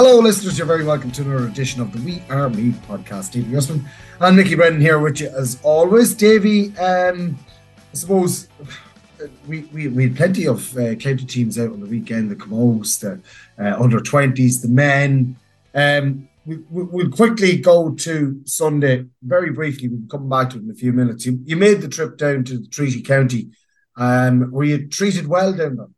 Hello, 0.00 0.20
listeners. 0.20 0.56
You're 0.56 0.66
very 0.68 0.84
welcome 0.84 1.10
to 1.10 1.22
another 1.22 1.48
edition 1.48 1.82
of 1.82 1.90
the 1.92 1.98
We 2.02 2.22
Are 2.30 2.48
Meath 2.48 2.80
podcast. 2.86 3.32
Davy 3.32 3.56
Usman 3.56 3.84
and 4.20 4.36
Nicky 4.36 4.54
Brennan 4.54 4.80
here 4.80 5.00
with 5.00 5.20
you 5.20 5.26
as 5.26 5.58
always. 5.64 6.14
Davy, 6.14 6.68
um, 6.78 7.36
I 7.92 7.96
suppose 7.96 8.46
we, 9.48 9.62
we, 9.72 9.88
we 9.88 10.04
had 10.04 10.16
plenty 10.16 10.46
of 10.46 10.76
uh, 10.76 10.94
county 10.94 11.24
teams 11.24 11.58
out 11.58 11.72
on 11.72 11.80
the 11.80 11.86
weekend 11.86 12.30
the 12.30 12.36
Camogues, 12.36 13.00
the 13.00 13.20
uh, 13.60 13.82
under 13.82 13.98
20s, 13.98 14.62
the 14.62 14.68
men. 14.68 15.34
Um, 15.74 16.28
we, 16.46 16.58
we, 16.70 16.84
will 16.84 17.10
quickly 17.10 17.56
go 17.58 17.92
to 17.92 18.40
Sunday 18.44 19.04
very 19.20 19.50
briefly. 19.50 19.88
We'll 19.88 20.08
come 20.08 20.28
back 20.28 20.50
to 20.50 20.58
it 20.58 20.62
in 20.62 20.70
a 20.70 20.74
few 20.74 20.92
minutes. 20.92 21.26
You, 21.26 21.40
you 21.44 21.56
made 21.56 21.80
the 21.80 21.88
trip 21.88 22.16
down 22.18 22.44
to 22.44 22.58
the 22.58 22.68
Treaty 22.68 23.02
County. 23.02 23.50
Um, 23.96 24.52
were 24.52 24.62
you 24.62 24.86
treated 24.86 25.26
well 25.26 25.52
down 25.52 25.74
there? 25.74 25.88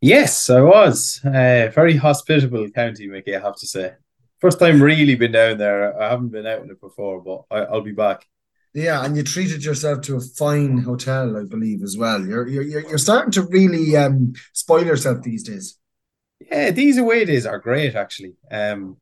Yes, 0.00 0.50
I 0.50 0.60
was. 0.60 1.20
Uh, 1.24 1.70
very 1.74 1.96
hospitable 1.96 2.68
county, 2.70 3.06
Mickey, 3.06 3.34
I 3.34 3.40
have 3.40 3.56
to 3.56 3.66
say. 3.66 3.94
First 4.38 4.58
time 4.58 4.82
really 4.82 5.14
been 5.14 5.32
down 5.32 5.58
there. 5.58 6.00
I 6.00 6.10
haven't 6.10 6.28
been 6.28 6.46
out 6.46 6.62
in 6.62 6.70
it 6.70 6.80
before, 6.80 7.22
but 7.22 7.44
I, 7.50 7.70
will 7.70 7.80
be 7.80 7.92
back. 7.92 8.26
Yeah, 8.74 9.02
and 9.02 9.16
you 9.16 9.22
treated 9.22 9.64
yourself 9.64 10.02
to 10.02 10.16
a 10.16 10.20
fine 10.20 10.78
hotel, 10.78 11.38
I 11.38 11.44
believe, 11.44 11.82
as 11.82 11.96
well. 11.96 12.20
You're 12.20 12.46
you're 12.46 12.86
you're 12.86 12.98
starting 12.98 13.32
to 13.32 13.42
really 13.42 13.96
um, 13.96 14.34
spoil 14.52 14.84
yourself 14.84 15.22
these 15.22 15.42
days. 15.42 15.78
Yeah, 16.40 16.70
these 16.72 16.98
away 16.98 17.24
days 17.24 17.46
are 17.46 17.58
great, 17.58 17.94
actually. 17.94 18.36
Um, 18.50 18.98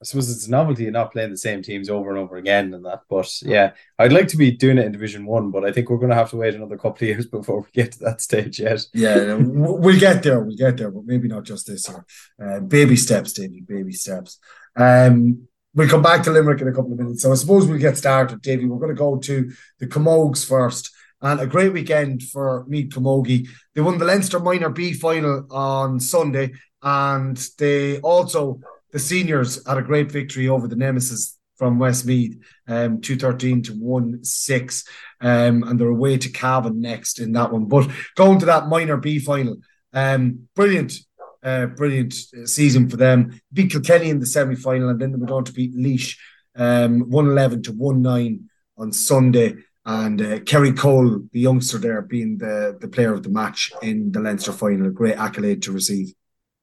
I 0.00 0.04
suppose 0.04 0.30
it's 0.30 0.46
a 0.46 0.50
novelty 0.50 0.86
of 0.86 0.92
not 0.92 1.10
playing 1.10 1.30
the 1.30 1.36
same 1.36 1.60
teams 1.60 1.90
over 1.90 2.10
and 2.10 2.18
over 2.18 2.36
again 2.36 2.72
and 2.72 2.84
that. 2.84 3.00
But 3.10 3.28
yeah, 3.42 3.72
I'd 3.98 4.12
like 4.12 4.28
to 4.28 4.36
be 4.36 4.52
doing 4.52 4.78
it 4.78 4.86
in 4.86 4.92
Division 4.92 5.26
One, 5.26 5.50
but 5.50 5.64
I 5.64 5.72
think 5.72 5.90
we're 5.90 5.98
going 5.98 6.10
to 6.10 6.16
have 6.16 6.30
to 6.30 6.36
wait 6.36 6.54
another 6.54 6.76
couple 6.76 7.04
of 7.04 7.08
years 7.08 7.26
before 7.30 7.62
we 7.62 7.66
get 7.72 7.92
to 7.92 7.98
that 8.00 8.20
stage 8.20 8.60
yet. 8.60 8.86
Yeah, 8.94 9.34
we'll 9.40 9.98
get 9.98 10.22
there. 10.22 10.40
We'll 10.40 10.56
get 10.56 10.76
there, 10.76 10.92
but 10.92 11.04
maybe 11.04 11.26
not 11.26 11.42
just 11.42 11.66
this 11.66 11.88
year. 11.88 12.06
Uh, 12.40 12.60
baby 12.60 12.94
steps, 12.94 13.32
Davy. 13.32 13.60
Baby 13.60 13.92
steps. 13.92 14.38
Um, 14.76 15.48
we'll 15.74 15.88
come 15.88 16.02
back 16.02 16.22
to 16.24 16.30
Limerick 16.30 16.60
in 16.60 16.68
a 16.68 16.72
couple 16.72 16.92
of 16.92 16.98
minutes. 16.98 17.22
So 17.22 17.32
I 17.32 17.34
suppose 17.34 17.66
we'll 17.66 17.78
get 17.78 17.98
started, 17.98 18.40
Davy. 18.40 18.66
We're 18.66 18.78
going 18.78 18.94
to 18.94 18.98
go 18.98 19.18
to 19.18 19.50
the 19.80 19.86
Camogues 19.86 20.46
first. 20.46 20.92
And 21.20 21.40
a 21.40 21.48
great 21.48 21.72
weekend 21.72 22.22
for 22.22 22.64
Meath 22.68 22.90
Camogie. 22.90 23.48
They 23.74 23.80
won 23.80 23.98
the 23.98 24.04
Leinster 24.04 24.38
Minor 24.38 24.68
B 24.68 24.92
final 24.92 25.48
on 25.50 25.98
Sunday, 25.98 26.52
and 26.80 27.36
they 27.58 27.98
also 27.98 28.60
the 28.92 28.98
seniors 28.98 29.66
had 29.66 29.78
a 29.78 29.82
great 29.82 30.10
victory 30.10 30.48
over 30.48 30.66
the 30.66 30.76
Nemesis 30.76 31.38
from 31.56 31.78
Westmeath, 31.78 32.38
um, 32.68 33.00
213 33.00 33.62
to 33.64 33.72
1 33.72 34.24
6. 34.24 34.84
Um, 35.20 35.64
and 35.64 35.78
they're 35.78 35.88
away 35.88 36.16
to 36.16 36.30
Cavan 36.30 36.80
next 36.80 37.18
in 37.18 37.32
that 37.32 37.52
one. 37.52 37.66
But 37.66 37.90
going 38.14 38.38
to 38.38 38.46
that 38.46 38.68
minor 38.68 38.96
B 38.96 39.18
final, 39.18 39.56
um, 39.92 40.48
brilliant, 40.54 40.94
uh, 41.42 41.66
brilliant 41.66 42.14
season 42.44 42.88
for 42.88 42.96
them. 42.96 43.40
Beat 43.52 43.72
Kilkenny 43.72 44.10
in 44.10 44.20
the 44.20 44.26
semi 44.26 44.54
final, 44.54 44.88
and 44.88 45.00
then 45.00 45.12
they 45.12 45.18
went 45.18 45.32
on 45.32 45.44
to 45.44 45.52
beat 45.52 45.74
Laois 45.74 46.16
um, 46.56 47.10
111 47.10 47.62
to 47.64 47.72
1 47.72 48.02
9 48.02 48.50
on 48.78 48.92
Sunday. 48.92 49.56
And 49.84 50.20
uh, 50.20 50.40
Kerry 50.40 50.72
Cole, 50.72 51.22
the 51.32 51.40
youngster 51.40 51.78
there, 51.78 52.02
being 52.02 52.38
the, 52.38 52.76
the 52.78 52.88
player 52.88 53.14
of 53.14 53.22
the 53.22 53.30
match 53.30 53.72
in 53.82 54.12
the 54.12 54.20
Leinster 54.20 54.52
final, 54.52 54.88
a 54.88 54.90
great 54.90 55.16
accolade 55.16 55.62
to 55.62 55.72
receive. 55.72 56.12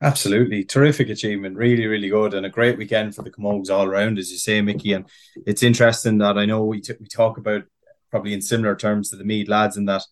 Absolutely. 0.02 0.64
Terrific 0.64 1.10
achievement. 1.10 1.56
Really, 1.56 1.88
really 1.88 2.10
good. 2.10 2.34
And 2.34 2.46
a 2.46 2.50
great 2.50 2.78
weekend 2.78 3.16
for 3.16 3.22
the 3.24 3.32
Camogues 3.32 3.70
all 3.70 3.86
around, 3.86 4.18
as 4.18 4.32
you 4.32 4.38
say, 4.38 4.62
Mickey. 4.62 4.94
And 4.94 5.06
it's 5.46 5.64
interesting 5.64 6.18
that 6.20 6.38
I 6.38 6.46
know 6.46 6.64
we, 6.66 6.82
t- 6.82 6.94
we 7.00 7.08
talk 7.08 7.38
about 7.38 7.64
probably 8.12 8.34
in 8.34 8.42
similar 8.42 8.76
terms 8.76 9.10
to 9.10 9.16
the 9.16 9.24
Meath 9.24 9.48
lads 9.48 9.78
in 9.78 9.86
that 9.86 10.04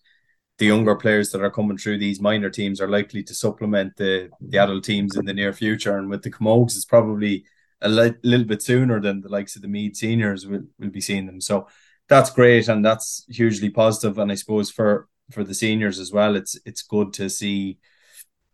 the 0.58 0.66
younger 0.66 0.94
players 0.94 1.30
that 1.30 1.42
are 1.42 1.50
coming 1.50 1.76
through 1.76 1.98
these 1.98 2.20
minor 2.20 2.48
teams 2.48 2.80
are 2.80 2.88
likely 2.88 3.22
to 3.24 3.34
supplement 3.34 3.96
the, 3.96 4.30
the 4.40 4.58
adult 4.58 4.84
teams 4.84 5.16
in 5.16 5.26
the 5.26 5.34
near 5.34 5.52
future. 5.52 5.98
And 5.98 6.08
with 6.08 6.22
the 6.22 6.30
Camogues, 6.30 6.76
it's 6.76 6.84
probably 6.84 7.44
a 7.80 7.88
li- 7.88 8.14
little 8.22 8.46
bit 8.46 8.62
sooner 8.62 9.00
than 9.00 9.20
the 9.20 9.28
likes 9.28 9.54
of 9.54 9.62
the 9.62 9.68
Meath 9.68 9.96
seniors 9.96 10.46
will, 10.46 10.62
will 10.78 10.90
be 10.90 11.00
seeing 11.00 11.26
them. 11.26 11.40
So 11.40 11.68
that's 12.08 12.30
great 12.30 12.68
and 12.68 12.84
that's 12.84 13.26
hugely 13.28 13.68
positive. 13.70 14.18
And 14.18 14.32
I 14.32 14.36
suppose 14.36 14.70
for 14.70 15.08
for 15.30 15.42
the 15.42 15.54
seniors 15.54 15.98
as 15.98 16.12
well, 16.12 16.36
it's 16.36 16.58
it's 16.64 16.82
good 16.82 17.12
to 17.14 17.28
see 17.28 17.78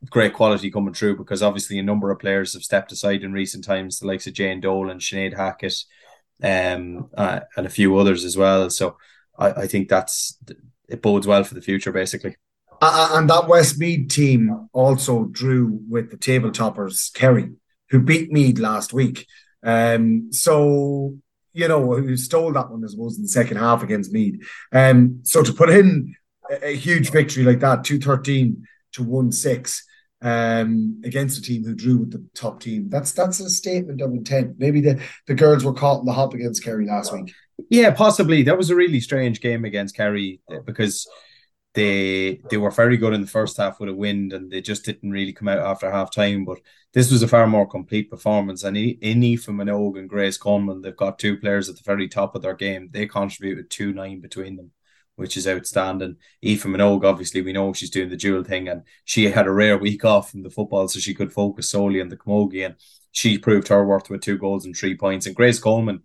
great 0.08 0.32
quality 0.32 0.70
coming 0.70 0.94
through 0.94 1.16
because 1.16 1.42
obviously 1.42 1.78
a 1.78 1.82
number 1.82 2.10
of 2.10 2.18
players 2.18 2.54
have 2.54 2.62
stepped 2.62 2.92
aside 2.92 3.22
in 3.22 3.32
recent 3.32 3.64
times, 3.64 3.98
the 3.98 4.06
likes 4.06 4.26
of 4.26 4.32
Jane 4.32 4.60
Dole 4.60 4.90
and 4.90 5.00
Sinead 5.00 5.36
Hackett, 5.36 5.74
um, 6.42 7.10
uh, 7.16 7.40
and 7.56 7.66
a 7.66 7.70
few 7.70 7.96
others 7.98 8.24
as 8.24 8.36
well. 8.36 8.70
So 8.70 8.96
I, 9.38 9.50
I 9.52 9.66
think 9.66 9.88
that's 9.88 10.38
it 10.88 11.02
bodes 11.02 11.26
well 11.26 11.44
for 11.44 11.54
the 11.54 11.60
future, 11.60 11.92
basically. 11.92 12.36
Uh, 12.80 13.10
and 13.12 13.28
that 13.28 13.46
Westmeath 13.46 14.08
team 14.08 14.68
also 14.72 15.24
drew 15.26 15.80
with 15.88 16.10
the 16.10 16.16
table 16.16 16.50
toppers 16.50 17.10
Kerry, 17.14 17.50
who 17.90 18.00
beat 18.00 18.32
Meath 18.32 18.58
last 18.58 18.94
week. 18.94 19.26
Um, 19.62 20.32
so 20.32 21.18
you 21.52 21.68
know 21.68 21.94
who 21.94 22.16
stole 22.16 22.52
that 22.52 22.70
one, 22.70 22.82
I 22.82 22.88
suppose, 22.88 23.16
in 23.16 23.22
the 23.22 23.28
second 23.28 23.58
half 23.58 23.82
against 23.82 24.12
Meath. 24.12 24.40
Um, 24.72 25.20
so 25.24 25.42
to 25.42 25.52
put 25.52 25.68
in 25.68 26.14
a, 26.50 26.68
a 26.68 26.76
huge 26.76 27.10
victory 27.10 27.44
like 27.44 27.60
that, 27.60 27.84
two 27.84 27.98
thirteen 27.98 28.64
to 28.92 29.02
one 29.02 29.30
six 29.30 29.86
um, 30.22 31.00
against 31.04 31.38
a 31.38 31.42
team 31.42 31.64
who 31.64 31.74
drew 31.74 31.98
with 31.98 32.12
the 32.12 32.24
top 32.34 32.60
team. 32.60 32.88
That's 32.88 33.12
that's 33.12 33.40
a 33.40 33.50
statement 33.50 34.00
of 34.00 34.12
intent. 34.12 34.56
Maybe 34.58 34.80
the, 34.80 35.00
the 35.26 35.34
girls 35.34 35.64
were 35.64 35.72
caught 35.72 36.00
in 36.00 36.06
the 36.06 36.12
hop 36.12 36.34
against 36.34 36.64
Kerry 36.64 36.86
last 36.86 37.12
week. 37.12 37.32
Yeah, 37.68 37.90
possibly. 37.90 38.42
That 38.42 38.58
was 38.58 38.70
a 38.70 38.76
really 38.76 39.00
strange 39.00 39.40
game 39.40 39.64
against 39.64 39.96
Kerry 39.96 40.40
uh, 40.50 40.60
because 40.64 41.08
they 41.74 42.40
they 42.50 42.56
were 42.56 42.70
very 42.70 42.96
good 42.96 43.14
in 43.14 43.20
the 43.20 43.26
first 43.26 43.56
half 43.56 43.78
with 43.78 43.88
a 43.88 43.94
wind 43.94 44.32
and 44.32 44.50
they 44.50 44.60
just 44.60 44.84
didn't 44.84 45.10
really 45.10 45.32
come 45.32 45.48
out 45.48 45.58
after 45.58 45.90
half 45.90 46.12
time. 46.12 46.44
But 46.44 46.58
this 46.92 47.10
was 47.10 47.22
a 47.22 47.28
far 47.28 47.46
more 47.46 47.66
complete 47.66 48.10
performance. 48.10 48.64
And 48.64 48.76
in 48.76 49.22
Aoife 49.22 49.46
Minogue 49.46 49.98
and 49.98 50.08
Grace 50.08 50.36
Coleman, 50.36 50.82
they've 50.82 50.96
got 50.96 51.18
two 51.18 51.38
players 51.38 51.68
at 51.68 51.76
the 51.76 51.82
very 51.84 52.08
top 52.08 52.34
of 52.34 52.42
their 52.42 52.54
game. 52.54 52.90
They 52.92 53.06
contributed 53.06 53.70
two 53.70 53.92
nine 53.92 54.20
between 54.20 54.56
them 54.56 54.72
which 55.16 55.36
is 55.36 55.46
outstanding. 55.46 56.16
Aoife 56.44 56.64
Minogue, 56.64 57.04
obviously, 57.04 57.42
we 57.42 57.52
know 57.52 57.72
she's 57.72 57.90
doing 57.90 58.08
the 58.08 58.16
dual 58.16 58.44
thing, 58.44 58.68
and 58.68 58.82
she 59.04 59.30
had 59.30 59.46
a 59.46 59.52
rare 59.52 59.78
week 59.78 60.04
off 60.04 60.30
from 60.30 60.42
the 60.42 60.50
football, 60.50 60.88
so 60.88 60.98
she 60.98 61.14
could 61.14 61.32
focus 61.32 61.68
solely 61.68 62.00
on 62.00 62.08
the 62.08 62.16
Camogie, 62.16 62.66
and 62.66 62.74
she 63.12 63.38
proved 63.38 63.68
her 63.68 63.84
worth 63.84 64.08
with 64.08 64.22
two 64.22 64.38
goals 64.38 64.64
and 64.64 64.76
three 64.76 64.96
points. 64.96 65.26
And 65.26 65.36
Grace 65.36 65.58
Coleman 65.58 66.02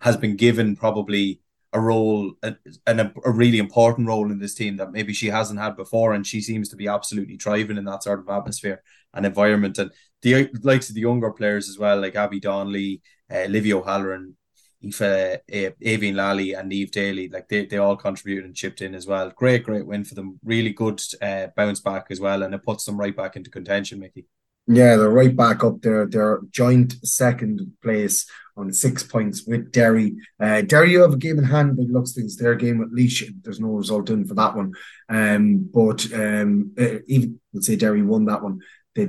has 0.00 0.16
been 0.16 0.36
given 0.36 0.76
probably 0.76 1.40
a 1.72 1.80
role, 1.80 2.32
a, 2.42 2.56
a, 2.86 3.12
a 3.24 3.30
really 3.30 3.58
important 3.58 4.08
role 4.08 4.30
in 4.30 4.38
this 4.38 4.54
team 4.54 4.78
that 4.78 4.90
maybe 4.90 5.12
she 5.12 5.26
hasn't 5.26 5.60
had 5.60 5.76
before, 5.76 6.14
and 6.14 6.26
she 6.26 6.40
seems 6.40 6.68
to 6.70 6.76
be 6.76 6.88
absolutely 6.88 7.36
thriving 7.36 7.76
in 7.76 7.84
that 7.84 8.02
sort 8.02 8.20
of 8.20 8.28
atmosphere 8.28 8.82
and 9.12 9.26
environment. 9.26 9.78
And 9.78 9.90
the 10.22 10.50
likes 10.62 10.88
of 10.88 10.94
the 10.94 11.02
younger 11.02 11.30
players 11.30 11.68
as 11.68 11.78
well, 11.78 12.00
like 12.00 12.16
Abby 12.16 12.40
Donnelly, 12.40 13.02
uh, 13.30 13.44
Livy 13.44 13.74
O'Halloran, 13.74 14.36
Aoife, 14.84 15.02
uh, 15.02 15.36
Avian 15.80 16.16
Lally 16.16 16.54
and 16.54 16.72
Eve 16.72 16.90
Daly, 16.90 17.28
like 17.28 17.48
they, 17.48 17.66
they 17.66 17.78
all 17.78 17.96
contributed 17.96 18.44
and 18.44 18.54
chipped 18.54 18.80
in 18.80 18.94
as 18.94 19.06
well. 19.06 19.30
Great, 19.30 19.64
great 19.64 19.86
win 19.86 20.04
for 20.04 20.14
them. 20.14 20.38
Really 20.44 20.72
good 20.72 21.00
uh, 21.20 21.48
bounce 21.56 21.80
back 21.80 22.06
as 22.10 22.20
well, 22.20 22.42
and 22.42 22.54
it 22.54 22.62
puts 22.62 22.84
them 22.84 22.96
right 22.96 23.16
back 23.16 23.36
into 23.36 23.50
contention, 23.50 24.00
Mickey. 24.00 24.26
Yeah, 24.70 24.96
they're 24.96 25.08
right 25.08 25.34
back 25.34 25.64
up 25.64 25.80
there. 25.80 26.06
They're 26.06 26.40
joint 26.50 26.94
second 27.02 27.72
place 27.82 28.30
on 28.54 28.72
six 28.72 29.02
points 29.02 29.44
with 29.46 29.72
Derry. 29.72 30.16
Uh, 30.38 30.60
Derry, 30.60 30.90
you 30.90 31.00
have 31.00 31.14
a 31.14 31.16
game 31.16 31.38
in 31.38 31.44
hand, 31.44 31.76
but 31.76 31.86
looks 31.86 32.12
things 32.12 32.36
their 32.36 32.54
game 32.54 32.82
at 32.82 32.92
least. 32.92 33.24
There's 33.42 33.60
no 33.60 33.68
result 33.68 34.10
in 34.10 34.26
for 34.26 34.34
that 34.34 34.54
one. 34.54 34.74
Um, 35.08 35.70
but 35.72 36.12
um, 36.12 36.72
uh, 36.78 36.98
even 37.06 37.40
would 37.52 37.64
say 37.64 37.76
Derry 37.76 38.02
won 38.02 38.26
that 38.26 38.42
one. 38.42 38.60
They 38.94 39.08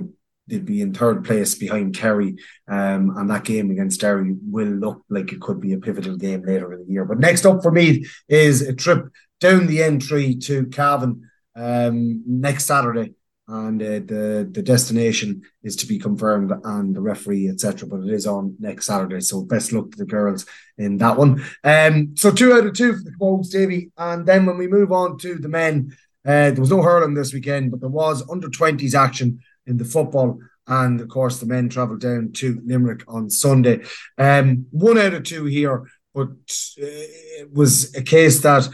they'd 0.49 0.65
be 0.65 0.81
in 0.81 0.93
third 0.93 1.23
place 1.23 1.55
behind 1.55 1.95
Kerry, 1.95 2.35
um, 2.67 3.15
and 3.17 3.29
that 3.29 3.45
game 3.45 3.71
against 3.71 4.01
Derry 4.01 4.35
will 4.49 4.67
look 4.67 5.03
like 5.09 5.31
it 5.31 5.41
could 5.41 5.59
be 5.61 5.73
a 5.73 5.77
pivotal 5.77 6.17
game 6.17 6.43
later 6.43 6.73
in 6.73 6.85
the 6.85 6.91
year. 6.91 7.05
But 7.05 7.19
next 7.19 7.45
up 7.45 7.61
for 7.61 7.71
me 7.71 8.05
is 8.27 8.61
a 8.61 8.73
trip 8.73 9.07
down 9.39 9.67
the 9.67 9.79
N3 9.79 10.43
to 10.45 10.65
Cavan 10.67 11.29
um, 11.55 12.23
next 12.25 12.65
Saturday 12.65 13.13
and 13.49 13.81
uh, 13.81 13.85
the 13.85 14.47
the 14.51 14.61
destination 14.61 15.41
is 15.63 15.75
to 15.75 15.87
be 15.87 15.97
confirmed 15.97 16.51
and 16.63 16.95
the 16.95 17.01
referee 17.01 17.49
etc 17.49 17.87
but 17.89 18.01
it 18.01 18.13
is 18.13 18.27
on 18.27 18.55
next 18.59 18.85
saturday 18.85 19.19
so 19.19 19.41
best 19.41 19.71
luck 19.71 19.91
to 19.91 19.97
the 19.97 20.05
girls 20.05 20.45
in 20.77 20.97
that 20.97 21.17
one 21.17 21.43
um 21.63 22.13
so 22.15 22.31
two 22.31 22.53
out 22.53 22.65
of 22.65 22.73
two 22.73 22.93
for 22.93 23.03
the 23.03 23.11
Camogues, 23.19 23.49
davy 23.49 23.91
and 23.97 24.25
then 24.25 24.45
when 24.45 24.57
we 24.57 24.67
move 24.67 24.91
on 24.91 25.17
to 25.17 25.35
the 25.35 25.49
men 25.49 25.95
uh, 26.25 26.51
there 26.51 26.59
was 26.59 26.69
no 26.69 26.83
hurling 26.83 27.15
this 27.15 27.33
weekend 27.33 27.71
but 27.71 27.79
there 27.79 27.89
was 27.89 28.27
under 28.29 28.47
20s 28.47 28.93
action 28.93 29.39
in 29.69 29.77
the 29.77 29.85
football 29.85 30.39
and 30.67 30.99
of 30.99 31.07
course 31.07 31.39
the 31.39 31.45
men 31.45 31.69
travelled 31.69 32.01
down 32.01 32.31
to 32.33 32.61
limerick 32.65 33.03
on 33.07 33.29
sunday 33.29 33.81
um 34.17 34.65
one 34.71 34.97
out 34.97 35.13
of 35.13 35.23
two 35.23 35.45
here 35.45 35.85
but 36.13 36.29
uh, 36.29 36.97
it 37.41 37.53
was 37.53 37.95
a 37.95 38.01
case 38.01 38.41
that 38.41 38.67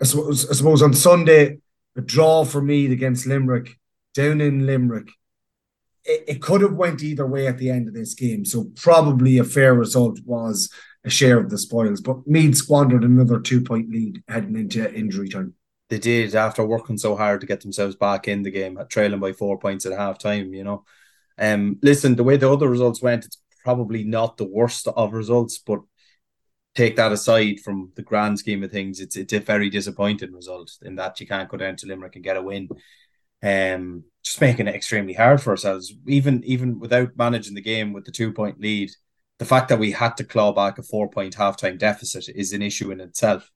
I 0.00 0.04
suppose, 0.04 0.50
I 0.50 0.54
suppose 0.54 0.82
on 0.82 0.94
sunday 0.94 1.58
a 1.96 2.00
draw 2.00 2.44
for 2.44 2.62
Meath 2.62 2.90
against 2.90 3.26
Limerick 3.26 3.78
down 4.14 4.40
in 4.40 4.66
Limerick. 4.66 5.08
It, 6.04 6.24
it, 6.26 6.42
could 6.42 6.62
have 6.62 6.72
went 6.72 7.02
either 7.02 7.26
way 7.26 7.46
at 7.46 7.58
the 7.58 7.70
end 7.70 7.86
of 7.86 7.94
this 7.94 8.14
game, 8.14 8.44
so 8.44 8.70
probably 8.76 9.38
a 9.38 9.44
fair 9.44 9.74
result 9.74 10.18
was 10.24 10.70
a 11.04 11.10
share 11.10 11.38
of 11.38 11.50
the 11.50 11.58
spoils. 11.58 12.00
But 12.00 12.26
Meath 12.26 12.56
squandered 12.56 13.04
another 13.04 13.40
two 13.40 13.60
point 13.60 13.90
lead 13.90 14.22
heading 14.28 14.56
into 14.56 14.92
injury 14.92 15.28
time. 15.28 15.54
They 15.92 15.98
did 15.98 16.34
after 16.34 16.64
working 16.64 16.96
so 16.96 17.14
hard 17.16 17.42
to 17.42 17.46
get 17.46 17.60
themselves 17.60 17.96
back 17.96 18.26
in 18.26 18.42
the 18.42 18.50
game, 18.50 18.78
trailing 18.88 19.20
by 19.20 19.34
four 19.34 19.58
points 19.58 19.84
at 19.84 19.92
half 19.92 20.16
time. 20.16 20.54
You 20.54 20.64
know, 20.64 20.84
um, 21.36 21.80
listen, 21.82 22.16
the 22.16 22.24
way 22.24 22.38
the 22.38 22.50
other 22.50 22.66
results 22.66 23.02
went, 23.02 23.26
it's 23.26 23.36
probably 23.62 24.02
not 24.02 24.38
the 24.38 24.46
worst 24.46 24.88
of 24.88 25.12
results, 25.12 25.58
but 25.58 25.80
take 26.74 26.96
that 26.96 27.12
aside 27.12 27.60
from 27.60 27.92
the 27.94 28.00
grand 28.00 28.38
scheme 28.38 28.62
of 28.62 28.72
things, 28.72 29.00
it's 29.00 29.16
it's 29.16 29.34
a 29.34 29.40
very 29.40 29.68
disappointing 29.68 30.32
result 30.32 30.72
in 30.80 30.94
that 30.96 31.20
you 31.20 31.26
can't 31.26 31.50
go 31.50 31.58
down 31.58 31.76
to 31.76 31.86
Limerick 31.86 32.14
and 32.16 32.24
get 32.24 32.38
a 32.38 32.42
win. 32.42 32.70
Um, 33.42 34.04
just 34.24 34.40
making 34.40 34.68
it 34.68 34.74
extremely 34.74 35.12
hard 35.12 35.42
for 35.42 35.50
ourselves. 35.50 35.92
Even 36.06 36.42
even 36.44 36.80
without 36.80 37.18
managing 37.18 37.52
the 37.52 37.60
game 37.60 37.92
with 37.92 38.06
the 38.06 38.12
two 38.12 38.32
point 38.32 38.58
lead, 38.58 38.90
the 39.38 39.44
fact 39.44 39.68
that 39.68 39.78
we 39.78 39.92
had 39.92 40.16
to 40.16 40.24
claw 40.24 40.52
back 40.52 40.78
a 40.78 40.82
four 40.82 41.10
point 41.10 41.36
halftime 41.36 41.78
deficit 41.78 42.30
is 42.34 42.54
an 42.54 42.62
issue 42.62 42.90
in 42.92 43.00
itself. 43.02 43.50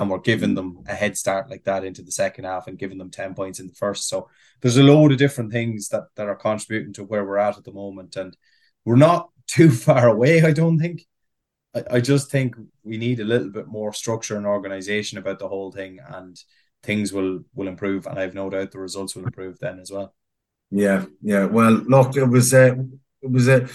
And 0.00 0.08
we're 0.08 0.18
giving 0.18 0.54
them 0.54 0.82
a 0.88 0.94
head 0.94 1.18
start 1.18 1.50
like 1.50 1.64
that 1.64 1.84
into 1.84 2.00
the 2.00 2.10
second 2.10 2.44
half 2.44 2.66
and 2.66 2.78
giving 2.78 2.96
them 2.96 3.10
10 3.10 3.34
points 3.34 3.60
in 3.60 3.66
the 3.66 3.74
first. 3.74 4.08
So 4.08 4.30
there's 4.62 4.78
a 4.78 4.82
load 4.82 5.12
of 5.12 5.18
different 5.18 5.52
things 5.52 5.90
that, 5.90 6.04
that 6.16 6.26
are 6.26 6.34
contributing 6.34 6.94
to 6.94 7.04
where 7.04 7.22
we're 7.22 7.36
at 7.36 7.58
at 7.58 7.64
the 7.64 7.72
moment. 7.72 8.16
And 8.16 8.34
we're 8.86 8.96
not 8.96 9.28
too 9.46 9.70
far 9.70 10.08
away, 10.08 10.42
I 10.42 10.52
don't 10.52 10.78
think. 10.78 11.06
I, 11.74 11.84
I 11.90 12.00
just 12.00 12.30
think 12.30 12.56
we 12.82 12.96
need 12.96 13.20
a 13.20 13.24
little 13.24 13.50
bit 13.50 13.66
more 13.66 13.92
structure 13.92 14.38
and 14.38 14.46
organization 14.46 15.18
about 15.18 15.38
the 15.38 15.48
whole 15.48 15.70
thing, 15.70 16.00
and 16.08 16.42
things 16.82 17.12
will 17.12 17.44
will 17.54 17.68
improve. 17.68 18.06
And 18.06 18.18
I 18.18 18.22
have 18.22 18.34
no 18.34 18.48
doubt 18.48 18.72
the 18.72 18.78
results 18.78 19.14
will 19.14 19.24
improve 19.24 19.58
then 19.58 19.78
as 19.80 19.90
well. 19.90 20.14
Yeah, 20.70 21.04
yeah. 21.20 21.44
Well, 21.44 21.72
look, 21.72 22.16
it 22.16 22.24
was 22.24 22.54
a, 22.54 22.86
it 23.22 23.30
was 23.30 23.48
a, 23.48 23.68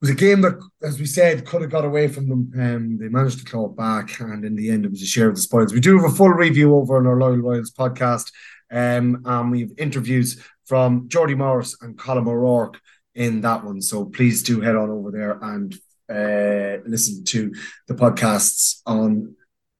was 0.00 0.10
a 0.10 0.14
game 0.14 0.40
that, 0.42 0.60
as 0.82 0.98
we 0.98 1.06
said, 1.06 1.44
could 1.44 1.62
have 1.62 1.70
got 1.70 1.84
away 1.84 2.08
from 2.08 2.28
them. 2.28 2.52
Um, 2.54 2.98
they 2.98 3.08
managed 3.08 3.40
to 3.40 3.44
claw 3.44 3.66
it 3.66 3.76
back, 3.76 4.20
and 4.20 4.44
in 4.44 4.54
the 4.54 4.70
end, 4.70 4.84
it 4.84 4.90
was 4.90 5.02
a 5.02 5.06
share 5.06 5.28
of 5.28 5.34
the 5.34 5.40
spoils. 5.40 5.72
We 5.72 5.80
do 5.80 5.98
have 5.98 6.10
a 6.10 6.14
full 6.14 6.30
review 6.30 6.74
over 6.76 6.98
on 6.98 7.06
our 7.06 7.18
Loyal 7.18 7.38
Royals 7.38 7.72
podcast, 7.72 8.30
um, 8.70 9.22
and 9.24 9.50
we've 9.50 9.72
interviews 9.78 10.42
from 10.66 11.08
Jordy 11.08 11.34
Morris 11.34 11.76
and 11.80 11.98
Colin 11.98 12.28
O'Rourke 12.28 12.80
in 13.14 13.40
that 13.40 13.64
one. 13.64 13.80
So 13.80 14.04
please 14.04 14.42
do 14.42 14.60
head 14.60 14.76
on 14.76 14.90
over 14.90 15.10
there 15.10 15.38
and 15.42 15.74
uh, 16.08 16.82
listen 16.86 17.24
to 17.24 17.52
the 17.88 17.94
podcasts 17.94 18.80
on 18.86 19.34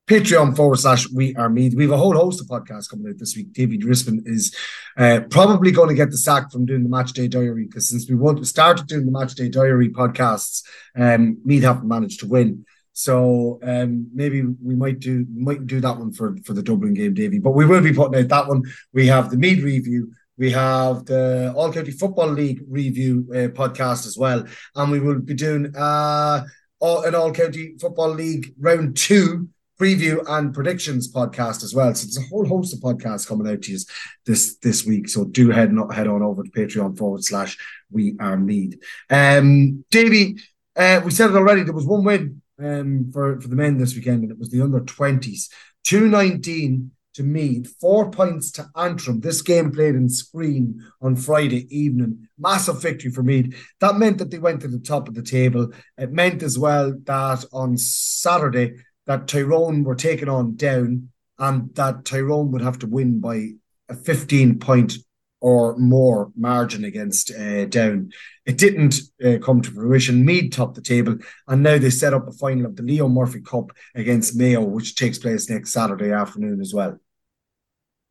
Patreon 0.09 0.55
forward 0.55 0.79
slash 0.79 1.07
We 1.11 1.35
Are 1.35 1.49
Meath. 1.49 1.75
We 1.75 1.83
have 1.83 1.91
a 1.91 1.97
whole 1.97 2.15
host 2.15 2.41
of 2.41 2.47
podcasts 2.47 2.89
coming 2.89 3.07
out 3.07 3.19
this 3.19 3.35
week. 3.35 3.53
David 3.53 3.81
Rispin 3.81 4.23
is 4.25 4.55
uh, 4.97 5.21
probably 5.29 5.69
going 5.71 5.89
to 5.89 5.93
get 5.93 6.09
the 6.09 6.17
sack 6.17 6.51
from 6.51 6.65
doing 6.65 6.81
the 6.81 6.89
Match 6.89 7.13
Day 7.13 7.27
Diary 7.27 7.65
because 7.65 7.87
since 7.87 8.09
we 8.09 8.43
started 8.43 8.87
doing 8.87 9.05
the 9.05 9.11
Match 9.11 9.35
Day 9.35 9.49
Diary 9.49 9.89
podcasts, 9.89 10.63
um, 10.95 11.37
Meath 11.45 11.61
haven't 11.61 11.87
managed 11.87 12.21
to 12.21 12.27
win. 12.27 12.65
So 12.93 13.59
um, 13.61 14.09
maybe 14.11 14.41
we 14.41 14.75
might 14.75 14.99
do 14.99 15.27
might 15.31 15.67
do 15.67 15.79
that 15.79 15.97
one 15.99 16.11
for 16.11 16.35
for 16.43 16.53
the 16.53 16.63
Dublin 16.63 16.95
game, 16.95 17.13
Davy. 17.13 17.37
But 17.37 17.51
we 17.51 17.67
will 17.67 17.81
be 17.81 17.93
putting 17.93 18.19
out 18.19 18.29
that 18.29 18.47
one. 18.47 18.63
We 18.91 19.05
have 19.07 19.29
the 19.29 19.37
Meath 19.37 19.63
review 19.63 20.11
we 20.39 20.51
have 20.51 21.05
the 21.05 21.53
All 21.55 21.71
County 21.71 21.91
Football 21.91 22.29
League 22.29 22.63
review 22.67 23.27
uh, 23.29 23.49
podcast 23.49 24.07
as 24.07 24.17
well, 24.17 24.45
and 24.73 24.91
we 24.91 25.01
will 25.01 25.19
be 25.19 25.33
doing 25.33 25.75
uh, 25.75 26.45
all, 26.79 27.03
an 27.03 27.13
All 27.13 27.31
County 27.31 27.75
Football 27.79 28.11
League 28.11 28.55
round 28.57 28.97
two 28.97 29.49
preview 29.79 30.23
and 30.27 30.53
predictions 30.53 31.11
podcast 31.11 31.63
as 31.63 31.73
well. 31.73 31.93
So 31.95 32.05
there's 32.05 32.17
a 32.17 32.29
whole 32.29 32.45
host 32.45 32.73
of 32.73 32.81
podcasts 32.81 33.27
coming 33.27 33.47
out 33.51 33.61
to 33.63 33.71
you 33.71 33.79
this 34.25 34.57
this 34.57 34.85
week. 34.85 35.07
So 35.07 35.25
do 35.25 35.49
head 35.49 35.69
on, 35.69 35.89
head 35.89 36.07
on 36.07 36.21
over 36.21 36.43
to 36.43 36.51
Patreon 36.51 36.97
forward 36.97 37.23
slash 37.23 37.57
We 37.89 38.15
Are 38.19 38.37
Meath. 38.37 38.77
Um, 39.09 39.85
Davey, 39.89 40.37
uh, 40.75 41.01
we 41.03 41.11
said 41.11 41.29
it 41.29 41.35
already. 41.35 41.63
There 41.63 41.73
was 41.73 41.85
one 41.85 42.03
win 42.03 42.41
um, 42.61 43.09
for 43.13 43.39
for 43.41 43.47
the 43.47 43.55
men 43.55 43.77
this 43.77 43.95
weekend, 43.95 44.23
and 44.23 44.31
it 44.31 44.39
was 44.39 44.49
the 44.49 44.61
under 44.61 44.81
twenties, 44.81 45.49
two 45.83 46.07
nineteen 46.07 46.91
to 47.15 47.23
Meath, 47.23 47.73
four 47.81 48.11
points 48.11 48.51
to 48.51 48.69
Antrim. 48.75 49.19
This 49.19 49.41
game 49.41 49.71
played 49.71 49.95
in 49.95 50.07
Skryne 50.07 50.75
on 51.01 51.15
Friday 51.15 51.67
evening. 51.75 52.27
Massive 52.37 52.81
victory 52.81 53.11
for 53.11 53.23
Meath. 53.23 53.55
That 53.79 53.95
meant 53.95 54.19
that 54.19 54.29
they 54.29 54.37
went 54.39 54.61
to 54.61 54.67
the 54.67 54.79
top 54.79 55.07
of 55.07 55.15
the 55.15 55.23
table. 55.23 55.71
It 55.97 56.11
meant 56.11 56.43
as 56.43 56.59
well 56.59 56.93
that 57.05 57.45
on 57.51 57.77
Saturday 57.77 58.75
that 59.09 59.27
Tyrone 59.27 59.83
were 59.83 59.95
taken 59.95 60.29
on 60.29 60.55
down 60.55 61.09
and 61.39 61.73
that 61.73 62.05
Tyrone 62.05 62.51
would 62.51 62.61
have 62.61 62.77
to 62.79 62.87
win 62.87 63.19
by 63.19 63.53
a 63.89 63.95
15 63.95 64.59
point 64.59 64.93
or 65.41 65.75
more 65.77 66.31
margin 66.35 66.83
against 66.83 67.31
uh, 67.31 67.65
Down. 67.65 68.11
It 68.45 68.59
didn't 68.59 68.99
uh, 69.25 69.39
come 69.41 69.63
to 69.63 69.71
fruition. 69.71 70.25
Meath 70.25 70.51
topped 70.51 70.75
the 70.75 70.81
table, 70.81 71.17
and 71.47 71.63
now 71.63 71.79
they 71.79 71.89
set 71.89 72.13
up 72.13 72.27
a 72.27 72.31
final 72.33 72.67
of 72.67 72.75
the 72.75 72.83
Leo 72.83 73.07
Murphy 73.07 73.41
Cup 73.41 73.71
against 73.95 74.35
Mayo, 74.35 74.61
which 74.61 74.95
takes 74.95 75.17
place 75.17 75.49
next 75.49 75.71
Saturday 75.71 76.11
afternoon 76.11 76.61
as 76.61 76.71
well. 76.71 76.99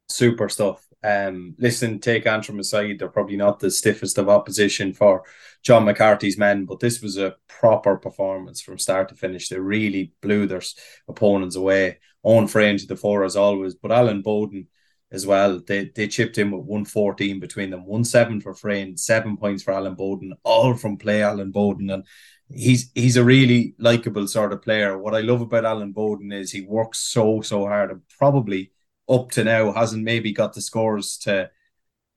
Super 0.08 0.48
stuff. 0.48 0.84
Um, 1.02 1.54
listen, 1.58 2.00
take 2.00 2.26
Antrim 2.26 2.58
aside, 2.58 2.98
they're 2.98 3.08
probably 3.08 3.36
not 3.36 3.60
the 3.60 3.70
stiffest 3.70 4.18
of 4.18 4.28
opposition 4.28 4.92
for 4.92 5.22
John 5.62 5.84
McCarthy's 5.84 6.38
men, 6.38 6.64
but 6.64 6.80
this 6.80 7.00
was 7.00 7.16
a 7.16 7.36
proper 7.46 7.96
performance 7.96 8.60
from 8.60 8.78
start 8.78 9.08
to 9.10 9.14
finish. 9.14 9.48
They 9.48 9.58
really 9.58 10.12
blew 10.20 10.46
their 10.46 10.62
opponents 11.08 11.56
away. 11.56 11.98
Owen 12.24 12.48
Frayne 12.48 12.78
to 12.78 12.86
the 12.86 12.96
fore 12.96 13.24
as 13.24 13.36
always, 13.36 13.74
but 13.74 13.92
Alan 13.92 14.22
Bowden 14.22 14.66
as 15.10 15.26
well. 15.26 15.60
They 15.66 15.90
they 15.94 16.08
chipped 16.08 16.38
in 16.38 16.50
with 16.50 16.64
114 16.64 17.40
between 17.40 17.70
them, 17.70 17.86
one 17.86 18.04
seven 18.04 18.40
for 18.40 18.54
Frayne, 18.54 18.96
seven 18.96 19.36
points 19.36 19.62
for 19.62 19.72
Alan 19.72 19.94
Bowden, 19.94 20.34
all 20.42 20.74
from 20.74 20.96
play 20.96 21.22
Alan 21.22 21.50
Bowden. 21.50 21.90
And 21.90 22.04
he's 22.48 22.90
he's 22.94 23.16
a 23.16 23.24
really 23.24 23.74
likable 23.78 24.26
sort 24.26 24.52
of 24.52 24.62
player. 24.62 24.98
What 24.98 25.14
I 25.14 25.20
love 25.20 25.40
about 25.40 25.64
Alan 25.64 25.92
Bowden 25.92 26.32
is 26.32 26.50
he 26.50 26.62
works 26.62 26.98
so, 26.98 27.40
so 27.40 27.66
hard 27.66 27.90
and 27.90 28.02
probably 28.18 28.72
up 29.08 29.30
to 29.32 29.44
now 29.44 29.72
hasn't 29.72 30.04
maybe 30.04 30.32
got 30.32 30.52
the 30.52 30.60
scores 30.60 31.18
to 31.18 31.50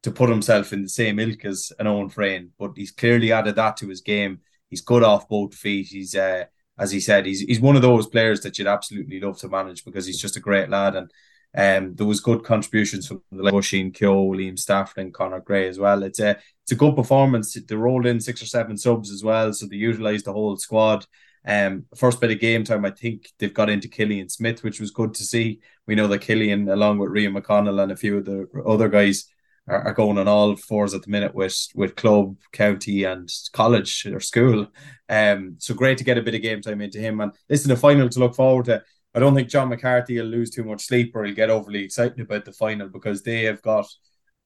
to 0.03 0.11
put 0.11 0.29
himself 0.29 0.73
in 0.73 0.81
the 0.81 0.89
same 0.89 1.19
ilk 1.19 1.45
as 1.45 1.71
an 1.77 1.85
Owen 1.85 2.09
Frayne, 2.09 2.51
but 2.57 2.71
he's 2.75 2.91
clearly 2.91 3.31
added 3.31 3.55
that 3.55 3.77
to 3.77 3.87
his 3.87 4.01
game. 4.01 4.39
He's 4.67 4.81
good 4.81 5.03
off 5.03 5.29
both 5.29 5.53
feet. 5.53 5.87
He's 5.87 6.15
uh, 6.15 6.45
as 6.79 6.91
he 6.91 6.99
said, 6.99 7.25
he's 7.25 7.41
he's 7.41 7.59
one 7.59 7.75
of 7.75 7.81
those 7.81 8.07
players 8.07 8.41
that 8.41 8.57
you'd 8.57 8.67
absolutely 8.67 9.19
love 9.19 9.37
to 9.39 9.49
manage 9.49 9.85
because 9.85 10.05
he's 10.05 10.21
just 10.21 10.37
a 10.37 10.41
great 10.41 10.69
lad 10.69 10.95
and 10.95 11.11
um, 11.53 11.95
there 11.95 12.07
was 12.07 12.21
good 12.21 12.43
contributions 12.43 13.07
from 13.07 13.21
the 13.31 13.43
like 13.43 13.53
Oisin 13.53 13.91
Keogh, 13.91 14.31
Liam 14.31 14.57
Stafford, 14.57 14.99
and 14.99 15.13
Conor 15.13 15.41
Gray 15.41 15.67
as 15.67 15.79
well. 15.79 16.03
It's 16.03 16.19
a 16.19 16.31
it's 16.63 16.71
a 16.71 16.75
good 16.75 16.95
performance. 16.95 17.53
They 17.53 17.75
rolled 17.75 18.05
in 18.05 18.21
six 18.21 18.41
or 18.41 18.45
seven 18.45 18.77
subs 18.77 19.11
as 19.11 19.23
well, 19.23 19.51
so 19.51 19.65
they 19.65 19.75
utilised 19.75 20.25
the 20.25 20.33
whole 20.33 20.55
squad. 20.55 21.05
Um, 21.45 21.85
first 21.95 22.21
bit 22.21 22.31
of 22.31 22.39
game 22.39 22.63
time, 22.63 22.85
I 22.85 22.91
think 22.91 23.31
they've 23.39 23.53
got 23.53 23.69
into 23.69 23.87
Killian 23.87 24.29
Smith, 24.29 24.63
which 24.63 24.79
was 24.79 24.91
good 24.91 25.13
to 25.15 25.23
see. 25.23 25.59
We 25.87 25.95
know 25.95 26.07
that 26.07 26.19
Killian, 26.19 26.69
along 26.69 26.99
with 26.99 27.11
Rian 27.11 27.35
McConnell 27.37 27.81
and 27.81 27.91
a 27.91 27.95
few 27.95 28.17
of 28.17 28.25
the 28.25 28.47
other 28.65 28.89
guys, 28.89 29.25
are, 29.67 29.87
are 29.87 29.93
going 29.93 30.17
on 30.17 30.27
all 30.27 30.55
fours 30.55 30.93
at 30.93 31.03
the 31.03 31.09
minute 31.09 31.33
with 31.33 31.67
with 31.75 31.95
club, 31.95 32.35
county, 32.51 33.03
and 33.03 33.31
college 33.53 34.05
or 34.05 34.19
school. 34.19 34.67
Um, 35.09 35.55
so 35.57 35.73
great 35.73 35.97
to 35.97 36.03
get 36.03 36.17
a 36.17 36.21
bit 36.21 36.35
of 36.35 36.41
game 36.41 36.61
time 36.61 36.81
into 36.81 36.99
him. 36.99 37.21
And 37.21 37.31
this 37.47 37.61
is 37.61 37.69
a 37.69 37.75
final 37.75 38.09
to 38.09 38.19
look 38.19 38.35
forward 38.35 38.65
to. 38.65 38.83
I 39.13 39.19
don't 39.19 39.35
think 39.35 39.49
John 39.49 39.69
McCarthy 39.69 40.19
will 40.19 40.27
lose 40.27 40.51
too 40.51 40.63
much 40.63 40.85
sleep 40.85 41.15
or 41.15 41.25
he'll 41.25 41.35
get 41.35 41.49
overly 41.49 41.83
excited 41.83 42.19
about 42.19 42.45
the 42.45 42.53
final 42.53 42.87
because 42.87 43.23
they 43.23 43.43
have 43.43 43.61
got 43.61 43.85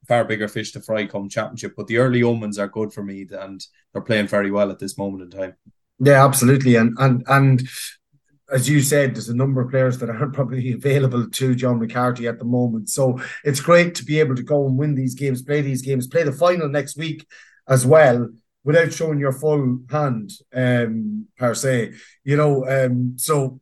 far 0.07 0.25
bigger 0.25 0.47
fish 0.47 0.71
to 0.71 0.81
fry 0.81 1.05
come 1.05 1.29
championship. 1.29 1.73
But 1.77 1.87
the 1.87 1.97
early 1.97 2.23
omens 2.23 2.57
are 2.57 2.67
good 2.67 2.91
for 2.91 3.03
me 3.03 3.27
and 3.31 3.63
they're 3.93 4.01
playing 4.01 4.27
very 4.27 4.49
well 4.49 4.71
at 4.71 4.79
this 4.79 4.97
moment 4.97 5.33
in 5.33 5.39
time. 5.39 5.55
Yeah, 5.99 6.25
absolutely. 6.25 6.75
And 6.75 6.95
and 6.99 7.23
and 7.27 7.67
as 8.51 8.69
you 8.69 8.81
said, 8.81 9.15
there's 9.15 9.29
a 9.29 9.35
number 9.35 9.61
of 9.61 9.71
players 9.71 9.97
that 9.99 10.09
aren't 10.09 10.33
probably 10.39 10.73
available 10.73 11.29
to 11.29 11.55
John 11.55 11.79
McCarthy 11.79 12.27
at 12.27 12.39
the 12.39 12.45
moment. 12.45 12.89
So 12.89 13.19
it's 13.43 13.59
great 13.59 13.95
to 13.95 14.05
be 14.05 14.19
able 14.19 14.35
to 14.35 14.43
go 14.43 14.67
and 14.67 14.77
win 14.77 14.95
these 14.95 15.15
games, 15.15 15.41
play 15.41 15.61
these 15.61 15.81
games, 15.81 16.07
play 16.07 16.23
the 16.23 16.31
final 16.31 16.69
next 16.69 16.97
week 16.97 17.25
as 17.67 17.85
well 17.85 18.29
without 18.63 18.91
showing 18.91 19.19
your 19.19 19.31
full 19.31 19.79
hand 19.89 20.31
um, 20.53 21.27
per 21.37 21.53
se. 21.53 21.93
You 22.23 22.37
know, 22.37 22.67
um, 22.67 23.15
so 23.17 23.59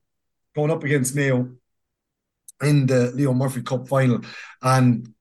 going 0.55 0.71
up 0.71 0.83
against 0.83 1.15
Mayo 1.15 1.51
in 2.61 2.85
the 2.85 3.11
Leo 3.11 3.33
Murphy 3.33 3.61
Cup 3.61 3.87
final 3.87 4.21
and 4.61 5.13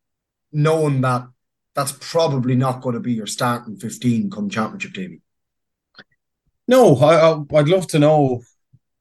knowing 0.52 1.00
that 1.00 1.26
that's 1.74 1.92
probably 1.92 2.54
not 2.54 2.82
going 2.82 2.94
to 2.94 3.00
be 3.00 3.14
your 3.14 3.26
starting 3.26 3.76
15 3.76 4.30
come 4.30 4.50
championship, 4.50 4.92
Davy. 4.92 5.20
No, 6.68 6.96
I, 6.96 7.58
I'd 7.58 7.68
love 7.68 7.86
to 7.88 7.98
know 7.98 8.42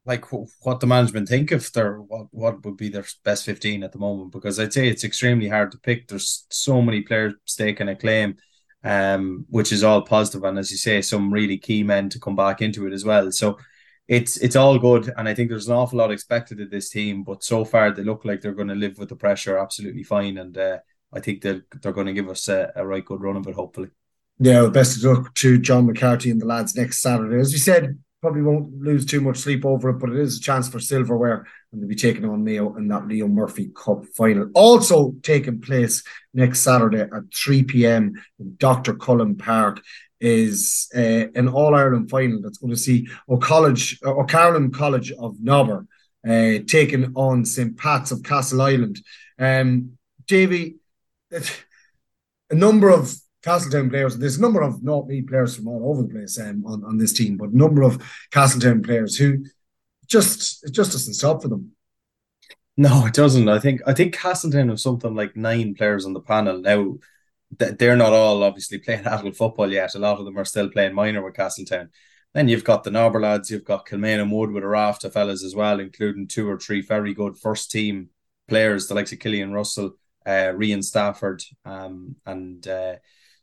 like 0.05 0.25
what 0.31 0.79
the 0.79 0.87
management 0.87 1.29
think 1.29 1.51
if 1.51 1.71
they're 1.71 1.97
what 2.01 2.27
what 2.31 2.65
would 2.65 2.77
be 2.77 2.89
their 2.89 3.05
best 3.23 3.45
15 3.45 3.83
at 3.83 3.91
the 3.91 3.99
moment 3.99 4.31
because 4.31 4.59
I'd 4.59 4.73
say 4.73 4.87
it's 4.87 5.03
extremely 5.03 5.47
hard 5.47 5.71
to 5.71 5.77
pick. 5.79 6.07
There's 6.07 6.45
so 6.49 6.81
many 6.81 7.01
players 7.01 7.35
staking 7.45 7.89
a 7.89 7.95
claim 7.95 8.37
um 8.83 9.45
which 9.49 9.71
is 9.71 9.83
all 9.83 10.01
positive 10.01 10.43
and 10.43 10.57
as 10.57 10.71
you 10.71 10.77
say 10.77 11.01
some 11.03 11.31
really 11.31 11.57
key 11.57 11.83
men 11.83 12.09
to 12.09 12.19
come 12.19 12.35
back 12.35 12.61
into 12.61 12.87
it 12.87 12.93
as 12.93 13.05
well. 13.05 13.31
So 13.31 13.57
it's 14.07 14.37
it's 14.37 14.55
all 14.55 14.79
good 14.79 15.13
and 15.17 15.29
I 15.29 15.35
think 15.35 15.49
there's 15.49 15.67
an 15.67 15.75
awful 15.75 15.99
lot 15.99 16.11
expected 16.11 16.59
of 16.61 16.71
this 16.71 16.89
team 16.89 17.23
but 17.23 17.43
so 17.43 17.63
far 17.63 17.91
they 17.91 18.03
look 18.03 18.25
like 18.25 18.41
they're 18.41 18.53
going 18.53 18.67
to 18.69 18.75
live 18.75 18.97
with 18.97 19.09
the 19.09 19.15
pressure 19.15 19.57
absolutely 19.57 20.03
fine 20.03 20.37
and 20.39 20.57
uh, 20.57 20.79
I 21.13 21.19
think 21.19 21.41
they're 21.41 21.63
they're 21.81 21.93
going 21.93 22.07
to 22.07 22.13
give 22.13 22.29
us 22.29 22.47
a, 22.49 22.71
a 22.75 22.85
right 22.85 23.05
good 23.05 23.21
run 23.21 23.37
of 23.37 23.47
it 23.47 23.55
hopefully 23.55 23.89
yeah, 24.41 24.67
best 24.67 24.97
of 24.97 25.03
luck 25.03 25.33
to 25.35 25.59
John 25.59 25.85
McCarthy 25.85 26.31
and 26.31 26.41
the 26.41 26.45
lads 26.45 26.75
next 26.75 27.01
Saturday. 27.01 27.39
As 27.39 27.53
you 27.53 27.59
said, 27.59 27.97
probably 28.21 28.41
won't 28.41 28.73
lose 28.81 29.05
too 29.05 29.21
much 29.21 29.37
sleep 29.37 29.65
over 29.65 29.89
it, 29.89 29.99
but 29.99 30.09
it 30.09 30.17
is 30.17 30.37
a 30.37 30.41
chance 30.41 30.67
for 30.67 30.79
silverware 30.79 31.45
and 31.71 31.81
they'll 31.81 31.89
be 31.89 31.95
taking 31.95 32.25
on 32.25 32.43
Mayo 32.43 32.75
in 32.75 32.87
that 32.87 33.07
Leo 33.07 33.27
Murphy 33.27 33.71
Cup 33.75 34.03
final. 34.17 34.49
Also 34.55 35.13
taking 35.21 35.61
place 35.61 36.03
next 36.33 36.61
Saturday 36.61 37.01
at 37.01 37.33
3 37.33 37.63
p.m. 37.63 38.13
in 38.39 38.55
Dr. 38.57 38.95
Cullen 38.95 39.35
Park 39.35 39.81
is 40.19 40.89
uh, 40.95 41.27
an 41.35 41.47
All 41.47 41.75
Ireland 41.75 42.09
final 42.09 42.41
that's 42.41 42.57
going 42.57 42.73
to 42.73 42.79
see 42.79 43.07
O'College, 43.29 43.99
O'Carolan 44.03 44.71
College 44.71 45.11
of 45.11 45.39
Nobber 45.39 45.85
uh, 46.27 46.59
taking 46.67 47.11
on 47.15 47.45
St. 47.45 47.77
Pat's 47.77 48.11
of 48.11 48.23
Castle 48.23 48.61
Island. 48.61 49.01
Um, 49.37 49.97
Davy, 50.27 50.77
a 51.31 52.55
number 52.55 52.89
of 52.89 53.15
Castletown 53.43 53.89
players. 53.89 54.17
There's 54.17 54.37
a 54.37 54.41
number 54.41 54.61
of 54.61 54.83
not 54.83 55.07
me 55.07 55.21
players 55.21 55.55
from 55.55 55.67
all 55.67 55.89
over 55.89 56.03
the 56.03 56.09
place 56.09 56.39
um, 56.39 56.63
on, 56.65 56.83
on 56.83 56.97
this 56.97 57.13
team, 57.13 57.37
but 57.37 57.49
a 57.49 57.57
number 57.57 57.81
of 57.81 58.01
Castletown 58.31 58.83
players 58.83 59.17
who 59.17 59.45
just 60.07 60.63
it 60.63 60.71
just 60.71 60.91
doesn't 60.91 61.13
stop 61.13 61.41
for 61.41 61.47
them. 61.47 61.71
No, 62.77 63.05
it 63.05 63.13
doesn't. 63.13 63.49
I 63.49 63.59
think 63.59 63.81
I 63.85 63.93
think 63.93 64.13
Castletown 64.13 64.69
have 64.69 64.79
something 64.79 65.15
like 65.15 65.35
nine 65.35 65.73
players 65.73 66.05
on 66.05 66.13
the 66.13 66.21
panel 66.21 66.59
now. 66.59 66.97
They're 67.57 67.97
not 67.97 68.13
all 68.13 68.43
obviously 68.43 68.77
playing 68.79 69.05
adult 69.05 69.35
football 69.35 69.71
yet. 69.71 69.95
A 69.95 69.99
lot 69.99 70.19
of 70.19 70.25
them 70.25 70.37
are 70.37 70.45
still 70.45 70.69
playing 70.69 70.93
minor 70.93 71.23
with 71.23 71.35
Castletown. 71.35 71.89
Then 72.33 72.47
you've 72.47 72.63
got 72.63 72.83
the 72.83 72.91
Nobber 72.91 73.19
lads, 73.19 73.51
you've 73.51 73.65
got 73.65 73.85
Kilmainham 73.85 74.31
Wood 74.31 74.51
with 74.51 74.63
a 74.63 74.67
raft 74.67 75.03
of 75.03 75.11
fellas 75.11 75.43
as 75.43 75.53
well, 75.53 75.81
including 75.81 76.27
two 76.27 76.49
or 76.49 76.57
three 76.57 76.81
very 76.81 77.13
good 77.13 77.37
first 77.37 77.71
team 77.71 78.09
players, 78.47 78.87
the 78.87 78.93
likes 78.93 79.11
of 79.11 79.19
Killian 79.19 79.51
Russell, 79.51 79.97
uh, 80.25 80.53
Rian 80.55 80.81
Stafford, 80.81 81.43
um, 81.65 82.15
and 82.25 82.65
uh, 82.67 82.95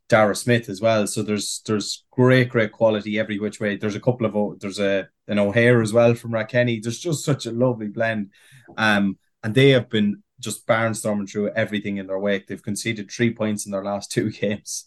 Dara 0.09 0.35
Smith 0.35 0.69
as 0.69 0.81
well. 0.81 1.07
So 1.07 1.23
there's 1.23 1.61
there's 1.67 2.05
great 2.11 2.49
great 2.49 2.73
quality 2.73 3.19
every 3.19 3.39
which 3.39 3.61
way. 3.61 3.77
There's 3.77 3.95
a 3.95 4.01
couple 4.01 4.27
of 4.27 4.61
there's 4.61 4.81
a 4.81 5.09
an 5.29 5.39
O'Hare 5.39 5.83
as 5.83 5.93
well 5.93 6.15
from 6.15 6.33
Rathkenny. 6.33 6.83
There's 6.83 6.99
just 6.99 7.25
such 7.25 7.47
a 7.47 7.53
lovely 7.53 7.89
blend, 7.89 8.31
um, 8.77 9.19
and 9.43 9.55
they 9.55 9.71
have 9.71 9.91
been 9.91 10.23
just 10.41 10.67
barnstorming 10.67 11.31
through 11.31 11.51
everything 11.51 11.99
in 11.99 12.07
their 12.07 12.19
wake. 12.19 12.47
They've 12.47 12.63
conceded 12.63 13.11
three 13.11 13.33
points 13.35 13.67
in 13.67 13.73
their 13.73 13.85
last 13.85 14.11
two 14.13 14.31
games, 14.31 14.87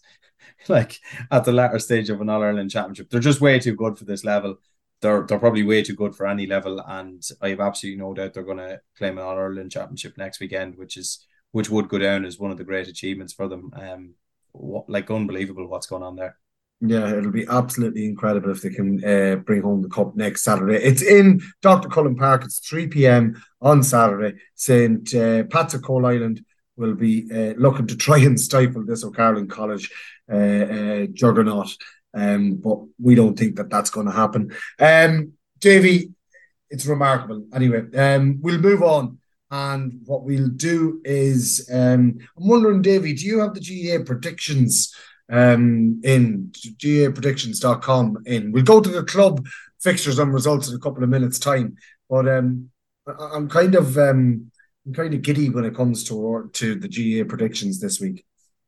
like 0.68 0.98
at 1.30 1.44
the 1.44 1.52
latter 1.52 1.78
stage 1.78 2.10
of 2.10 2.20
an 2.20 2.28
All 2.28 2.42
Ireland 2.42 2.70
Championship. 2.70 3.08
They're 3.10 3.20
just 3.20 3.40
way 3.40 3.58
too 3.60 3.76
good 3.76 3.98
for 3.98 4.04
this 4.04 4.24
level. 4.24 4.56
They're 5.00 5.24
they're 5.26 5.38
probably 5.38 5.62
way 5.62 5.82
too 5.82 5.94
good 5.94 6.16
for 6.16 6.26
any 6.26 6.46
level, 6.46 6.80
and 6.80 7.22
I 7.40 7.50
have 7.50 7.60
absolutely 7.60 8.00
no 8.00 8.12
doubt 8.12 8.34
they're 8.34 8.42
going 8.42 8.58
to 8.58 8.80
claim 8.98 9.18
an 9.18 9.24
All 9.24 9.38
Ireland 9.38 9.70
Championship 9.70 10.18
next 10.18 10.40
weekend, 10.40 10.76
which 10.76 10.96
is 10.96 11.24
which 11.52 11.70
would 11.70 11.88
go 11.88 11.98
down 11.98 12.24
as 12.24 12.38
one 12.38 12.50
of 12.50 12.58
the 12.58 12.64
great 12.64 12.88
achievements 12.88 13.32
for 13.32 13.46
them. 13.46 13.70
Um, 13.76 14.14
what, 14.52 14.88
like 14.88 15.10
unbelievable 15.10 15.66
what's 15.68 15.86
going 15.86 16.02
on 16.02 16.16
there. 16.16 16.36
Yeah, 16.84 17.16
it'll 17.16 17.30
be 17.30 17.46
absolutely 17.48 18.06
incredible 18.06 18.50
if 18.50 18.62
they 18.62 18.70
can 18.70 19.04
uh, 19.04 19.36
bring 19.36 19.62
home 19.62 19.82
the 19.82 19.88
cup 19.88 20.16
next 20.16 20.42
Saturday. 20.42 20.82
It's 20.82 21.00
in 21.00 21.40
Dr. 21.60 21.88
Cullen 21.88 22.16
Park. 22.16 22.44
It's 22.44 22.58
3 22.58 22.88
p.m. 22.88 23.40
on 23.60 23.84
Saturday. 23.84 24.38
St. 24.56 25.14
Uh, 25.14 25.44
Pat's 25.44 25.74
of 25.74 25.82
Coal 25.82 26.06
Island 26.06 26.44
will 26.76 26.94
be 26.94 27.28
uh, 27.32 27.54
looking 27.56 27.86
to 27.86 27.96
try 27.96 28.18
and 28.18 28.38
stifle 28.38 28.84
this 28.84 29.04
O'Carolan 29.04 29.46
College 29.46 29.92
uh, 30.30 30.36
uh, 30.36 31.06
juggernaut. 31.12 31.70
Um, 32.14 32.56
but 32.56 32.78
we 33.00 33.14
don't 33.14 33.38
think 33.38 33.56
that 33.56 33.70
that's 33.70 33.90
going 33.90 34.06
to 34.06 34.12
happen. 34.12 34.52
Um, 34.80 35.34
Davy, 35.60 36.10
it's 36.68 36.86
remarkable. 36.86 37.46
Anyway, 37.54 37.84
um, 37.94 38.40
we'll 38.42 38.58
move 38.58 38.82
on 38.82 39.18
and 39.52 40.00
what 40.06 40.24
we'll 40.24 40.48
do 40.48 41.02
is, 41.04 41.68
um, 41.70 42.18
I'm 42.38 42.48
wondering, 42.48 42.80
Davy, 42.80 43.12
do 43.12 43.26
you 43.26 43.40
have 43.40 43.52
the 43.52 43.60
GAA 43.60 44.02
predictions 44.02 44.94
um, 45.30 46.00
in 46.02 46.50
GAApredictions.com 46.54 48.22
in? 48.24 48.50
We'll 48.50 48.64
go 48.64 48.80
to 48.80 48.88
the 48.88 49.04
club 49.04 49.46
fixtures 49.78 50.18
and 50.18 50.32
results 50.32 50.70
in 50.70 50.74
a 50.74 50.78
couple 50.78 51.04
of 51.04 51.10
minutes' 51.10 51.38
time. 51.38 51.76
But 52.08 52.26
um, 52.28 52.70
I'm 53.06 53.46
kind 53.50 53.74
of 53.74 53.98
um, 53.98 54.50
I'm 54.86 54.94
kind 54.94 55.12
of 55.12 55.20
giddy 55.20 55.50
when 55.50 55.66
it 55.66 55.76
comes 55.76 56.02
to 56.04 56.50
to 56.50 56.74
the 56.74 56.88
GAA 56.88 57.28
predictions 57.28 57.78
this 57.78 58.00
week. 58.00 58.24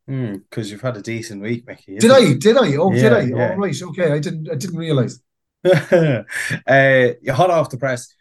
Because 0.06 0.68
mm, 0.68 0.70
you've 0.70 0.82
had 0.82 0.98
a 0.98 1.02
decent 1.02 1.40
week, 1.40 1.66
Mickey. 1.66 1.96
Did 1.96 2.10
I? 2.10 2.34
Did 2.34 2.58
I? 2.58 2.76
Oh, 2.76 2.92
yeah, 2.92 3.02
did 3.02 3.12
I? 3.14 3.20
Yeah. 3.22 3.52
Oh, 3.54 3.56
right. 3.56 3.82
Okay. 3.82 4.12
I 4.12 4.18
didn't. 4.18 4.50
I 4.50 4.54
didn't 4.56 4.76
realize. 4.76 5.18
uh, 5.64 6.22
you're 7.22 7.34
hot 7.34 7.48
off 7.48 7.70
the 7.70 7.78
press 7.78 8.14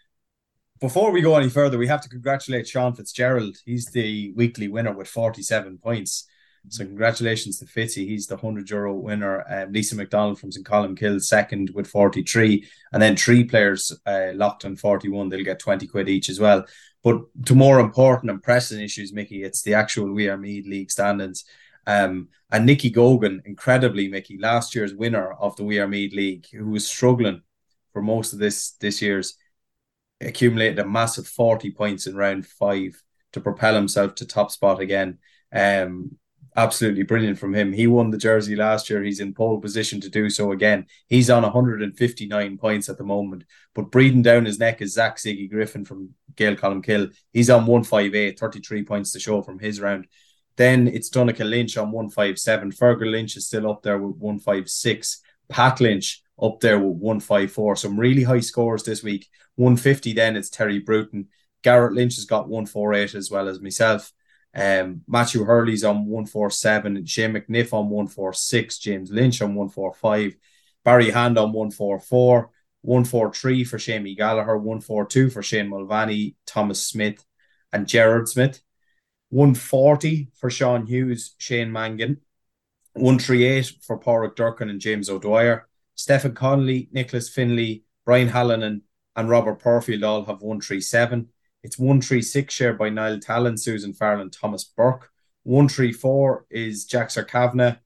before 0.83 1.11
we 1.11 1.21
go 1.21 1.37
any 1.37 1.47
further, 1.47 1.77
we 1.77 1.87
have 1.87 2.01
to 2.01 2.09
congratulate 2.09 2.67
Sean 2.67 2.93
Fitzgerald. 2.93 3.55
He's 3.65 3.85
the 3.85 4.33
weekly 4.35 4.67
winner 4.67 4.91
with 4.91 5.07
47 5.07 5.77
points. 5.77 6.27
So 6.67 6.83
congratulations 6.83 7.57
to 7.59 7.65
Fitzy. 7.65 8.05
He's 8.05 8.27
the 8.27 8.35
100 8.35 8.69
euro 8.69 8.93
winner. 8.93 9.45
Um, 9.49 9.71
Lisa 9.71 9.95
McDonald 9.95 10.41
from 10.41 10.51
St. 10.51 10.67
Columkill 10.67 11.23
second 11.23 11.69
with 11.73 11.87
43. 11.87 12.67
And 12.91 13.01
then 13.01 13.15
three 13.15 13.45
players 13.45 13.97
uh, 14.05 14.31
locked 14.33 14.65
on 14.65 14.75
41. 14.75 15.29
They'll 15.29 15.45
get 15.45 15.59
20 15.59 15.87
quid 15.87 16.09
each 16.09 16.27
as 16.27 16.41
well. 16.41 16.65
But 17.01 17.21
to 17.45 17.55
more 17.55 17.79
important 17.79 18.31
and 18.31 18.43
pressing 18.43 18.81
issues, 18.81 19.13
Mickey, 19.13 19.43
it's 19.43 19.61
the 19.61 19.75
actual 19.75 20.11
We 20.11 20.27
Are 20.27 20.37
Meath 20.37 20.67
League 20.67 20.91
standings. 20.91 21.45
Um, 21.87 22.27
and 22.51 22.65
Nicky 22.65 22.91
Gogan, 22.91 23.39
incredibly, 23.45 24.09
Mickey, 24.09 24.37
last 24.37 24.75
year's 24.75 24.93
winner 24.93 25.31
of 25.31 25.55
the 25.55 25.63
We 25.63 25.79
Are 25.79 25.87
Meath 25.87 26.13
League, 26.13 26.47
who 26.51 26.71
was 26.71 26.85
struggling 26.85 27.41
for 27.93 28.01
most 28.01 28.33
of 28.33 28.39
this 28.39 28.71
this 28.81 29.01
year's 29.01 29.37
accumulated 30.27 30.79
a 30.79 30.85
massive 30.85 31.27
40 31.27 31.71
points 31.71 32.07
in 32.07 32.15
round 32.15 32.45
five 32.45 33.01
to 33.33 33.41
propel 33.41 33.75
himself 33.75 34.15
to 34.15 34.27
top 34.27 34.51
spot 34.51 34.79
again. 34.79 35.19
Um, 35.51 36.17
absolutely 36.55 37.03
brilliant 37.03 37.39
from 37.39 37.53
him. 37.53 37.73
He 37.73 37.87
won 37.87 38.11
the 38.11 38.17
jersey 38.17 38.55
last 38.55 38.89
year. 38.89 39.03
He's 39.03 39.19
in 39.19 39.33
pole 39.33 39.59
position 39.59 39.99
to 40.01 40.09
do 40.09 40.29
so 40.29 40.51
again. 40.51 40.85
He's 41.07 41.29
on 41.29 41.43
159 41.43 42.57
points 42.57 42.89
at 42.89 42.97
the 42.97 43.03
moment. 43.03 43.43
But 43.73 43.91
breathing 43.91 44.21
down 44.21 44.45
his 44.45 44.59
neck 44.59 44.81
is 44.81 44.93
Zach 44.93 45.17
Ziggy 45.17 45.49
Griffin 45.49 45.85
from 45.85 46.11
Gael 46.35 46.55
Kill. 46.55 47.09
He's 47.31 47.49
on 47.49 47.65
158, 47.65 48.39
33 48.39 48.83
points 48.83 49.11
to 49.11 49.19
show 49.19 49.41
from 49.41 49.59
his 49.59 49.79
round. 49.79 50.07
Then 50.55 50.87
it's 50.87 51.09
Donica 51.09 51.43
Lynch 51.43 51.77
on 51.77 51.91
157. 51.91 52.71
Fergal 52.71 53.11
Lynch 53.11 53.37
is 53.37 53.47
still 53.47 53.69
up 53.69 53.81
there 53.81 53.97
with 53.97 54.17
156. 54.17 55.21
Pat 55.49 55.81
Lynch 55.81 56.21
up 56.41 56.59
there 56.59 56.79
with 56.79 56.97
154. 56.97 57.75
Some 57.75 57.99
really 57.99 58.23
high 58.23 58.39
scores 58.39 58.83
this 58.83 59.03
week. 59.03 59.27
150 59.55 60.13
then 60.13 60.35
it's 60.35 60.49
Terry 60.49 60.79
Bruton. 60.79 61.27
Garrett 61.61 61.93
Lynch 61.93 62.15
has 62.15 62.25
got 62.25 62.49
148 62.49 63.15
as 63.15 63.31
well 63.31 63.47
as 63.47 63.61
myself. 63.61 64.11
Um, 64.55 65.01
Matthew 65.07 65.43
Hurley's 65.43 65.83
on 65.83 66.05
147, 66.05 67.05
Shane 67.05 67.33
McNiff 67.33 67.73
on 67.73 67.89
146, 67.89 68.77
James 68.79 69.11
Lynch 69.11 69.41
on 69.41 69.55
145, 69.55 70.35
Barry 70.83 71.09
Hand 71.09 71.37
on 71.37 71.53
144, 71.53 72.51
143 72.81 73.63
for 73.63 73.79
Shamey 73.79 74.13
Gallagher, 74.13 74.57
142 74.57 75.29
for 75.29 75.41
Shane 75.41 75.69
Mulvaney, 75.69 76.35
Thomas 76.45 76.85
Smith, 76.85 77.25
and 77.71 77.87
Gerard 77.87 78.29
Smith. 78.29 78.61
140 79.33 80.29
for 80.35 80.51
Sean 80.51 80.85
Hughes, 80.85 81.33
Shane 81.39 81.71
Mangan, 81.71 82.21
138 82.93 83.77
for 83.81 83.99
Porrick 83.99 84.35
Durkin 84.35 84.69
and 84.69 84.79
James 84.79 85.09
O'Dwyer, 85.09 85.67
Stephen 85.95 86.35
Connolly, 86.35 86.87
Nicholas 86.91 87.29
Finley, 87.29 87.83
Brian 88.05 88.29
Hallinan, 88.29 88.81
and 89.15 89.29
Robert 89.29 89.59
Porfield 89.59 90.03
all 90.03 90.25
have 90.25 90.41
137. 90.41 91.29
It's 91.63 91.79
136 91.79 92.53
shared 92.53 92.77
by 92.77 92.89
Niall 92.89 93.19
Talon, 93.19 93.57
Susan 93.57 93.93
Farrell, 93.93 94.21
and 94.21 94.33
Thomas 94.33 94.63
Burke. 94.63 95.11
134 95.43 96.45
is 96.49 96.85
Jack 96.85 97.09
Sarkavna, 97.09 97.79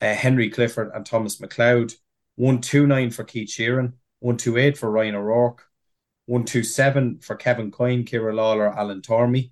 uh, 0.00 0.14
Henry 0.14 0.50
Clifford, 0.50 0.90
and 0.94 1.04
Thomas 1.04 1.36
McLeod. 1.36 1.94
129 2.36 3.10
for 3.10 3.24
Keith 3.24 3.48
Sheeran. 3.48 3.92
128 4.20 4.78
for 4.78 4.90
Ryan 4.90 5.14
O'Rourke. 5.16 5.62
127 6.26 7.20
for 7.20 7.36
Kevin 7.36 7.70
Coyne, 7.70 8.04
Kira 8.04 8.34
Lawler, 8.34 8.76
Alan 8.76 9.02
Tormey. 9.02 9.50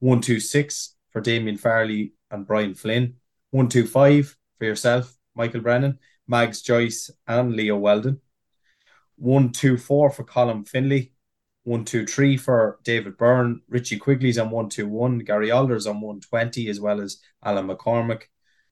126 0.00 0.96
for 1.10 1.20
Damien 1.20 1.56
Farley 1.56 2.12
and 2.30 2.46
Brian 2.46 2.74
Flynn. 2.74 3.14
125 3.50 4.36
for 4.58 4.64
yourself, 4.64 5.16
Michael 5.34 5.60
Brennan, 5.60 5.98
Mags 6.26 6.60
Joyce, 6.62 7.10
and 7.26 7.54
Leo 7.54 7.76
Weldon. 7.76 8.20
124 9.16 10.10
for 10.10 10.24
Colin 10.24 10.64
Finley. 10.64 11.12
123 11.64 12.36
for 12.36 12.78
David 12.84 13.16
Byrne. 13.16 13.60
Richie 13.68 13.98
Quigley's 13.98 14.38
on 14.38 14.50
121. 14.50 15.18
Gary 15.20 15.50
Alders 15.50 15.86
on 15.86 16.00
120, 16.00 16.68
as 16.68 16.80
well 16.80 17.00
as 17.00 17.18
Alan 17.44 17.66
McCormick. 17.66 18.22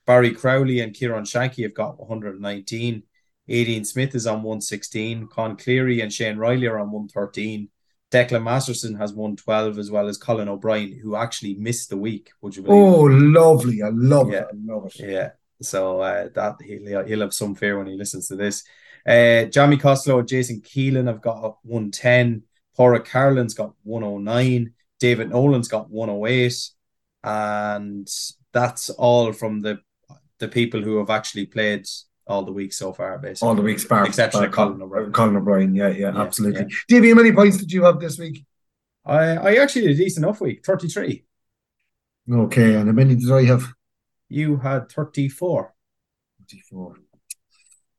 Barry 0.06 0.32
Crowley 0.32 0.80
and 0.80 0.94
Kieran 0.94 1.24
Shanky 1.24 1.64
have 1.64 1.74
got 1.74 1.98
119. 1.98 3.02
Aidan 3.48 3.84
Smith 3.84 4.14
is 4.14 4.26
on 4.26 4.42
116. 4.42 5.26
Con 5.26 5.56
Cleary 5.56 6.00
and 6.00 6.12
Shane 6.12 6.36
Riley 6.36 6.66
are 6.66 6.78
on 6.78 6.92
113. 6.92 7.68
Declan 8.12 8.44
Masterson 8.44 8.94
has 8.94 9.12
112, 9.12 9.78
as 9.78 9.90
well 9.90 10.06
as 10.06 10.16
Colin 10.16 10.48
O'Brien, 10.48 10.96
who 11.02 11.16
actually 11.16 11.54
missed 11.54 11.90
the 11.90 11.96
week. 11.96 12.30
Would 12.42 12.56
you 12.56 12.62
believe? 12.62 12.80
Oh, 12.80 13.02
lovely. 13.02 13.82
I 13.82 13.88
love 13.92 14.30
yeah. 14.30 14.42
it. 14.42 14.46
I 14.52 14.72
love 14.72 14.86
it. 14.86 14.94
Yeah. 15.00 15.30
So 15.60 16.00
uh, 16.00 16.28
that 16.34 16.56
he'll, 16.64 17.04
he'll 17.04 17.20
have 17.20 17.34
some 17.34 17.56
fear 17.56 17.76
when 17.76 17.88
he 17.88 17.96
listens 17.96 18.28
to 18.28 18.36
this. 18.36 18.62
Uh, 19.06 19.44
Jamie 19.44 19.76
Costello, 19.76 20.22
Jason 20.22 20.60
Keelan 20.60 21.06
have 21.06 21.20
got 21.20 21.58
110. 21.62 22.42
Pora 22.78 23.04
Carlin's 23.04 23.54
got 23.54 23.74
109. 23.82 24.72
David 24.98 25.30
Nolan's 25.30 25.68
got 25.68 25.90
108. 25.90 26.70
And 27.22 28.08
that's 28.52 28.90
all 28.90 29.32
from 29.32 29.60
the 29.60 29.80
the 30.38 30.48
people 30.48 30.82
who 30.82 30.98
have 30.98 31.10
actually 31.10 31.46
played 31.46 31.86
all 32.26 32.42
the 32.42 32.52
weeks 32.52 32.76
so 32.76 32.92
far, 32.92 33.18
basically. 33.18 33.48
All 33.48 33.54
the 33.54 33.62
weeks 33.62 33.84
far. 33.84 34.06
Except 34.06 34.32
for 34.32 34.48
Colin 34.48 34.82
O'Brien. 34.82 35.12
Colin 35.12 35.36
O'Brien, 35.36 35.74
yeah, 35.74 35.88
yeah, 35.88 36.12
yeah 36.12 36.20
absolutely. 36.20 36.62
Yeah. 36.62 36.76
Davey, 36.88 37.08
how 37.10 37.14
many 37.14 37.32
points 37.32 37.56
did 37.58 37.72
you 37.72 37.84
have 37.84 38.00
this 38.00 38.18
week? 38.18 38.44
I, 39.04 39.36
I 39.36 39.54
actually 39.56 39.82
had 39.82 39.92
a 39.92 39.96
decent 39.96 40.24
enough 40.24 40.40
week, 40.40 40.64
33. 40.64 41.24
Okay, 42.32 42.74
and 42.74 42.86
how 42.86 42.92
many 42.92 43.14
did 43.16 43.30
I 43.30 43.44
have? 43.44 43.72
You 44.28 44.56
had 44.56 44.90
34. 44.90 45.74
34. 46.40 46.96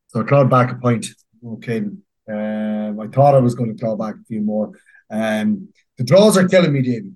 So 0.08 0.20
I 0.20 0.24
clawed 0.24 0.50
back 0.50 0.72
a 0.72 0.76
point. 0.76 1.06
Okay. 1.44 1.78
Um, 2.28 3.00
I 3.00 3.06
thought 3.08 3.34
I 3.34 3.40
was 3.40 3.54
going 3.54 3.74
to 3.74 3.80
claw 3.80 3.96
back 3.96 4.14
a 4.14 4.24
few 4.26 4.40
more. 4.40 4.72
Um, 5.10 5.68
the 5.96 6.04
draws 6.04 6.36
are 6.36 6.48
killing 6.48 6.72
me, 6.72 6.82
Davey. 6.82 7.12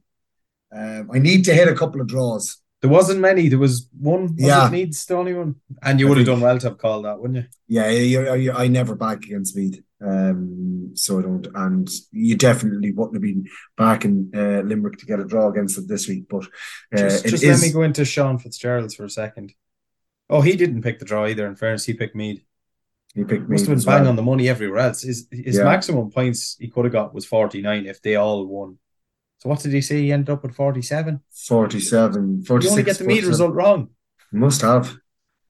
Um, 0.73 1.11
I 1.13 1.19
need 1.19 1.45
to 1.47 1.55
hit 1.55 1.69
a 1.69 1.75
couple 1.75 2.01
of 2.01 2.07
draws. 2.07 2.59
There 2.81 2.91
wasn't 2.91 3.21
many. 3.21 3.49
There 3.49 3.59
was 3.59 3.89
one. 3.99 4.35
Yeah, 4.39 4.69
it 4.69 4.73
needs 4.73 5.05
the 5.05 5.17
only 5.17 5.35
one, 5.35 5.57
and 5.83 6.01
you 6.01 6.09
would 6.09 6.17
have 6.17 6.27
done 6.27 6.41
well 6.41 6.59
to 6.59 6.69
have 6.69 6.79
called 6.79 7.05
that, 7.05 7.21
wouldn't 7.21 7.45
you? 7.45 7.47
Yeah, 7.69 7.91
you, 7.91 8.35
you, 8.37 8.53
I 8.53 8.69
never 8.69 8.95
back 8.95 9.19
against 9.19 9.55
Meath, 9.55 9.83
um, 10.01 10.93
so 10.95 11.19
I 11.19 11.23
don't. 11.23 11.47
And 11.55 11.91
you 12.11 12.39
definitely 12.39 12.93
wouldn't 12.93 13.17
have 13.17 13.23
been 13.23 13.47
back 13.77 14.07
in 14.07 14.31
uh, 14.35 14.63
Limerick 14.63 14.97
to 14.99 15.07
get 15.07 15.21
a 15.21 15.27
draw 15.27 15.49
against 15.49 15.77
it 15.77 15.89
this 15.89 16.09
week. 16.09 16.25
But 16.31 16.45
uh, 16.95 17.09
just, 17.09 17.27
just 17.27 17.45
let 17.45 17.61
me 17.61 17.71
go 17.71 17.83
into 17.83 18.07
Sean 18.07 18.39
Fitzgerald's 18.39 18.95
for 18.95 19.05
a 19.05 19.11
second. 19.11 19.53
Oh, 20.31 20.41
he 20.41 20.57
didn't 20.57 20.83
pick 20.83 21.01
the 21.01 21.05
draw 21.05 21.27
either. 21.27 21.47
In 21.47 21.57
fairness, 21.57 21.85
he 21.85 21.93
picked 21.93 22.17
Meath. 22.17 22.43
He 23.14 23.25
picked 23.25 23.49
Must 23.49 23.67
have 23.67 23.76
been 23.76 23.85
bang 23.85 24.02
well. 24.02 24.11
on 24.11 24.17
the 24.17 24.23
money 24.23 24.49
everywhere 24.49 24.79
else. 24.79 25.02
His 25.02 25.26
his 25.31 25.57
yeah. 25.57 25.64
maximum 25.64 26.11
points 26.11 26.57
he 26.61 26.69
could 26.69 26.85
have 26.85 26.93
got 26.93 27.14
was 27.14 27.26
forty 27.26 27.61
nine 27.61 27.87
if 27.87 28.00
they 28.00 28.17
all 28.17 28.47
won. 28.47 28.79
So 29.38 29.49
what 29.49 29.61
did 29.61 29.73
he 29.73 29.81
say? 29.81 30.02
He 30.02 30.12
ended 30.12 30.29
up 30.29 30.43
with 30.43 30.55
47? 30.55 31.19
47. 31.31 32.45
46, 32.45 32.64
you 32.64 32.71
only 32.71 32.83
get 32.83 32.99
the 32.99 33.05
meat 33.05 33.25
result 33.25 33.55
wrong. 33.55 33.88
Must 34.31 34.61
have. 34.61 34.95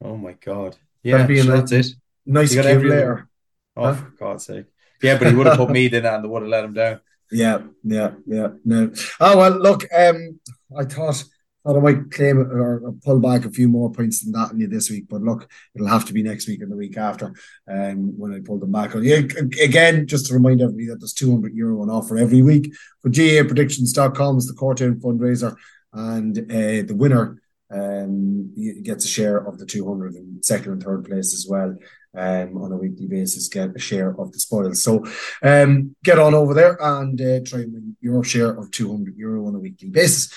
Oh 0.01 0.17
my 0.17 0.35
god. 0.35 0.77
Yeah, 1.03 1.27
sure, 1.27 1.57
that's 1.57 1.73
it. 1.73 1.87
Nice 2.25 2.53
cube 2.53 2.85
later. 2.85 3.29
Oh, 3.77 3.87
huh? 3.87 3.95
for 3.95 4.11
God's 4.11 4.47
sake. 4.47 4.67
Yeah, 5.03 5.19
but 5.19 5.29
he 5.29 5.35
would 5.35 5.47
have 5.47 5.57
put 5.57 5.71
me 5.73 5.87
in 5.87 6.07
and 6.07 6.25
they 6.25 6.29
would 6.29 6.43
have 6.43 6.49
let 6.49 6.65
him 6.65 6.75
down. 6.75 7.01
Yeah, 7.33 7.63
yeah, 7.83 8.13
yeah. 8.27 8.49
No. 8.65 8.93
Oh 9.19 9.37
well, 9.37 9.59
look, 9.59 9.85
um, 9.93 10.39
I 10.77 10.85
thought 10.85 11.25
thought 11.65 11.77
I 11.77 11.81
might 11.81 12.11
claim 12.11 12.39
or 12.39 12.95
pull 13.05 13.21
back 13.21 13.45
a 13.45 13.51
few 13.51 13.69
more 13.69 13.93
points 13.93 14.23
than 14.23 14.33
that 14.33 14.53
in 14.53 14.61
you 14.61 14.69
this 14.69 14.91
week, 14.91 15.07
but 15.09 15.23
look, 15.23 15.49
it'll 15.75 15.89
have 15.89 16.07
to 16.07 16.13
be 16.13 16.23
next 16.23 16.49
week 16.49 16.63
and 16.63 16.71
the 16.71 16.77
week 16.77 16.97
after 16.97 17.33
um, 17.69 18.19
when 18.19 18.35
I 18.35 18.41
pull 18.41 18.59
them 18.59 18.73
back. 18.73 18.95
Yeah, 18.95 19.23
again, 19.63 20.07
just 20.07 20.27
to 20.27 20.35
remind 20.35 20.61
everybody 20.61 20.87
that 20.87 21.01
there's 21.01 21.13
200 21.13 21.55
euro 21.55 21.83
on 21.83 21.91
offer 21.91 22.17
every 22.17 22.43
week 22.43 22.73
for 23.03 23.11
GAApredictions.com 23.11 24.39
is 24.39 24.47
the 24.47 24.55
Cortown 24.55 25.01
fundraiser, 25.01 25.55
and 25.93 26.39
uh, 26.39 26.87
the 26.87 26.97
winner 26.97 27.41
um, 27.71 28.53
gets 28.83 29.05
a 29.05 29.09
share 29.09 29.39
of 29.39 29.59
the 29.59 29.67
200 29.67 30.15
in 30.15 30.43
second 30.43 30.73
and 30.73 30.83
third 30.83 31.05
place 31.05 31.35
as 31.35 31.47
well. 31.49 31.77
Um, 32.13 32.57
on 32.61 32.73
a 32.73 32.77
weekly 32.77 33.07
basis, 33.07 33.47
get 33.47 33.77
a 33.77 33.79
share 33.79 34.21
of 34.21 34.33
the 34.33 34.41
spoils. 34.41 34.83
So, 34.83 35.07
um, 35.45 35.95
get 36.03 36.19
on 36.19 36.35
over 36.35 36.55
there 36.55 36.77
and 36.83 37.21
uh, 37.21 37.39
try 37.47 37.61
and 37.61 37.73
win 37.73 37.97
your 38.01 38.25
share 38.25 38.51
of 38.51 38.73
200 38.73 39.17
euro 39.17 39.47
on 39.47 39.55
a 39.55 39.61
weekly 39.61 39.91
basis. 39.91 40.29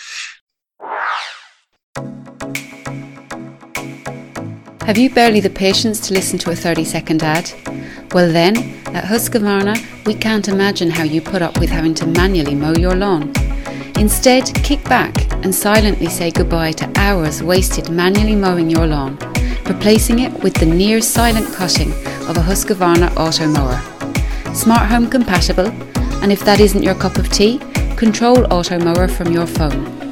Have 4.86 4.98
you 4.98 5.10
barely 5.10 5.40
the 5.40 5.50
patience 5.50 6.02
to 6.02 6.14
listen 6.14 6.38
to 6.40 6.52
a 6.52 6.56
30 6.56 6.84
second 6.84 7.24
ad? 7.24 7.50
Well, 8.12 8.30
then, 8.30 8.58
at 8.88 9.06
Husqvarna, 9.06 10.06
we 10.06 10.14
can't 10.14 10.50
imagine 10.50 10.90
how 10.90 11.04
you 11.04 11.22
put 11.22 11.42
up 11.42 11.58
with 11.58 11.70
having 11.70 11.94
to 11.96 12.06
manually 12.06 12.54
mow 12.54 12.74
your 12.74 12.94
lawn. 12.94 13.32
Instead, 13.98 14.54
kick 14.56 14.84
back 14.84 15.32
and 15.46 15.56
silently 15.56 16.08
say 16.08 16.32
goodbye 16.32 16.74
to 16.74 16.92
hours 16.98 17.42
wasted 17.42 17.90
manually 17.90 18.36
mowing 18.36 18.70
your 18.70 18.86
lawn, 18.86 19.18
replacing 19.68 20.20
it 20.20 20.34
with 20.44 20.56
the 20.56 20.66
near 20.66 21.00
silent 21.00 21.54
cutting 21.54 21.94
of 22.28 22.36
a 22.36 22.42
Husqvarna 22.42 23.08
Automower. 23.12 23.80
Smart 24.54 24.90
home 24.90 25.10
compatible, 25.10 25.68
and 26.22 26.30
if 26.30 26.44
that 26.44 26.60
isn't 26.60 26.84
your 26.84 26.96
cup 26.96 27.18
of 27.18 27.32
tea, 27.32 27.60
control 27.96 28.36
Automower 28.48 29.10
from 29.10 29.32
your 29.32 29.48
phone. 29.48 30.03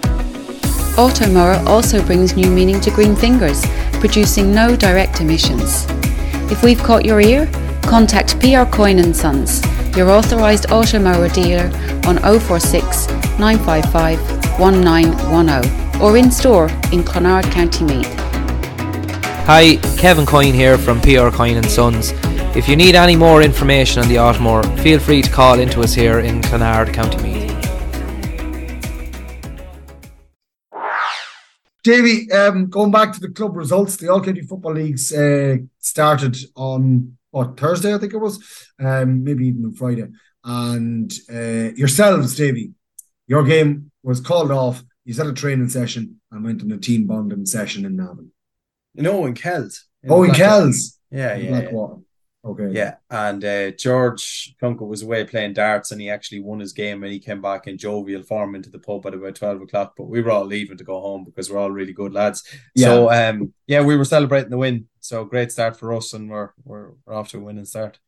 Automower 1.01 1.65
also 1.65 1.99
brings 2.05 2.35
new 2.35 2.51
meaning 2.51 2.79
to 2.79 2.91
green 2.91 3.15
fingers 3.15 3.65
producing 3.93 4.53
no 4.53 4.75
direct 4.75 5.19
emissions. 5.19 5.87
If 6.51 6.61
we've 6.61 6.77
caught 6.77 7.03
your 7.03 7.19
ear, 7.19 7.49
contact 7.81 8.39
PR 8.39 8.65
Coyne 8.71 9.11
& 9.13 9.15
Sons, 9.15 9.63
your 9.97 10.11
authorised 10.11 10.65
automower 10.65 11.33
dealer 11.33 11.71
on 12.07 12.19
046 12.39 13.07
955 13.39 14.19
1910 14.59 16.01
or 16.01 16.17
in 16.17 16.29
store 16.29 16.65
in 16.93 17.01
Clonard, 17.01 17.51
County 17.51 17.83
Meath. 17.83 18.13
Hi, 19.47 19.77
Kevin 19.97 20.27
Coyne 20.27 20.53
here 20.53 20.77
from 20.77 21.01
PR 21.01 21.31
Coyne 21.31 21.63
& 21.63 21.67
Sons. 21.67 22.13
If 22.55 22.69
you 22.69 22.75
need 22.75 22.93
any 22.93 23.15
more 23.15 23.41
information 23.41 24.03
on 24.03 24.07
the 24.07 24.17
Automower, 24.17 24.63
feel 24.83 24.99
free 24.99 25.23
to 25.23 25.31
call 25.31 25.59
into 25.59 25.81
us 25.81 25.95
here 25.95 26.19
in 26.19 26.41
Clonard, 26.41 26.93
County 26.93 27.17
Meath. 27.23 27.30
Davy, 31.83 32.31
um, 32.31 32.67
going 32.69 32.91
back 32.91 33.13
to 33.13 33.19
the 33.19 33.29
club 33.29 33.55
results, 33.57 33.97
the 33.97 34.09
All 34.09 34.21
County 34.21 34.41
Football 34.41 34.73
Leagues 34.73 35.11
uh, 35.13 35.57
started 35.79 36.37
on 36.55 37.17
what 37.31 37.57
Thursday, 37.57 37.93
I 37.93 37.97
think 37.97 38.13
it 38.13 38.17
was, 38.17 38.39
um, 38.79 39.23
maybe 39.23 39.47
even 39.47 39.65
on 39.65 39.73
Friday. 39.73 40.07
And 40.43 41.11
uh, 41.31 41.73
yourselves, 41.75 42.35
Davey, 42.35 42.71
your 43.27 43.43
game 43.43 43.91
was 44.03 44.19
called 44.19 44.51
off. 44.51 44.83
You 45.05 45.15
had 45.15 45.27
a 45.27 45.33
training 45.33 45.69
session 45.69 46.21
and 46.31 46.43
went 46.43 46.61
on 46.61 46.71
a 46.71 46.77
team 46.77 47.07
bonding 47.07 47.45
session 47.45 47.85
in 47.85 47.95
Navan. 47.95 48.31
No, 48.93 49.25
in 49.25 49.33
Kells. 49.33 49.85
In 50.03 50.11
oh, 50.11 50.23
in 50.23 50.31
Kells. 50.31 50.99
Yeah, 51.09 51.35
yeah. 51.35 51.49
Blackwater. 51.49 52.01
Okay. 52.43 52.71
Yeah, 52.71 52.95
and 53.12 53.45
uh, 53.45 53.69
George 53.71 54.56
Plunkett 54.60 54.88
was 54.88 55.04
away 55.04 55.25
playing 55.25 55.54
darts, 55.54 55.91
and 55.91 56.01
he 56.01 56.10
actually 56.10 56.39
won 56.39 56.60
his 56.60 56.73
game, 56.73 57.04
and 57.04 57.13
he 57.13 57.19
came 57.19 57.39
back 57.39 57.67
in 57.67 57.77
jovial 57.77 58.23
form 58.23 58.56
into 58.56 58.71
the 58.71 58.80
pub 58.80 59.06
at 59.06 59.13
about 59.13 59.36
twelve 59.36 59.62
o'clock. 59.62 59.93
But 59.95 60.06
we 60.06 60.21
were 60.23 60.32
all 60.32 60.45
leaving 60.45 60.77
to 60.77 60.84
go 60.84 60.99
home 60.99 61.23
because 61.23 61.51
we're 61.51 61.60
all 61.60 61.69
really 61.69 61.93
good 61.93 62.13
lads. 62.13 62.43
Yeah. 62.73 62.86
So 62.86 63.12
um, 63.12 63.54
yeah, 63.67 63.82
we 63.82 63.95
were 63.95 64.06
celebrating 64.06 64.49
the 64.49 64.58
win. 64.58 64.88
So 65.01 65.23
great 65.23 65.51
start 65.51 65.77
for 65.77 65.93
us, 65.93 66.13
and 66.13 66.32
we're 66.32 66.49
we're, 66.63 66.93
we're 67.06 67.13
off 67.13 67.30
to 67.30 67.38
a 67.38 67.41
winning 67.41 67.65
start. 67.65 67.99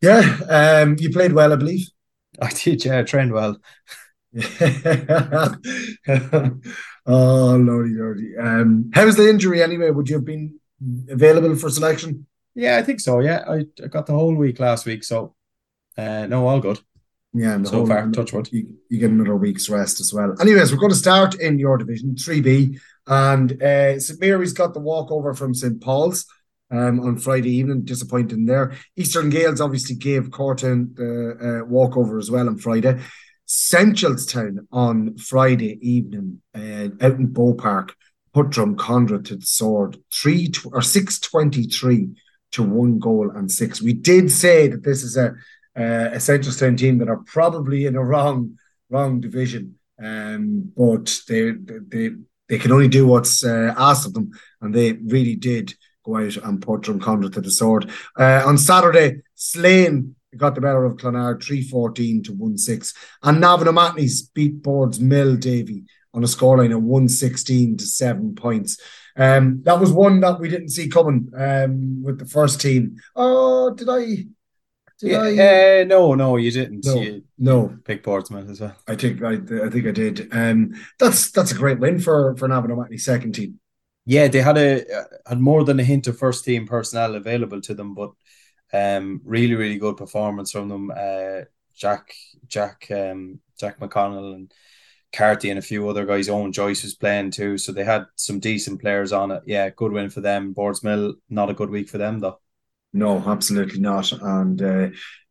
Yeah, 0.00 0.38
um, 0.48 0.96
you 0.98 1.10
played 1.10 1.32
well, 1.32 1.52
I 1.52 1.56
believe. 1.56 1.86
I 2.42 2.50
did. 2.50 2.84
Yeah, 2.84 2.98
I 2.98 3.02
trained 3.04 3.32
well. 3.32 3.58
oh 7.06 7.56
lordy, 7.56 7.94
lordy. 7.94 8.36
Um, 8.36 8.90
how's 8.92 9.16
the 9.16 9.28
injury 9.30 9.62
anyway? 9.62 9.90
Would 9.90 10.08
you 10.08 10.16
have 10.16 10.24
been 10.24 10.58
available 11.08 11.54
for 11.54 11.70
selection? 11.70 12.26
Yeah, 12.58 12.76
I 12.76 12.82
think 12.82 12.98
so. 12.98 13.20
Yeah, 13.20 13.44
I, 13.48 13.66
I 13.82 13.86
got 13.86 14.06
the 14.06 14.14
whole 14.14 14.34
week 14.34 14.58
last 14.58 14.84
week, 14.84 15.04
so 15.04 15.36
uh, 15.96 16.26
no, 16.26 16.48
all 16.48 16.58
good. 16.58 16.80
Yeah, 17.32 17.54
and 17.54 17.68
so 17.68 17.86
far, 17.86 18.10
touch 18.10 18.32
wood. 18.32 18.48
You, 18.50 18.74
you, 18.88 18.98
get 18.98 19.10
another 19.10 19.36
week's 19.36 19.68
rest 19.68 20.00
as 20.00 20.12
well. 20.12 20.34
Anyways, 20.40 20.72
we're 20.72 20.80
going 20.80 20.90
to 20.90 20.96
start 20.96 21.36
in 21.36 21.60
your 21.60 21.78
division, 21.78 22.16
3B. 22.16 22.80
And 23.06 23.62
uh, 23.62 24.00
St. 24.00 24.20
Mary's 24.20 24.52
got 24.54 24.74
the 24.74 24.80
walkover 24.80 25.34
from 25.34 25.54
St. 25.54 25.80
Paul's 25.80 26.26
um, 26.72 26.98
on 26.98 27.18
Friday 27.18 27.50
evening, 27.50 27.84
disappointing 27.84 28.46
there. 28.46 28.74
Eastern 28.96 29.30
Gaels 29.30 29.60
obviously 29.60 29.94
gave 29.94 30.30
Cortown 30.30 30.96
the 30.96 31.60
uh, 31.60 31.64
walkover 31.64 32.18
as 32.18 32.28
well 32.28 32.48
on 32.48 32.58
Friday. 32.58 33.00
Seneschalstown 33.46 34.66
on 34.72 35.16
Friday 35.16 35.78
evening 35.80 36.42
uh, 36.56 36.88
out 37.00 37.18
in 37.18 37.26
Bow 37.26 37.54
Park 37.54 37.94
put 38.34 38.48
Drumconrath 38.48 39.26
to 39.26 39.36
the 39.36 39.46
sword, 39.46 39.96
three 40.12 40.52
or 40.72 40.82
six 40.82 41.18
twenty 41.18 41.64
three 41.64 42.10
to 42.52 42.62
one 42.62 42.98
goal 42.98 43.30
and 43.30 43.50
six. 43.50 43.82
We 43.82 43.92
did 43.92 44.30
say 44.30 44.68
that 44.68 44.82
this 44.82 45.02
is 45.02 45.16
a 45.16 45.34
uh, 45.76 46.10
a 46.12 46.20
Central 46.20 46.76
team 46.76 46.98
that 46.98 47.08
are 47.08 47.22
probably 47.26 47.86
in 47.86 47.94
a 47.94 48.02
wrong 48.02 48.58
wrong 48.90 49.20
division, 49.20 49.78
um, 50.02 50.72
but 50.76 51.20
they 51.28 51.52
they 51.52 52.10
they 52.48 52.58
can 52.58 52.72
only 52.72 52.88
do 52.88 53.06
what's 53.06 53.44
uh, 53.44 53.74
asked 53.76 54.06
of 54.06 54.14
them, 54.14 54.30
and 54.60 54.74
they 54.74 54.92
really 54.92 55.36
did 55.36 55.74
go 56.04 56.16
out 56.16 56.36
and 56.36 56.62
put 56.62 56.82
Drumconrath 56.82 57.34
to 57.34 57.40
the 57.40 57.50
sword. 57.50 57.90
Uh, 58.18 58.42
on 58.44 58.58
Saturday, 58.58 59.20
Slane 59.34 60.16
got 60.36 60.54
the 60.54 60.60
better 60.60 60.84
of 60.84 60.96
Clonard 60.96 61.42
314 61.42 62.22
to 62.24 62.32
1 62.32 62.58
6. 62.58 62.94
And 63.22 63.40
Navan 63.40 63.68
O'Mahony's 63.68 64.22
beat 64.22 64.62
Boardsmill 64.62 65.40
Davy 65.40 65.84
on 66.14 66.22
a 66.22 66.26
scoreline 66.26 66.74
of 66.74 66.82
116 66.82 67.78
to 67.78 67.86
7 67.86 68.34
points. 68.34 68.78
Um, 69.18 69.62
that 69.64 69.80
was 69.80 69.90
one 69.90 70.20
that 70.20 70.38
we 70.38 70.48
didn't 70.48 70.70
see 70.70 70.88
coming 70.88 71.30
um, 71.36 72.02
with 72.02 72.18
the 72.18 72.24
first 72.24 72.60
team. 72.60 72.96
Oh, 73.16 73.74
did 73.74 73.88
I? 73.88 74.04
Did 75.00 75.10
yeah, 75.10 75.20
I? 75.20 75.80
Uh, 75.80 75.84
no, 75.84 76.14
no, 76.14 76.36
you 76.36 76.52
didn't. 76.52 76.86
No, 76.86 77.00
you, 77.00 77.24
no. 77.36 77.76
Pick 77.84 78.04
Boardsmill 78.04 78.48
as 78.48 78.60
well. 78.60 78.76
I 78.86 78.94
think 78.94 79.22
I, 79.22 79.32
I 79.32 79.70
think 79.70 79.86
I 79.86 79.90
did. 79.90 80.28
Um, 80.32 80.72
that's 80.98 81.32
that's 81.32 81.52
a 81.52 81.56
great 81.56 81.80
win 81.80 81.98
for 81.98 82.36
for 82.36 82.46
Navan 82.46 82.70
O'Mahony's 82.70 83.04
second 83.04 83.34
team. 83.34 83.58
Yeah, 84.06 84.28
they 84.28 84.40
had 84.40 84.56
a 84.56 84.84
had 85.26 85.40
more 85.40 85.64
than 85.64 85.80
a 85.80 85.84
hint 85.84 86.06
of 86.06 86.16
first 86.16 86.44
team 86.44 86.66
personnel 86.66 87.16
available 87.16 87.60
to 87.62 87.74
them, 87.74 87.94
but 87.94 88.12
um, 88.72 89.20
really, 89.24 89.54
really 89.54 89.78
good 89.78 89.96
performance 89.96 90.52
from 90.52 90.68
them. 90.68 90.92
Uh, 90.96 91.42
Jack, 91.74 92.12
Jack, 92.46 92.86
um, 92.90 93.40
Jack 93.58 93.78
McConnell 93.80 94.34
and 94.34 94.52
Carty 95.12 95.50
and 95.50 95.58
a 95.58 95.62
few 95.62 95.88
other 95.88 96.04
guys. 96.04 96.28
Owen 96.28 96.52
Joyce 96.52 96.82
was 96.82 96.94
playing 96.94 97.30
too, 97.30 97.58
so 97.58 97.72
they 97.72 97.84
had 97.84 98.04
some 98.16 98.40
decent 98.40 98.80
players 98.80 99.12
on 99.12 99.30
it. 99.30 99.42
Yeah, 99.46 99.70
good 99.70 99.92
win 99.92 100.10
for 100.10 100.20
them. 100.20 100.54
Boardsmill, 100.54 101.14
not 101.30 101.50
a 101.50 101.54
good 101.54 101.70
week 101.70 101.88
for 101.88 101.98
them 101.98 102.20
though. 102.20 102.38
No, 102.92 103.18
absolutely 103.18 103.80
not. 103.80 104.10
And 104.12 104.62
uh, 104.62 104.88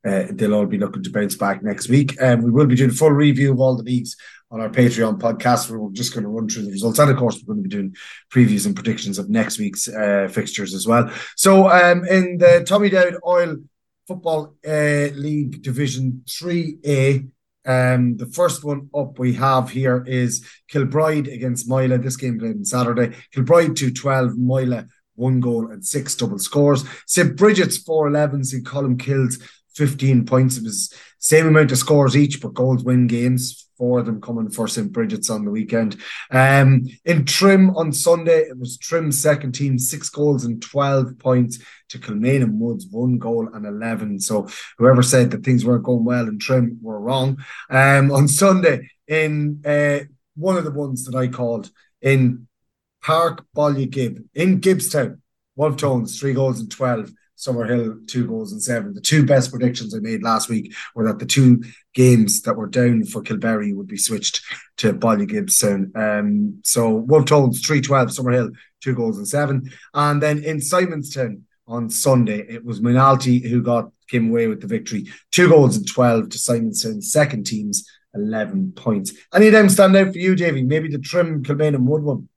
uh, 0.07 0.23
they'll 0.31 0.53
all 0.53 0.65
be 0.65 0.77
looking 0.77 1.03
to 1.03 1.11
bounce 1.11 1.35
back 1.35 1.63
next 1.63 1.89
week. 1.89 2.21
Um, 2.21 2.43
we 2.43 2.51
will 2.51 2.67
be 2.67 2.75
doing 2.75 2.91
a 2.91 2.93
full 2.93 3.11
review 3.11 3.51
of 3.51 3.59
all 3.59 3.75
the 3.75 3.83
leagues 3.83 4.15
on 4.51 4.61
our 4.61 4.69
Patreon 4.69 5.19
podcast. 5.19 5.69
We're 5.69 5.91
just 5.91 6.13
going 6.13 6.23
to 6.23 6.29
run 6.29 6.47
through 6.47 6.63
the 6.63 6.71
results. 6.71 6.99
And 6.99 7.11
of 7.11 7.17
course, 7.17 7.41
we're 7.45 7.53
going 7.53 7.63
to 7.63 7.69
be 7.69 7.75
doing 7.75 7.95
previews 8.31 8.65
and 8.65 8.75
predictions 8.75 9.17
of 9.17 9.29
next 9.29 9.59
week's 9.59 9.87
uh, 9.87 10.29
fixtures 10.31 10.73
as 10.73 10.87
well. 10.87 11.11
So, 11.35 11.69
um, 11.69 12.05
in 12.05 12.37
the 12.37 12.63
Tommy 12.67 12.89
Dowd 12.89 13.17
Oil 13.25 13.57
Football 14.07 14.55
uh, 14.65 15.09
League 15.15 15.61
Division 15.61 16.23
3A, 16.27 17.29
um, 17.67 18.17
the 18.17 18.25
first 18.25 18.63
one 18.63 18.89
up 18.95 19.19
we 19.19 19.33
have 19.33 19.69
here 19.69 20.03
is 20.07 20.47
Kilbride 20.69 21.27
against 21.27 21.69
Moylagh. 21.69 22.01
This 22.01 22.17
game 22.17 22.39
played 22.39 22.55
on 22.55 22.65
Saturday. 22.65 23.15
Kilbride 23.33 23.75
212, 23.75 24.31
Moylagh 24.37 24.87
one 25.17 25.39
goal 25.39 25.69
and 25.71 25.85
six 25.85 26.15
double 26.15 26.39
scores. 26.39 26.85
St. 27.05 27.35
Bridget's 27.35 27.77
411, 27.77 28.45
St. 28.45 28.65
Columkille's 28.65 29.39
15 29.75 30.25
points. 30.25 30.57
It 30.57 30.63
was 30.63 30.93
same 31.19 31.47
amount 31.47 31.71
of 31.71 31.77
scores 31.77 32.15
each, 32.15 32.41
but 32.41 32.53
goals 32.53 32.83
win 32.83 33.07
games. 33.07 33.66
Four 33.77 33.99
of 33.99 34.05
them 34.05 34.21
coming 34.21 34.49
for 34.49 34.67
St. 34.67 34.91
Bridget's 34.91 35.29
on 35.29 35.45
the 35.45 35.51
weekend. 35.51 35.97
Um, 36.31 36.87
in 37.05 37.25
Trim 37.25 37.75
on 37.75 37.93
Sunday, 37.93 38.39
it 38.39 38.57
was 38.57 38.77
Trim's 38.77 39.21
second 39.21 39.53
team, 39.53 39.77
six 39.77 40.09
goals 40.09 40.45
and 40.45 40.61
12 40.61 41.19
points 41.19 41.59
to 41.89 41.99
Kilmainham 41.99 42.57
Woods, 42.57 42.87
one 42.89 43.17
goal 43.17 43.49
and 43.53 43.65
11. 43.65 44.19
So 44.19 44.47
whoever 44.77 45.03
said 45.03 45.31
that 45.31 45.43
things 45.43 45.63
weren't 45.63 45.83
going 45.83 46.05
well 46.05 46.27
in 46.27 46.39
Trim 46.39 46.79
were 46.81 46.99
wrong. 46.99 47.37
Um, 47.69 48.11
on 48.11 48.27
Sunday, 48.27 48.89
in 49.07 49.61
uh, 49.65 49.99
one 50.35 50.57
of 50.57 50.63
the 50.63 50.71
ones 50.71 51.05
that 51.05 51.15
I 51.15 51.27
called 51.27 51.69
in 52.01 52.47
Park 53.01 53.45
Ballygib, 53.55 54.23
in 54.33 54.59
Gibbstown, 54.59 55.19
Wolf 55.55 55.77
Tones, 55.77 56.19
three 56.19 56.33
goals 56.33 56.59
and 56.59 56.69
12. 56.69 57.11
Summerhill 57.37 58.07
two 58.07 58.25
goals 58.27 58.51
and 58.51 58.61
seven. 58.61 58.93
The 58.93 59.01
two 59.01 59.25
best 59.25 59.51
predictions 59.51 59.93
I 59.93 59.99
made 59.99 60.23
last 60.23 60.49
week 60.49 60.73
were 60.95 61.05
that 61.05 61.19
the 61.19 61.25
two 61.25 61.63
games 61.93 62.41
that 62.41 62.55
were 62.55 62.67
down 62.67 63.03
for 63.05 63.21
Kilberry 63.21 63.75
would 63.75 63.87
be 63.87 63.97
switched 63.97 64.41
to 64.77 64.93
Ballygibson. 64.93 65.95
Um, 65.95 66.59
so 66.63 67.05
Tones 67.25 67.65
three 67.65 67.81
twelve, 67.81 68.09
Summerhill 68.09 68.53
two 68.81 68.95
goals 68.95 69.17
and 69.17 69.27
seven, 69.27 69.71
and 69.93 70.21
then 70.21 70.43
in 70.43 70.57
Simonstown 70.57 71.41
on 71.67 71.89
Sunday 71.89 72.39
it 72.39 72.65
was 72.65 72.81
Moynalty 72.81 73.47
who 73.47 73.61
got 73.61 73.91
came 74.09 74.29
away 74.29 74.47
with 74.47 74.61
the 74.61 74.67
victory, 74.67 75.05
two 75.31 75.47
goals 75.47 75.77
and 75.77 75.87
twelve 75.87 76.29
to 76.29 76.37
Simonstown 76.37 77.03
second 77.03 77.45
teams. 77.45 77.87
11 78.15 78.71
points. 78.71 79.13
Any 79.31 79.47
of 79.47 79.53
them 79.53 79.69
stand 79.69 79.95
out 79.95 80.11
for 80.11 80.17
you, 80.17 80.35
Davy? 80.35 80.63
Maybe 80.63 80.89
the 80.89 80.97
Trim 80.97 81.43
Kilmainham 81.43 81.85
Wood 81.85 82.01
one. 82.01 82.29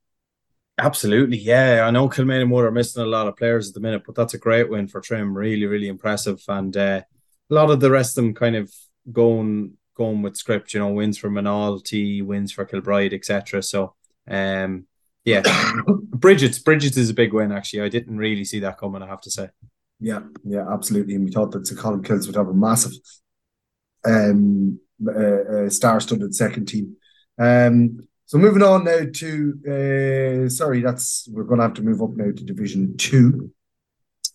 Absolutely, 0.83 1.37
yeah. 1.37 1.85
I 1.87 1.90
know 1.90 2.09
Kilmainham 2.09 2.51
Wood 2.51 2.64
are 2.64 2.71
missing 2.71 3.03
a 3.03 3.07
lot 3.07 3.27
of 3.27 3.37
players 3.37 3.69
at 3.69 3.75
the 3.75 3.81
minute, 3.81 4.03
but 4.07 4.14
that's 4.14 4.35
a 4.35 4.38
great 4.38 4.71
win 4.71 4.88
for 4.88 5.01
Trim. 5.01 5.37
Really, 5.37 5.66
really 5.66 5.88
impressive, 5.88 6.43
and 6.49 6.75
uh, 6.77 7.03
a 7.51 7.55
lot 7.55 7.71
of 7.71 7.81
the 7.81 7.90
rest 7.90 8.16
of 8.16 8.25
them 8.25 8.35
kind 8.35 8.57
of 8.57 8.73
going 9.12 9.75
going 9.95 10.23
with 10.23 10.37
script. 10.37 10.73
You 10.73 10.81
know, 10.81 10.88
wins 10.88 11.19
for 11.19 11.29
Moynalty, 11.29 12.23
wins 12.25 12.53
for 12.53 12.64
Kilbride, 12.64 13.12
etc. 13.12 13.62
So, 13.62 13.95
um, 14.29 14.87
yeah, 15.25 15.43
Bridget's 15.87 16.59
Bridget's 16.59 16.97
is 16.97 17.11
a 17.11 17.14
big 17.14 17.35
win. 17.35 17.53
Actually, 17.53 17.83
I 17.83 17.88
didn't 17.90 18.16
really 18.16 18.45
see 18.45 18.61
that 18.61 18.79
coming. 18.79 19.03
I 19.03 19.07
have 19.07 19.21
to 19.23 19.31
say. 19.31 19.51
Yeah, 20.01 20.21
yeah, 20.45 20.64
absolutely. 20.73 21.14
And 21.14 21.27
we 21.27 21.31
thought 21.31 21.53
that 21.53 21.69
the 21.69 21.75
Columkilles 21.75 22.27
would 22.27 22.37
have 22.37 22.49
a 22.49 22.55
massive 22.55 22.93
um, 24.07 24.81
uh, 25.07 25.12
uh, 25.12 25.69
star-studded 25.69 26.35
second 26.35 26.66
team. 26.66 26.97
Um, 27.38 28.09
so 28.31 28.38
moving 28.38 28.62
on 28.62 28.85
now 28.85 29.01
to 29.12 30.47
uh, 30.47 30.49
sorry, 30.49 30.83
that's 30.83 31.29
we're 31.33 31.43
going 31.43 31.59
to 31.59 31.64
have 31.64 31.75
to 31.75 31.83
move 31.83 32.01
up 32.01 32.11
now 32.11 32.27
to 32.27 32.45
Division 32.45 32.97
Two. 32.97 33.51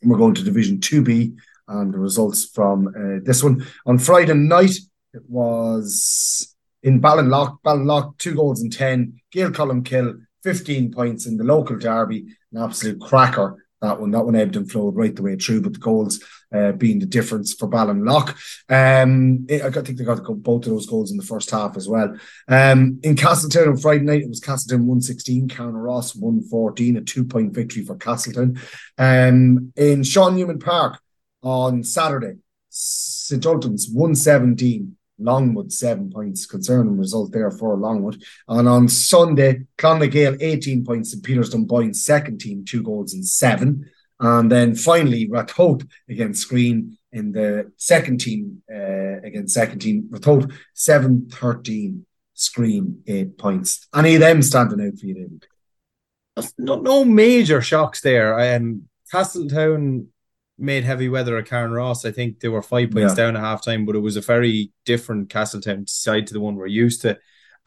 We're 0.03 0.17
going 0.17 0.33
to 0.33 0.43
Division 0.43 0.81
Two 0.81 1.01
B, 1.01 1.31
and 1.69 1.93
the 1.93 1.97
results 1.97 2.43
from 2.43 2.89
uh, 2.89 3.23
this 3.23 3.41
one 3.41 3.65
on 3.85 3.97
Friday 3.97 4.33
night. 4.33 4.75
It 5.13 5.21
was 5.29 6.53
in 6.83 6.99
Ballinlough. 6.99 7.59
Ballinlough 7.63 8.17
two 8.17 8.35
goals 8.35 8.61
and 8.61 8.73
ten. 8.73 9.21
Gael 9.31 9.51
Columkill 9.51 10.19
fifteen 10.43 10.91
points 10.91 11.25
in 11.25 11.37
the 11.37 11.45
local 11.45 11.77
derby. 11.77 12.25
An 12.51 12.63
absolute 12.63 12.99
cracker 12.99 13.64
that 13.81 13.99
one. 13.99 14.11
That 14.11 14.25
one 14.25 14.35
ebbed 14.35 14.55
and 14.55 14.69
flowed 14.69 14.95
right 14.95 15.15
the 15.15 15.21
way 15.21 15.35
through, 15.35 15.61
but 15.61 15.73
the 15.73 15.79
goals 15.79 16.23
uh, 16.53 16.71
being 16.71 16.99
the 16.99 17.05
difference 17.05 17.53
for 17.53 17.69
Ballinlough. 17.69 18.29
Um, 18.69 19.45
I 19.49 19.69
think 19.69 19.97
they 19.97 20.03
got 20.03 20.23
both 20.23 20.65
of 20.65 20.71
those 20.71 20.85
goals 20.85 21.11
in 21.11 21.17
the 21.17 21.23
first 21.23 21.51
half 21.51 21.77
as 21.77 21.87
well. 21.87 22.15
Um, 22.47 22.99
in 23.03 23.15
Castletown 23.15 23.69
on 23.69 23.77
Friday 23.77 24.03
night, 24.03 24.21
it 24.21 24.29
was 24.29 24.39
Castletown 24.39 24.87
116, 24.87 25.49
Carnaross 25.49 26.15
114, 26.15 26.97
a 26.97 27.01
two 27.01 27.25
point 27.25 27.53
victory 27.53 27.83
for 27.83 27.95
Castletown. 27.95 28.59
Um, 28.97 29.73
in 29.75 30.03
Sean 30.03 30.35
Newman 30.35 30.59
Park 30.59 30.99
on 31.43 31.83
Saturday, 31.83 32.35
St. 32.69 33.45
Ultan's 33.45 33.89
117. 33.89 34.97
Longwood 35.17 35.71
seven 35.71 36.11
points, 36.11 36.45
concerning 36.45 36.97
result 36.97 37.31
there 37.31 37.51
for 37.51 37.77
Longwood. 37.77 38.23
And 38.47 38.67
on 38.67 38.87
Sunday, 38.87 39.65
Clann 39.77 39.99
na 39.99 40.05
nGael 40.05 40.37
18 40.41 40.83
points 40.83 41.13
and 41.13 41.23
Peters 41.23 41.49
Dunboyne 41.49 41.93
second 41.95 42.39
team, 42.39 42.65
two 42.65 42.83
goals 42.83 43.13
and 43.13 43.25
seven. 43.25 43.89
And 44.19 44.51
then 44.51 44.75
finally, 44.75 45.27
Ratoath 45.27 45.87
against 46.09 46.49
Skryne 46.49 46.97
in 47.11 47.31
the 47.31 47.71
second 47.77 48.19
team, 48.19 48.61
uh, 48.73 49.21
against 49.23 49.53
second 49.53 49.79
team, 49.79 50.09
Ratoath 50.11 50.53
7 50.73 51.29
13, 51.29 52.05
Skryne 52.35 52.97
eight 53.07 53.37
points. 53.37 53.87
Any 53.93 54.15
of 54.15 54.21
them 54.21 54.41
standing 54.41 54.85
out 54.85 54.99
for 54.99 55.05
you, 55.05 55.13
David? 55.13 55.45
No, 56.57 56.81
no 56.81 57.05
major 57.05 57.61
shocks 57.61 58.01
there. 58.01 58.55
Um, 58.55 58.83
Castletown 59.11 60.07
made 60.57 60.83
heavy 60.83 61.09
weather 61.09 61.37
at 61.37 61.51
Ross. 61.51 62.05
I 62.05 62.11
think 62.11 62.39
they 62.39 62.47
were 62.47 62.61
five 62.61 62.91
points 62.91 63.17
yeah. 63.17 63.31
down 63.31 63.37
at 63.37 63.43
halftime, 63.43 63.85
but 63.85 63.95
it 63.95 63.99
was 63.99 64.17
a 64.17 64.21
very 64.21 64.71
different 64.85 65.29
Castletown 65.29 65.87
side 65.87 66.27
to 66.27 66.33
the 66.33 66.39
one 66.39 66.55
we're 66.55 66.67
used 66.67 67.01
to. 67.01 67.17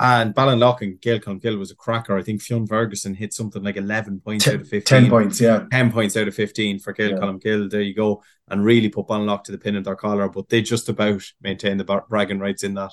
And 0.01 0.33
Ballinlough 0.33 0.81
and 0.81 1.01
Gael 1.01 1.19
Columkill 1.19 1.59
was 1.59 1.73
a 1.73 1.77
cracker. 1.77 2.17
I 2.17 2.23
think 2.23 2.41
Fionn 2.41 2.69
Ferguson 2.69 3.15
hit 3.15 3.35
something 3.35 3.65
like 3.65 3.77
11 3.77 4.21
points 4.21 4.45
ten, 4.45 4.55
out 4.55 4.61
of 4.61 4.69
15. 4.69 5.03
10 5.03 5.11
points, 5.11 5.41
yeah. 5.41 5.65
10 5.73 5.91
points 5.91 6.17
out 6.17 6.29
of 6.29 6.35
15 6.35 6.79
for 6.79 6.93
Gael 6.93 7.41
yeah. 7.45 7.67
There 7.69 7.81
you 7.81 7.95
go. 7.95 8.23
And 8.47 8.65
really 8.65 8.91
put 8.91 9.09
Ballinlough 9.09 9.43
to 9.45 9.53
the 9.53 9.59
pin 9.59 9.75
in 9.75 9.83
their 9.83 9.97
collar, 9.97 10.29
but 10.29 10.49
they 10.49 10.63
just 10.63 10.89
about 10.89 11.23
maintain 11.43 11.79
the 11.79 12.03
bragging 12.09 12.39
rights 12.39 12.63
in 12.63 12.75
that. 12.75 12.93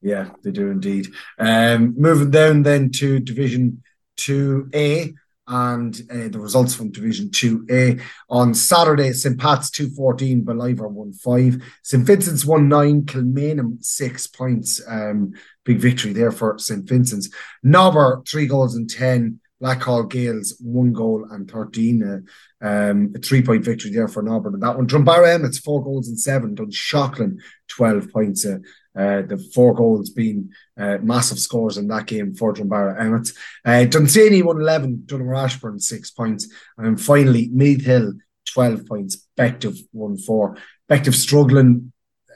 Yeah, 0.00 0.30
they 0.42 0.52
do 0.52 0.70
indeed. 0.70 1.08
Um, 1.38 1.94
moving 1.96 2.30
down 2.30 2.62
then 2.62 2.90
to 2.92 3.18
Division 3.18 3.82
2A 4.18 5.14
and 5.46 6.00
uh, 6.10 6.28
the 6.28 6.38
results 6.38 6.74
from 6.74 6.90
Division 6.90 7.28
2A. 7.28 8.02
On 8.30 8.54
Saturday, 8.54 9.12
St. 9.12 9.38
Pat's 9.38 9.70
214, 9.70 10.44
Ballivor 10.44 10.90
1 10.90 11.12
5, 11.12 11.62
St. 11.82 12.04
Vincent's 12.04 12.44
1 12.44 12.68
9, 12.68 13.02
Kilmainham 13.02 13.84
6 13.84 14.26
points. 14.28 14.80
Um, 14.88 15.32
big 15.64 15.78
victory 15.78 16.12
there 16.12 16.32
for 16.32 16.58
St. 16.58 16.88
Vincent's. 16.88 17.28
Nobber, 17.62 18.22
3 18.26 18.46
goals 18.46 18.74
and 18.74 18.88
10. 18.88 19.40
Blackhall 19.62 20.10
Gaels, 20.10 20.54
1 20.60 20.92
goal 20.92 21.26
and 21.30 21.50
13. 21.50 22.02
Uh, 22.02 22.66
um, 22.66 23.12
a 23.14 23.18
three 23.18 23.42
point 23.42 23.64
victory 23.64 23.90
there 23.90 24.08
for 24.08 24.22
Nobber. 24.22 24.48
And 24.48 24.62
that 24.62 24.76
one, 24.76 24.86
Drumbaragh 24.86 25.34
Emmets, 25.34 25.58
4 25.58 25.82
goals 25.82 26.08
and 26.08 26.18
7. 26.18 26.54
Dunshaughlin, 26.54 27.38
12 27.68 28.10
points. 28.10 28.44
Uh, 28.44 28.58
uh, 28.96 29.22
the 29.22 29.38
four 29.54 29.74
goals 29.74 30.10
being 30.10 30.50
uh, 30.78 30.98
massive 31.02 31.38
scores 31.38 31.78
in 31.78 31.88
that 31.88 32.06
game 32.06 32.34
for 32.34 32.54
Drumbaragh 32.54 33.00
Emmett. 33.00 33.28
Uh, 33.64 33.84
Dunsany 33.84 34.42
111, 34.42 35.04
Donaghmore 35.06 35.44
Ashbourne 35.44 35.80
6 35.80 36.10
points. 36.12 36.48
And 36.78 37.00
finally, 37.00 37.48
Meath 37.52 37.84
Hill 37.84 38.14
12 38.52 38.86
points, 38.86 39.26
Bective 39.36 39.76
1 39.92 40.18
4. 40.18 40.56
Bective 40.88 41.14
struggling 41.14 41.92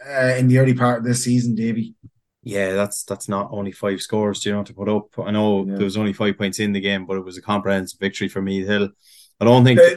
uh, 0.08 0.34
in 0.36 0.48
the 0.48 0.58
early 0.58 0.74
part 0.74 0.98
of 0.98 1.04
this 1.04 1.24
season, 1.24 1.54
Davy. 1.54 1.94
Yeah, 2.42 2.72
that's 2.72 3.02
that's 3.02 3.28
not 3.28 3.48
only 3.50 3.72
five 3.72 4.00
scores. 4.00 4.40
Do 4.40 4.48
you 4.48 4.54
know 4.54 4.62
to 4.62 4.72
put 4.72 4.88
up? 4.88 5.18
I 5.18 5.30
know 5.32 5.66
yeah. 5.66 5.74
there 5.74 5.84
was 5.84 5.98
only 5.98 6.14
five 6.14 6.38
points 6.38 6.60
in 6.60 6.72
the 6.72 6.80
game, 6.80 7.04
but 7.04 7.18
it 7.18 7.24
was 7.24 7.36
a 7.36 7.42
comprehensive 7.42 8.00
victory 8.00 8.28
for 8.28 8.40
Meath 8.40 8.66
Hill. 8.66 8.88
I 9.38 9.44
don't 9.44 9.64
think 9.64 9.78
they, 9.78 9.96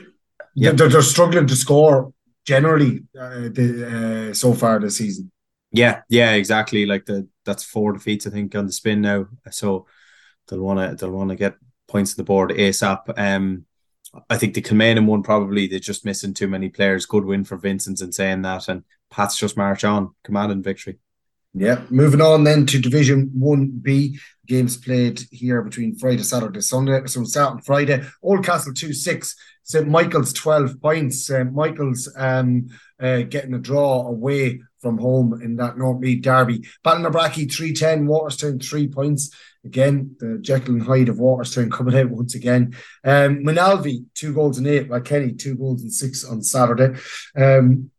yeah. 0.56 0.71
they're, 0.71 0.89
they're 0.89 1.02
struggling 1.02 1.47
to 1.47 1.56
score 1.56 2.12
generally 2.45 3.04
uh, 3.17 3.50
the, 3.54 4.30
uh, 4.32 4.34
so 4.34 4.54
far 4.54 4.80
this 4.80 4.97
season. 4.97 5.32
Yeah, 5.71 6.01
yeah, 6.10 6.31
exactly. 6.34 6.86
Like 6.86 7.05
the 7.05 7.27
that's 7.45 7.63
four 7.63 7.93
defeats, 7.93 8.27
I 8.27 8.29
think, 8.29 8.55
on 8.55 8.65
the 8.65 8.73
spin 8.73 9.01
now. 9.01 9.27
So 9.51 9.88
they'll 10.47 10.62
want 10.62 10.79
to 10.79 10.95
they'll 10.95 11.15
want 11.15 11.29
to 11.29 11.36
get 11.36 11.55
points 11.88 12.13
on 12.13 12.17
the 12.17 12.23
board 12.23 12.51
ASAP. 12.51 13.17
Um, 13.17 13.65
I 14.29 14.38
think 14.38 14.53
the 14.53 14.62
Kilmainham 14.62 15.05
one 15.05 15.23
probably 15.23 15.67
they're 15.67 15.79
just 15.79 16.05
missing 16.05 16.34
too 16.34 16.47
many 16.47 16.69
players. 16.69 17.05
Good 17.05 17.23
win 17.23 17.45
for 17.45 17.57
Vincent's 17.57 18.01
and 18.01 18.13
saying 18.13 18.41
that, 18.41 18.67
and 18.67 18.84
Pats 19.10 19.38
just 19.38 19.57
march 19.57 19.84
on, 19.84 20.13
commanding 20.23 20.62
victory. 20.62 20.99
Yeah, 21.53 21.81
moving 21.89 22.21
on 22.21 22.45
then 22.45 22.65
to 22.67 22.79
Division 22.79 23.29
1B. 23.38 24.17
Games 24.47 24.77
played 24.77 25.21
here 25.31 25.62
between 25.62 25.97
Friday, 25.97 26.23
Saturday, 26.23 26.62
Sunday. 26.62 27.05
So 27.07 27.23
starting 27.25 27.62
Friday, 27.62 28.03
Oldcastle 28.23 28.73
2 28.73 28.93
6, 28.93 29.36
St. 29.63 29.88
Michael's 29.88 30.31
12 30.34 30.81
points. 30.81 31.25
St. 31.25 31.53
Michael's 31.53 32.12
um, 32.15 32.67
uh, 33.01 33.21
getting 33.23 33.53
a 33.53 33.60
draw 33.60 34.07
away 34.07 34.62
from 34.82 34.98
home 34.98 35.39
in 35.41 35.56
that 35.58 35.78
North 35.78 36.00
Meath 36.00 36.22
derby. 36.22 36.65
Ballinabrackey 36.84 37.52
310, 37.54 38.08
Walterstown 38.08 38.63
3 38.63 38.88
points. 38.88 39.36
Again, 39.63 40.15
the 40.20 40.39
Jekyll 40.41 40.74
and 40.76 40.84
Hyde 40.84 41.10
of 41.10 41.17
Walterstown 41.17 41.72
coming 41.72 41.96
out 41.96 42.10
once 42.10 42.34
again. 42.34 42.76
Um, 43.04 43.44
Moynalvey, 43.44 44.06
two 44.15 44.34
goals 44.34 44.58
and 44.58 44.65
eight. 44.65 44.89
Like 44.89 45.06
Kenny, 45.06 45.34
two 45.34 45.56
goals 45.56 45.84
and 45.84 45.94
six 45.94 46.26
on 46.26 46.41
Saturday. 46.41 47.00
Um, 47.36 47.91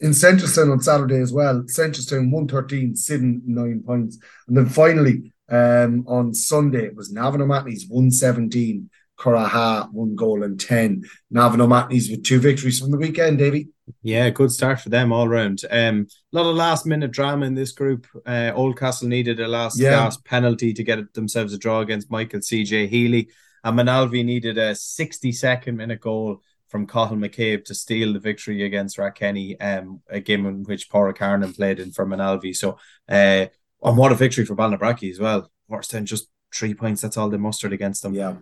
in 0.00 0.10
Seneschalstown 0.10 0.70
on 0.70 0.80
Saturday 0.80 1.18
as 1.18 1.32
well. 1.32 1.62
Seneschalstown 1.62 2.30
113, 2.30 2.94
Syddan 2.94 3.42
9 3.44 3.82
points. 3.84 4.18
And 4.46 4.56
then 4.56 4.66
finally 4.66 5.32
um, 5.48 6.04
on 6.06 6.34
Sunday 6.34 6.86
it 6.86 6.96
was 6.96 7.10
Navan 7.10 7.42
O'Mahony's 7.42 7.88
117, 7.88 8.88
Curraha 9.18 9.90
one 9.92 10.14
goal 10.14 10.42
and 10.42 10.60
10. 10.60 11.04
Navan 11.30 11.60
O'Mahony's 11.60 12.10
with 12.10 12.24
two 12.24 12.40
victories 12.40 12.78
from 12.78 12.90
the 12.90 12.96
weekend, 12.96 13.38
Davy. 13.38 13.68
Yeah, 14.02 14.30
good 14.30 14.50
start 14.50 14.80
for 14.80 14.90
them 14.90 15.12
all 15.12 15.28
round. 15.28 15.62
Um, 15.70 16.06
a 16.32 16.36
lot 16.36 16.48
of 16.48 16.56
last 16.56 16.86
minute 16.86 17.10
drama 17.10 17.46
in 17.46 17.54
this 17.54 17.72
group. 17.72 18.06
Uh, 18.24 18.52
Oldcastle 18.54 19.08
needed 19.08 19.40
a 19.40 19.48
last 19.48 19.78
yeah. 19.78 19.90
gasp 19.90 20.24
penalty 20.24 20.72
to 20.72 20.84
get 20.84 21.14
themselves 21.14 21.52
a 21.52 21.58
draw 21.58 21.80
against 21.80 22.10
Michael 22.10 22.40
CJ 22.40 22.88
Healy. 22.88 23.28
And 23.64 23.78
Moynalvey 23.78 24.24
needed 24.24 24.56
a 24.56 24.72
62nd 24.72 25.74
minute 25.74 26.00
goal 26.00 26.42
from 26.68 26.86
Cathal 26.86 27.16
McCabe 27.16 27.64
to 27.64 27.74
steal 27.74 28.12
the 28.12 28.20
victory 28.20 28.62
against 28.62 28.98
Rathkenny, 28.98 29.56
um, 29.60 30.02
a 30.08 30.20
game 30.20 30.46
in 30.46 30.64
which 30.64 30.90
Paura 30.90 31.16
Carnan 31.16 31.54
played 31.54 31.80
in 31.80 31.92
for 31.92 32.06
Moynalvey. 32.06 32.54
So, 32.54 32.78
uh, 33.08 33.46
and 33.82 33.96
what 33.96 34.12
a 34.12 34.14
victory 34.14 34.44
for 34.44 34.54
Ballinabrackey 34.54 35.10
as 35.10 35.18
well. 35.18 35.50
Worst 35.66 35.94
just 36.04 36.28
three 36.54 36.74
points. 36.74 37.00
That's 37.00 37.16
all 37.16 37.30
they 37.30 37.36
mustered 37.36 37.72
against 37.72 38.02
them. 38.02 38.14
Yeah, 38.14 38.36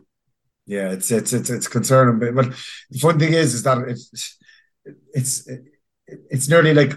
yeah, 0.66 0.90
it's 0.90 1.10
it's 1.10 1.32
it's 1.32 1.48
it's 1.48 1.68
concerning. 1.68 2.18
But, 2.18 2.34
but 2.34 2.56
the 2.90 2.98
fun 2.98 3.18
thing 3.18 3.32
is, 3.32 3.54
is 3.54 3.62
that 3.62 3.78
it's 3.88 4.38
it's 5.14 5.48
it's 6.06 6.48
nearly 6.48 6.74
like 6.74 6.92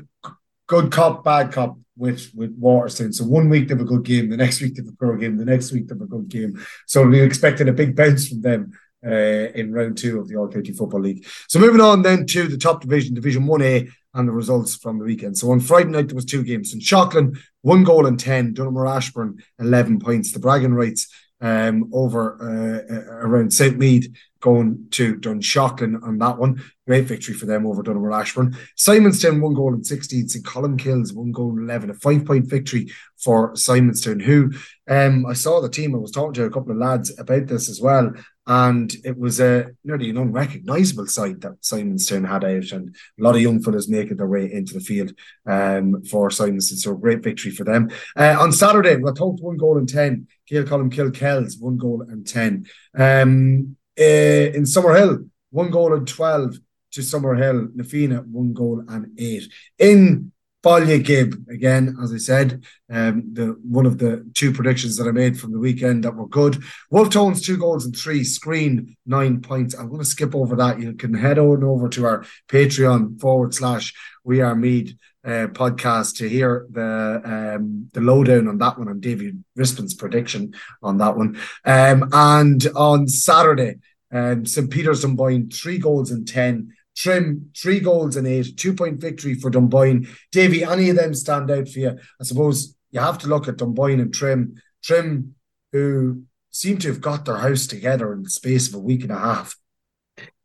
good 0.67 0.91
cop, 0.91 1.23
bad 1.23 1.51
cop 1.51 1.77
with 1.95 2.31
with 2.33 2.59
Walterstown. 2.59 3.13
So 3.13 3.25
one 3.25 3.49
week 3.49 3.67
they 3.67 3.75
have 3.75 3.81
a 3.81 3.85
good 3.85 4.03
game, 4.03 4.29
the 4.29 4.37
next 4.37 4.61
week 4.61 4.75
they 4.75 4.81
have 4.81 4.93
a 4.93 4.97
poor 4.97 5.17
game, 5.17 5.37
the 5.37 5.45
next 5.45 5.71
week 5.71 5.87
they 5.87 5.93
have 5.93 6.01
a 6.01 6.07
good 6.07 6.29
game. 6.29 6.59
So 6.87 7.07
we're 7.07 7.25
expecting 7.25 7.69
a 7.69 7.73
big 7.73 7.95
bounce 7.95 8.27
from 8.27 8.41
them 8.41 8.71
uh, 9.05 9.09
in 9.09 9.71
round 9.71 9.97
two 9.97 10.19
of 10.19 10.27
the 10.27 10.35
All 10.35 10.47
County 10.47 10.71
Football 10.71 11.01
League. 11.01 11.27
So 11.47 11.59
moving 11.59 11.81
on 11.81 12.01
then 12.01 12.25
to 12.27 12.47
the 12.47 12.57
top 12.57 12.81
division, 12.81 13.13
Division 13.13 13.45
1A, 13.45 13.89
and 14.15 14.27
the 14.27 14.31
results 14.31 14.75
from 14.75 14.97
the 14.97 15.05
weekend. 15.05 15.37
So 15.37 15.51
on 15.51 15.59
Friday 15.59 15.89
night, 15.89 16.07
there 16.07 16.15
was 16.15 16.25
two 16.25 16.43
games. 16.43 16.73
In 16.73 16.79
Shockland, 16.79 17.37
one 17.61 17.83
goal 17.83 18.07
and 18.07 18.19
10. 18.19 18.55
Donaghmore 18.55 18.89
Ashbourne, 18.89 19.37
11 19.59 19.99
points. 19.99 20.31
The 20.31 20.39
bragging 20.39 20.73
rights 20.73 21.07
um, 21.41 21.89
over 21.93 22.35
uh, 22.41 23.25
around 23.25 23.53
St. 23.53 23.77
Mead 23.77 24.13
going 24.41 24.87
to 24.91 25.15
Dunshaughlin 25.17 26.01
on 26.03 26.17
that 26.19 26.37
one. 26.37 26.63
Great 26.87 27.05
victory 27.05 27.33
for 27.33 27.45
them 27.45 27.65
over 27.65 27.83
Donaghmore 27.83 28.19
Ashbourne. 28.19 28.57
Simonstown, 28.77 29.41
one 29.41 29.53
goal 29.53 29.73
and 29.73 29.85
16. 29.85 30.29
St. 30.29 30.79
kills 30.79 31.13
one 31.13 31.31
goal 31.31 31.51
and 31.51 31.69
11. 31.69 31.89
A 31.89 31.93
five 31.93 32.25
point 32.25 32.47
victory 32.47 32.91
for 33.17 33.53
Simonstown, 33.53 34.21
who 34.21 34.51
um, 34.89 35.25
I 35.25 35.33
saw 35.33 35.61
the 35.61 35.69
team. 35.69 35.93
I 35.93 35.99
was 35.99 36.11
talking 36.11 36.33
to 36.33 36.45
a 36.45 36.49
couple 36.49 36.71
of 36.71 36.77
lads 36.77 37.17
about 37.19 37.47
this 37.47 37.69
as 37.69 37.81
well. 37.81 38.13
And 38.49 38.91
it 39.05 39.15
was 39.15 39.39
a 39.39 39.67
nearly 39.83 40.09
an 40.09 40.17
unrecognisable 40.17 41.05
sight 41.05 41.39
that 41.41 41.61
Simonstown 41.61 42.27
had 42.27 42.43
out, 42.43 42.71
and 42.71 42.95
a 43.19 43.23
lot 43.23 43.35
of 43.35 43.41
young 43.41 43.61
fellas 43.61 43.87
making 43.87 44.17
their 44.17 44.27
way 44.27 44.51
into 44.51 44.73
the 44.73 44.79
field 44.79 45.11
um, 45.45 46.03
for 46.05 46.29
Simonstown. 46.29 46.77
So 46.77 46.95
great 46.95 47.23
victory 47.23 47.51
for 47.51 47.63
them. 47.63 47.91
Uh, 48.17 48.35
on 48.39 48.51
Saturday, 48.51 48.95
we 48.95 49.03
Ratoath 49.03 49.39
one 49.39 49.57
goal 49.57 49.77
and 49.77 49.87
10. 49.87 50.27
Gael 50.47 50.63
Colmcille 50.63 51.13
Kells, 51.13 51.57
one 51.59 51.77
goal 51.77 52.01
and 52.01 52.25
10. 52.25 52.65
Um, 52.97 53.77
uh, 53.99 54.03
in 54.03 54.63
Summerhill, 54.63 55.29
one 55.51 55.69
goal 55.69 55.93
and 55.93 56.07
12 56.07 56.57
to 56.93 57.01
Summerhill. 57.01 57.69
Na 57.75 57.83
Fianna, 57.83 58.21
one 58.21 58.53
goal 58.53 58.83
and 58.87 59.11
eight. 59.19 59.43
In 59.77 60.31
Ballyagib, 60.63 61.47
again, 61.47 61.95
as 62.03 62.13
I 62.13 62.17
said, 62.17 62.65
um, 62.89 63.29
the 63.31 63.57
one 63.63 63.85
of 63.85 63.97
the 63.97 64.29
two 64.35 64.51
predictions 64.51 64.97
that 64.97 65.07
I 65.07 65.11
made 65.11 65.39
from 65.39 65.53
the 65.53 65.59
weekend 65.59 66.03
that 66.03 66.15
were 66.15 66.27
good. 66.27 66.61
Wolf 66.89 67.09
Tones, 67.09 67.41
two 67.41 67.57
goals 67.57 67.85
and 67.85 67.95
three, 67.95 68.21
Skryne, 68.21 68.95
nine 69.05 69.41
points. 69.41 69.73
I'm 69.73 69.87
going 69.87 69.99
to 69.99 70.05
skip 70.05 70.35
over 70.35 70.55
that. 70.57 70.81
You 70.81 70.93
can 70.93 71.13
head 71.13 71.39
on 71.39 71.63
over 71.63 71.87
to 71.89 72.05
our 72.05 72.25
Patreon 72.49 73.21
forward 73.21 73.53
slash 73.53 73.93
We 74.23 74.41
Are 74.41 74.55
Meath 74.55 74.95
uh, 75.23 75.47
podcast 75.47 76.17
to 76.17 76.29
hear 76.29 76.65
the 76.69 77.21
um, 77.55 77.89
the 77.93 78.01
lowdown 78.01 78.47
on 78.47 78.57
that 78.57 78.77
one 78.77 78.87
and 78.87 79.01
David 79.01 79.43
Rispin's 79.55 79.93
prediction 79.93 80.53
on 80.81 80.97
that 80.97 81.15
one. 81.15 81.39
Um, 81.65 82.09
and 82.11 82.65
on 82.75 83.07
Saturday, 83.07 83.75
um, 84.11 84.45
St. 84.45 84.69
Peter's 84.69 85.01
Dunboyne, 85.01 85.51
three 85.51 85.77
goals 85.77 86.11
and 86.11 86.27
10. 86.27 86.73
Trim, 86.95 87.51
three 87.55 87.79
goals 87.79 88.15
and 88.15 88.27
eight, 88.27 88.57
two 88.57 88.73
point 88.73 88.99
victory 88.99 89.33
for 89.33 89.49
Dunboyne. 89.49 90.07
Davy, 90.31 90.63
any 90.63 90.89
of 90.89 90.97
them 90.97 91.13
stand 91.13 91.49
out 91.49 91.69
for 91.69 91.79
you? 91.79 91.97
I 92.19 92.23
suppose 92.23 92.75
you 92.91 92.99
have 92.99 93.19
to 93.19 93.27
look 93.27 93.47
at 93.47 93.57
Dunboyne 93.57 94.01
and 94.01 94.13
Trim. 94.13 94.55
Trim, 94.83 95.35
who 95.71 96.23
seem 96.51 96.77
to 96.79 96.87
have 96.89 97.01
got 97.01 97.25
their 97.25 97.37
house 97.37 97.67
together 97.67 98.11
in 98.11 98.23
the 98.23 98.29
space 98.29 98.67
of 98.67 98.75
a 98.75 98.79
week 98.79 99.03
and 99.03 99.11
a 99.11 99.17
half. 99.17 99.55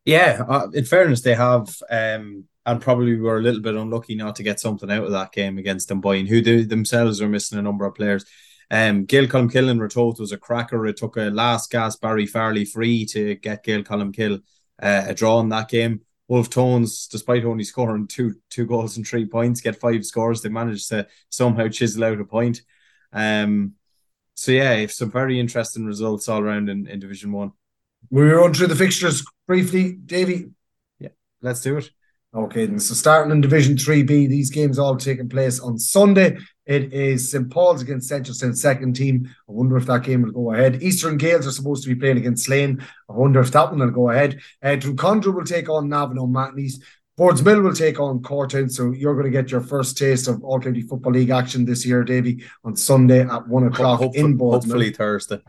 Yeah, 0.05 0.43
uh, 0.47 0.67
in 0.71 0.85
fairness, 0.85 1.21
they 1.21 1.33
have, 1.33 1.67
um, 1.89 2.45
and 2.65 2.81
probably 2.81 3.15
were 3.15 3.39
a 3.39 3.41
little 3.41 3.61
bit 3.61 3.75
unlucky 3.75 4.15
not 4.15 4.35
to 4.35 4.43
get 4.43 4.59
something 4.59 4.91
out 4.91 5.03
of 5.03 5.11
that 5.11 5.31
game 5.31 5.57
against 5.57 5.89
Dunboyne, 5.89 6.27
who 6.27 6.63
themselves 6.63 7.21
are 7.21 7.27
missing 7.27 7.57
a 7.57 7.63
number 7.63 7.85
of 7.85 7.95
players. 7.95 8.23
Um, 8.69 9.05
Gael 9.05 9.27
Colmcille 9.27 9.69
and 9.69 9.79
Ratoath 9.79 10.19
was 10.19 10.31
a 10.31 10.37
cracker. 10.37 10.85
It 10.85 10.97
took 10.97 11.17
a 11.17 11.29
last 11.29 11.71
gas 11.71 11.95
Barry 11.95 12.25
Farley 12.25 12.65
free 12.65 13.05
to 13.07 13.35
get 13.35 13.63
Gael 13.63 13.83
Colmcille 13.83 14.41
uh, 14.81 15.05
a 15.07 15.13
draw 15.13 15.39
in 15.39 15.49
that 15.49 15.69
game. 15.69 16.01
Wolf 16.27 16.49
Tones, 16.49 17.07
despite 17.07 17.45
only 17.45 17.63
scoring 17.63 18.07
two 18.07 18.35
two 18.49 18.65
goals 18.65 18.97
and 18.97 19.07
three 19.07 19.25
points, 19.25 19.61
get 19.61 19.79
five 19.79 20.05
scores. 20.05 20.41
They 20.41 20.49
managed 20.49 20.89
to 20.89 21.07
somehow 21.29 21.67
chisel 21.67 22.03
out 22.03 22.19
a 22.19 22.25
point. 22.25 22.61
Um, 23.13 23.73
so 24.33 24.51
yeah, 24.51 24.85
some 24.87 25.11
very 25.11 25.39
interesting 25.39 25.85
results 25.85 26.27
all 26.27 26.41
around 26.41 26.69
in, 26.69 26.87
in 26.87 26.99
Division 26.99 27.31
One. 27.31 27.51
We 28.09 28.23
run 28.23 28.53
through 28.53 28.67
the 28.67 28.75
fixtures 28.75 29.23
briefly, 29.47 29.93
Davy. 29.93 30.51
Yeah, 30.99 31.09
let's 31.41 31.61
do 31.61 31.77
it. 31.77 31.89
Okay, 32.35 32.65
then 32.65 32.79
so 32.81 32.93
starting 32.93 33.31
in 33.31 33.39
Division 33.39 33.75
3B, 33.75 34.27
these 34.27 34.49
games 34.49 34.77
all 34.77 34.97
taking 34.97 35.29
place 35.29 35.61
on 35.61 35.79
Sunday. 35.79 36.37
It 36.65 36.91
is 36.91 37.31
St. 37.31 37.49
Paul's 37.49 37.81
against 37.81 38.11
Seneschalstown 38.11 38.57
second 38.57 38.93
team. 38.93 39.33
I 39.47 39.53
wonder 39.53 39.77
if 39.77 39.85
that 39.85 40.03
game 40.03 40.23
will 40.23 40.31
go 40.31 40.51
ahead. 40.51 40.83
Eastern 40.83 41.17
Gaels 41.17 41.47
are 41.47 41.51
supposed 41.51 41.83
to 41.83 41.89
be 41.89 41.95
playing 41.95 42.17
against 42.17 42.45
Slane. 42.45 42.85
I 43.09 43.13
wonder 43.13 43.39
if 43.39 43.51
that 43.51 43.69
one 43.69 43.79
will 43.79 43.91
go 43.91 44.09
ahead. 44.09 44.41
Uh, 44.61 44.69
Drumconrath 44.69 45.33
will 45.33 45.45
take 45.45 45.69
on 45.69 45.87
Navan 45.87 46.19
O'Mahony's. 46.19 46.83
Boardsmill 47.17 47.63
will 47.63 47.73
take 47.73 48.01
on 48.01 48.19
Cortown. 48.19 48.69
So 48.69 48.91
you're 48.91 49.13
going 49.13 49.31
to 49.31 49.41
get 49.41 49.49
your 49.49 49.61
first 49.61 49.97
taste 49.97 50.27
of 50.27 50.43
All 50.43 50.59
County 50.59 50.81
Football 50.81 51.13
League 51.13 51.29
action 51.29 51.63
this 51.63 51.85
year, 51.85 52.03
Davy, 52.03 52.43
on 52.65 52.75
Sunday 52.75 53.21
at 53.21 53.47
one 53.47 53.67
o'clock 53.67 54.01
hopefully, 54.01 54.25
in 54.25 54.37
Boardsmill. 54.37 54.51
Hopefully 54.51 54.91
Thursday. 54.91 55.39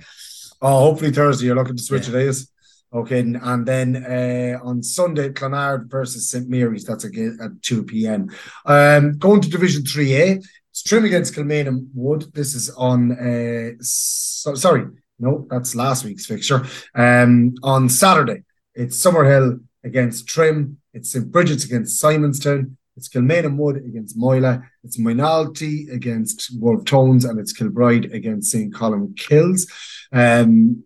Oh, 0.62 0.81
hopefully 0.85 1.11
Thursday. 1.11 1.46
You're 1.46 1.57
looking 1.57 1.77
to 1.77 1.83
switch 1.83 2.09
yeah. 2.09 2.18
it, 2.18 2.27
is 2.27 2.49
Okay, 2.96 3.20
and 3.20 3.66
then 3.66 3.88
uh, 3.96 4.59
on 4.64 4.82
Sunday, 4.82 5.28
Clonard 5.28 5.90
versus 5.90 6.30
St 6.30 6.48
Mary's. 6.48 6.85
That's 6.85 7.04
again 7.04 7.38
at 7.42 7.61
two 7.61 7.85
p.m. 7.85 8.30
Um, 8.64 9.18
going 9.18 9.42
to 9.42 9.50
Division 9.50 9.85
Three 9.85 10.16
A, 10.16 10.40
it's 10.70 10.82
Trim 10.82 11.04
against 11.04 11.35
Kilmainham 11.35 11.88
Wood. 11.94 12.32
This 12.32 12.54
is 12.54 12.70
on. 12.70 13.12
Uh, 13.12 13.72
so, 13.80 14.54
sorry, 14.54 14.87
no, 15.18 15.46
that's 15.50 15.74
last 15.74 16.06
week's 16.06 16.24
fixture. 16.24 16.64
Um, 16.94 17.54
on 17.62 17.90
Saturday, 17.90 18.44
it's 18.74 18.96
Summerhill 18.96 19.61
against 19.85 20.26
Trim. 20.26 20.78
It's 20.94 21.12
St 21.12 21.30
Bridget's 21.30 21.66
against 21.66 22.02
Simonstown. 22.02 22.76
It's 22.96 23.11
Kilmainham 23.11 23.59
Wood 23.59 23.76
against 23.76 24.18
Moylagh. 24.18 24.62
It's 24.85 24.98
Moynalty 24.98 25.92
against 25.92 26.50
Wolf 26.59 26.87
Tones, 26.87 27.26
and 27.26 27.38
it's 27.38 27.52
Kilbride 27.52 28.06
against 28.14 28.52
St 28.52 28.72
Colmcille's. 28.72 29.70
Um, 30.12 30.85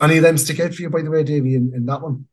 any 0.00 0.16
of 0.16 0.22
them 0.22 0.38
stick 0.38 0.60
out 0.60 0.74
for 0.74 0.82
you, 0.82 0.90
by 0.90 1.02
the 1.02 1.10
way, 1.10 1.22
Davy, 1.22 1.54
in, 1.54 1.72
in 1.74 1.86
that 1.86 2.02
one? 2.02 2.26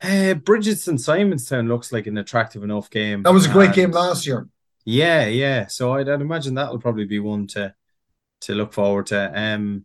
Uh, 0.00 0.34
Bridget's 0.34 0.86
and 0.86 0.98
Simonstown 0.98 1.66
looks 1.66 1.92
like 1.92 2.06
an 2.06 2.18
attractive 2.18 2.62
enough 2.62 2.88
game. 2.90 3.22
That 3.24 3.32
was 3.32 3.46
a 3.46 3.52
great 3.52 3.66
and, 3.66 3.74
game 3.74 3.90
last 3.90 4.26
year. 4.26 4.48
Yeah, 4.84 5.26
yeah. 5.26 5.66
So 5.66 5.94
I'd, 5.94 6.08
I'd 6.08 6.20
imagine 6.20 6.54
that'll 6.54 6.78
probably 6.78 7.04
be 7.04 7.18
one 7.18 7.46
to 7.48 7.74
to 8.42 8.54
look 8.54 8.72
forward 8.72 9.06
to. 9.06 9.32
Um, 9.38 9.84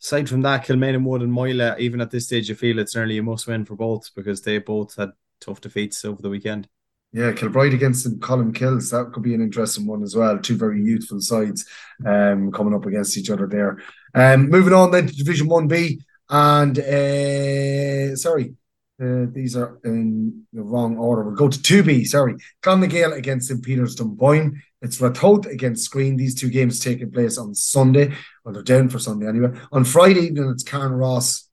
aside 0.00 0.28
from 0.28 0.42
that, 0.42 0.64
Kilmainham 0.64 1.04
Wood 1.04 1.20
and 1.20 1.32
Moyle, 1.32 1.76
even 1.78 2.00
at 2.00 2.10
this 2.10 2.26
stage, 2.26 2.48
you 2.48 2.54
feel 2.54 2.78
it's 2.78 2.96
nearly 2.96 3.18
a 3.18 3.22
must 3.22 3.46
win 3.46 3.66
for 3.66 3.76
both 3.76 4.10
because 4.16 4.40
they 4.40 4.58
both 4.58 4.96
had 4.96 5.10
tough 5.40 5.60
defeats 5.60 6.04
over 6.04 6.22
the 6.22 6.30
weekend. 6.30 6.68
Yeah, 7.12 7.32
Kilbride 7.32 7.74
against 7.74 8.02
St 8.02 8.20
Colmcille's. 8.20 8.90
That 8.90 9.12
could 9.12 9.22
be 9.22 9.34
an 9.34 9.40
interesting 9.40 9.86
one 9.86 10.02
as 10.02 10.16
well. 10.16 10.36
Two 10.38 10.56
very 10.56 10.82
youthful 10.82 11.20
sides 11.20 11.64
um, 12.04 12.50
coming 12.50 12.74
up 12.74 12.86
against 12.86 13.16
each 13.16 13.30
other 13.30 13.46
there. 13.46 13.78
Um, 14.14 14.50
moving 14.50 14.72
on 14.72 14.90
then 14.90 15.06
to 15.06 15.14
Division 15.14 15.48
1B. 15.48 16.00
And 16.34 16.76
uh, 16.80 18.16
sorry, 18.16 18.54
uh, 19.00 19.26
these 19.30 19.54
are 19.54 19.78
in 19.84 20.46
the 20.52 20.62
wrong 20.62 20.98
order. 20.98 21.22
We'll 21.22 21.36
go 21.36 21.48
to 21.48 21.56
2B, 21.56 22.08
sorry. 22.08 22.34
Clann 22.60 22.80
na 22.80 22.86
nGael 22.86 23.16
against 23.16 23.46
St. 23.46 23.62
Peter's 23.62 23.94
Dunboyne. 23.94 24.60
It's 24.82 24.98
Ratoath 24.98 25.46
against 25.46 25.88
Skryne. 25.88 26.18
These 26.18 26.34
two 26.34 26.50
games 26.50 26.80
taking 26.80 27.12
place 27.12 27.38
on 27.38 27.54
Sunday. 27.54 28.14
Well, 28.44 28.52
they're 28.52 28.64
down 28.64 28.88
for 28.88 28.98
Sunday 28.98 29.28
anyway. 29.28 29.56
On 29.70 29.84
Friday 29.84 30.22
evening, 30.22 30.50
it's 30.50 30.64
Carnaross. 30.64 31.48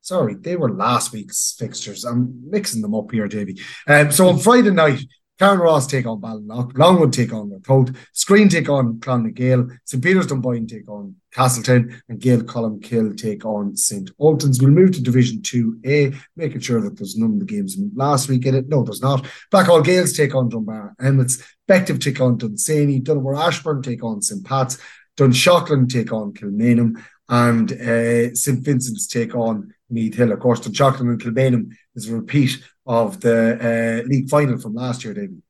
Sorry, 0.00 0.34
they 0.34 0.56
were 0.56 0.72
last 0.72 1.12
week's 1.12 1.54
fixtures. 1.56 2.04
I'm 2.04 2.50
mixing 2.50 2.82
them 2.82 2.96
up 2.96 3.12
here, 3.12 3.28
Davy. 3.28 3.60
Um, 3.86 4.10
so 4.10 4.28
on 4.28 4.40
Friday 4.40 4.70
night, 4.70 5.04
Carnaross 5.38 5.86
take 5.86 6.06
on 6.06 6.20
Ballinlough, 6.20 6.76
Longwood 6.78 7.12
take 7.12 7.32
on 7.32 7.50
Ratoath, 7.50 7.94
Skryne 8.14 8.50
take 8.50 8.68
on 8.70 9.00
Clann 9.00 9.24
na 9.24 9.28
nGael, 9.30 9.78
St. 9.84 10.02
Peter's 10.02 10.26
Dunboyne 10.26 10.66
take 10.66 10.88
on 10.88 11.14
Castletown, 11.32 12.02
and 12.08 12.18
Gail 12.18 12.38
Gael 12.38 12.46
Colmcille 12.46 13.16
take 13.16 13.44
on 13.44 13.76
St. 13.76 14.10
Ultans. 14.18 14.62
We'll 14.62 14.70
move 14.70 14.92
to 14.92 15.02
Division 15.02 15.42
2A, 15.42 16.16
making 16.36 16.60
sure 16.60 16.80
that 16.80 16.96
there's 16.96 17.16
none 17.16 17.34
of 17.34 17.40
the 17.40 17.44
games 17.44 17.76
last 17.94 18.28
week 18.28 18.46
in 18.46 18.54
it. 18.54 18.68
No, 18.68 18.82
there's 18.82 19.02
not. 19.02 19.26
Blackhall 19.52 19.84
Gaels 19.84 20.16
take 20.16 20.34
on 20.34 20.48
Drumbaragh 20.48 20.94
Emmets, 21.00 21.42
Bective 21.68 22.00
take 22.00 22.20
on 22.20 22.38
Dunsany, 22.38 23.02
Donaghmore 23.02 23.38
Ashbourne 23.38 23.82
take 23.82 24.02
on 24.02 24.22
St. 24.22 24.44
Pat's, 24.44 24.78
Dunshaughlin 25.18 25.88
take 25.88 26.12
on 26.12 26.32
Kilmainham, 26.32 27.02
and 27.28 27.72
uh, 27.72 28.34
St. 28.34 28.64
Vincent's 28.64 29.06
take 29.06 29.34
on 29.34 29.74
Meath 29.90 30.14
Hill. 30.14 30.32
Of 30.32 30.40
course, 30.40 30.60
Dunshaughlin 30.60 31.00
and 31.00 31.20
Kilmainham 31.20 31.72
is 31.94 32.08
a 32.08 32.14
repeat 32.14 32.62
of 32.86 33.20
the 33.20 34.02
uh, 34.02 34.06
league 34.06 34.28
final 34.28 34.58
from 34.58 34.74
last 34.74 35.04
year, 35.04 35.14
David. 35.14 35.42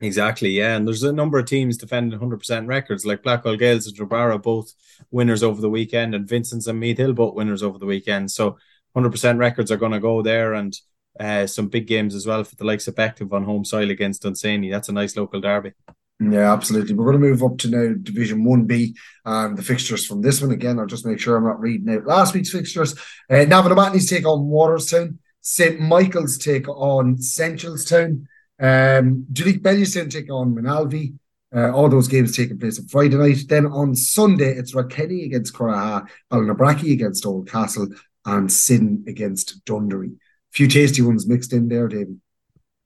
Exactly, 0.00 0.50
yeah. 0.50 0.76
And 0.76 0.86
there's 0.86 1.02
a 1.02 1.12
number 1.12 1.38
of 1.38 1.46
teams 1.46 1.76
defending 1.76 2.18
100% 2.18 2.66
records, 2.66 3.06
like 3.06 3.22
Blackhall 3.22 3.58
Gaels 3.58 3.86
and 3.86 3.96
Drumbaragh, 3.96 4.42
both 4.42 4.72
winners 5.10 5.42
over 5.42 5.60
the 5.60 5.70
weekend, 5.70 6.14
and 6.14 6.28
Vincent's 6.28 6.66
and 6.66 6.78
Meath 6.78 6.98
Hill, 6.98 7.14
both 7.14 7.34
winners 7.34 7.62
over 7.62 7.78
the 7.78 7.86
weekend. 7.86 8.30
So 8.30 8.58
100% 8.96 9.38
records 9.38 9.70
are 9.72 9.76
going 9.76 9.92
to 9.92 10.00
go 10.00 10.22
there, 10.22 10.54
and 10.54 10.76
uh, 11.18 11.46
some 11.46 11.68
big 11.68 11.86
games 11.86 12.14
as 12.14 12.26
well 12.26 12.44
for 12.44 12.56
the 12.56 12.64
likes 12.64 12.88
of 12.88 12.94
Bective 12.94 13.32
on 13.32 13.44
home 13.44 13.64
soil 13.64 13.90
against 13.90 14.22
Dunsany. 14.22 14.70
That's 14.70 14.88
a 14.88 14.92
nice 14.92 15.16
local 15.16 15.40
derby. 15.40 15.72
Yeah, 16.20 16.52
absolutely. 16.52 16.94
We're 16.94 17.10
going 17.10 17.20
to 17.20 17.28
move 17.28 17.42
up 17.42 17.58
to 17.58 17.70
now 17.70 17.94
Division 18.00 18.44
1B 18.44 18.94
and 19.24 19.58
the 19.58 19.62
fixtures 19.62 20.06
from 20.06 20.22
this 20.22 20.40
one. 20.40 20.52
Again, 20.52 20.78
I'll 20.78 20.86
just 20.86 21.06
make 21.06 21.18
sure 21.18 21.36
I'm 21.36 21.44
not 21.44 21.60
reading 21.60 21.92
out 21.94 22.06
last 22.06 22.34
week's 22.34 22.50
fixtures. 22.50 22.94
Uh, 23.28 23.44
Navan 23.44 23.98
take 23.98 24.26
on 24.26 24.48
Walterstown. 24.48 25.18
St. 25.44 25.78
Michael's 25.78 26.38
take 26.38 26.66
on 26.68 27.16
Seneschalstown. 27.16 28.24
Um, 28.58 29.26
Duleek 29.30 29.60
Bellewstown 29.60 30.10
take 30.10 30.32
on 30.32 30.54
Moynalvey. 30.54 31.14
Uh, 31.54 31.70
all 31.70 31.88
those 31.88 32.08
games 32.08 32.34
taking 32.34 32.58
place 32.58 32.80
on 32.80 32.88
Friday 32.88 33.16
night. 33.16 33.44
Then 33.46 33.66
on 33.66 33.94
Sunday, 33.94 34.56
it's 34.56 34.74
Rathkenny 34.74 35.26
against 35.26 35.54
Curraha, 35.54 36.08
Ballinabrackey 36.32 36.92
against 36.92 37.24
Oldcastle, 37.24 37.94
and 38.24 38.50
Syddan 38.50 39.04
against 39.06 39.64
Dunderry. 39.66 40.16
Few 40.52 40.66
tasty 40.66 41.02
ones 41.02 41.28
mixed 41.28 41.52
in 41.52 41.68
there, 41.68 41.88
David. 41.88 42.20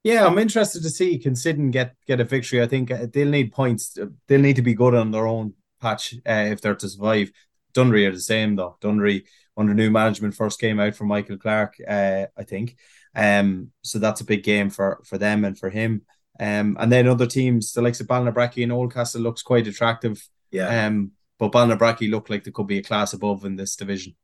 Yeah, 0.03 0.25
I'm 0.25 0.37
interested 0.37 0.83
to 0.83 0.89
see 0.89 1.17
can 1.17 1.35
Syddan 1.35 1.71
get 1.71 1.95
get 2.07 2.19
a 2.19 2.25
victory. 2.25 2.61
I 2.61 2.67
think 2.67 2.91
uh, 2.91 3.07
they'll 3.11 3.29
need 3.29 3.53
points. 3.53 3.97
They'll 4.27 4.41
need 4.41 4.57
to 4.57 4.61
be 4.61 4.73
good 4.73 4.95
on 4.95 5.11
their 5.11 5.27
own 5.27 5.53
patch 5.81 6.13
uh, 6.27 6.47
if 6.51 6.61
they're 6.61 6.75
to 6.75 6.89
survive. 6.89 7.31
Dunderry 7.79 8.07
are 8.07 8.13
the 8.13 8.19
same 8.19 8.55
though. 8.55 8.77
Dunderry 8.81 9.25
under 9.57 9.73
new 9.73 9.91
management 9.91 10.35
first 10.35 10.59
came 10.59 10.79
out 10.79 10.95
for 10.95 11.05
Michael 11.05 11.37
Clark, 11.37 11.75
uh, 11.87 12.25
I 12.37 12.43
think. 12.43 12.77
Um, 13.15 13.71
so 13.81 13.99
that's 13.99 14.21
a 14.21 14.25
big 14.25 14.43
game 14.43 14.69
for 14.69 15.01
for 15.05 15.17
them 15.17 15.45
and 15.45 15.57
for 15.57 15.69
him. 15.69 16.03
Um, 16.39 16.77
and 16.79 16.91
then 16.91 17.07
other 17.07 17.27
teams, 17.27 17.73
the 17.73 17.81
likes 17.81 17.99
of 17.99 18.07
Ballinabrackey 18.07 18.63
and 18.63 18.71
Oldcastle 18.71 19.21
looks 19.21 19.41
quite 19.41 19.67
attractive. 19.67 20.25
Yeah. 20.51 20.85
Um, 20.85 21.11
but 21.37 21.51
Ballinabrackey 21.51 22.09
look 22.09 22.29
like 22.29 22.43
they 22.43 22.51
could 22.51 22.67
be 22.67 22.77
a 22.77 22.83
class 22.83 23.13
above 23.13 23.45
in 23.45 23.55
this 23.55 23.75
division. 23.75 24.15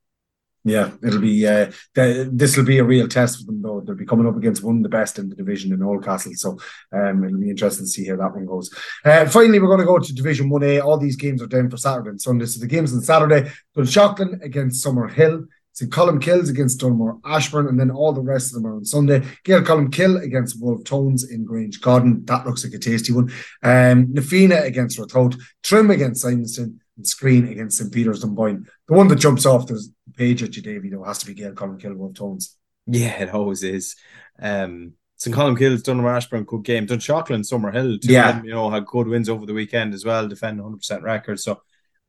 Yeah, 0.67 0.89
it'll 1.03 1.21
be 1.21 1.47
uh, 1.47 1.71
this 1.93 2.57
will 2.57 2.65
be 2.65 2.79
a 2.79 2.83
real 2.83 3.07
test 3.07 3.37
for 3.37 3.45
them 3.45 3.61
though. 3.61 3.81
They'll 3.81 3.95
be 3.95 4.05
coming 4.05 4.25
up 4.25 4.35
against 4.35 4.63
one 4.63 4.77
of 4.77 4.83
the 4.83 4.89
best 4.89 5.19
in 5.19 5.29
the 5.29 5.35
division 5.35 5.71
in 5.71 5.79
Oldcastle, 5.79 6.35
so 6.35 6.57
um, 6.91 7.23
it'll 7.23 7.39
be 7.39 7.51
interesting 7.51 7.85
to 7.85 7.89
see 7.89 8.07
how 8.07 8.15
that 8.15 8.33
one 8.33 8.47
goes. 8.47 8.73
Uh, 9.05 9.27
finally, 9.27 9.59
we're 9.59 9.67
going 9.67 9.81
to 9.81 9.85
go 9.85 9.99
to 9.99 10.15
Division 10.15 10.49
One 10.49 10.63
A. 10.63 10.79
All 10.79 10.97
these 10.97 11.17
games 11.17 11.39
are 11.43 11.47
down 11.47 11.69
for 11.69 11.77
Saturday 11.77 12.09
and 12.09 12.19
Sunday. 12.19 12.47
So 12.47 12.59
the 12.59 12.65
games 12.65 12.95
on 12.95 13.01
Saturday: 13.01 13.51
Dunshaughlin 13.77 14.41
against 14.41 14.83
Summerhill, 14.83 15.45
St. 15.73 15.91
Colmcille's 15.91 16.49
against 16.49 16.79
Donaghmore 16.79 17.19
Ashbourne, 17.23 17.67
and 17.67 17.79
then 17.79 17.91
all 17.91 18.11
the 18.11 18.21
rest 18.21 18.47
of 18.47 18.53
them 18.55 18.71
are 18.71 18.77
on 18.77 18.85
Sunday. 18.85 19.21
Gael 19.43 19.61
Colmcille 19.61 20.23
against 20.23 20.59
Wolf 20.59 20.83
Tones 20.83 21.29
in 21.29 21.45
Grange 21.45 21.79
Garden. 21.79 22.25
That 22.25 22.47
looks 22.47 22.63
like 22.63 22.73
a 22.73 22.79
tasty 22.79 23.13
one. 23.13 23.31
Um, 23.61 24.07
Na 24.13 24.23
Fianna 24.23 24.61
against 24.61 24.97
Ratoath, 24.97 25.39
Trim 25.61 25.91
against 25.91 26.25
Simonstown, 26.25 26.79
Skryne 27.01 27.51
against 27.51 27.77
St. 27.77 27.91
Peter's 27.93 28.21
Dunboyne. 28.23 28.65
The 28.87 28.93
one 28.93 29.07
that 29.09 29.17
jumps 29.17 29.45
off 29.45 29.67
the 29.67 29.81
page 30.15 30.43
at 30.43 30.55
you, 30.55 30.61
Davey, 30.61 30.89
though, 30.89 31.03
has 31.03 31.19
to 31.19 31.25
be 31.25 31.33
Gael 31.33 31.53
Colmcille 31.53 31.95
Wolf 31.95 32.13
Tones. 32.13 32.55
Yeah, 32.87 33.21
it 33.23 33.33
always 33.33 33.63
is. 33.63 33.95
Um, 34.39 34.93
St. 35.17 35.35
Colmcille's 35.35 35.83
Donaghmore 35.83 36.15
Ashbourne, 36.15 36.43
good 36.43 36.63
game. 36.63 36.85
Dunshaughlin, 36.87 37.41
Summerhill, 37.41 38.01
two 38.01 38.11
Yeah. 38.11 38.33
them, 38.33 38.45
you 38.45 38.51
know, 38.51 38.69
had 38.69 38.85
good 38.85 39.07
wins 39.07 39.29
over 39.29 39.45
the 39.45 39.53
weekend 39.53 39.93
as 39.93 40.05
well, 40.05 40.27
defend 40.27 40.59
100% 40.59 41.03
record. 41.03 41.39
So 41.39 41.61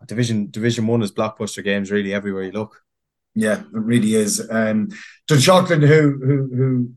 division 0.07 0.51
division 0.51 0.87
one 0.87 1.03
is 1.03 1.13
blockbuster 1.13 1.65
games 1.65 1.91
really 1.91 2.13
everywhere 2.13 2.43
you 2.45 2.53
look. 2.53 2.83
Yeah, 3.35 3.61
it 3.61 3.67
really 3.71 4.15
is. 4.15 4.47
Um, 4.51 4.89
Dunshaughlin, 5.29 5.87
who 5.87 6.19
who 6.25 6.51
who, 6.57 6.91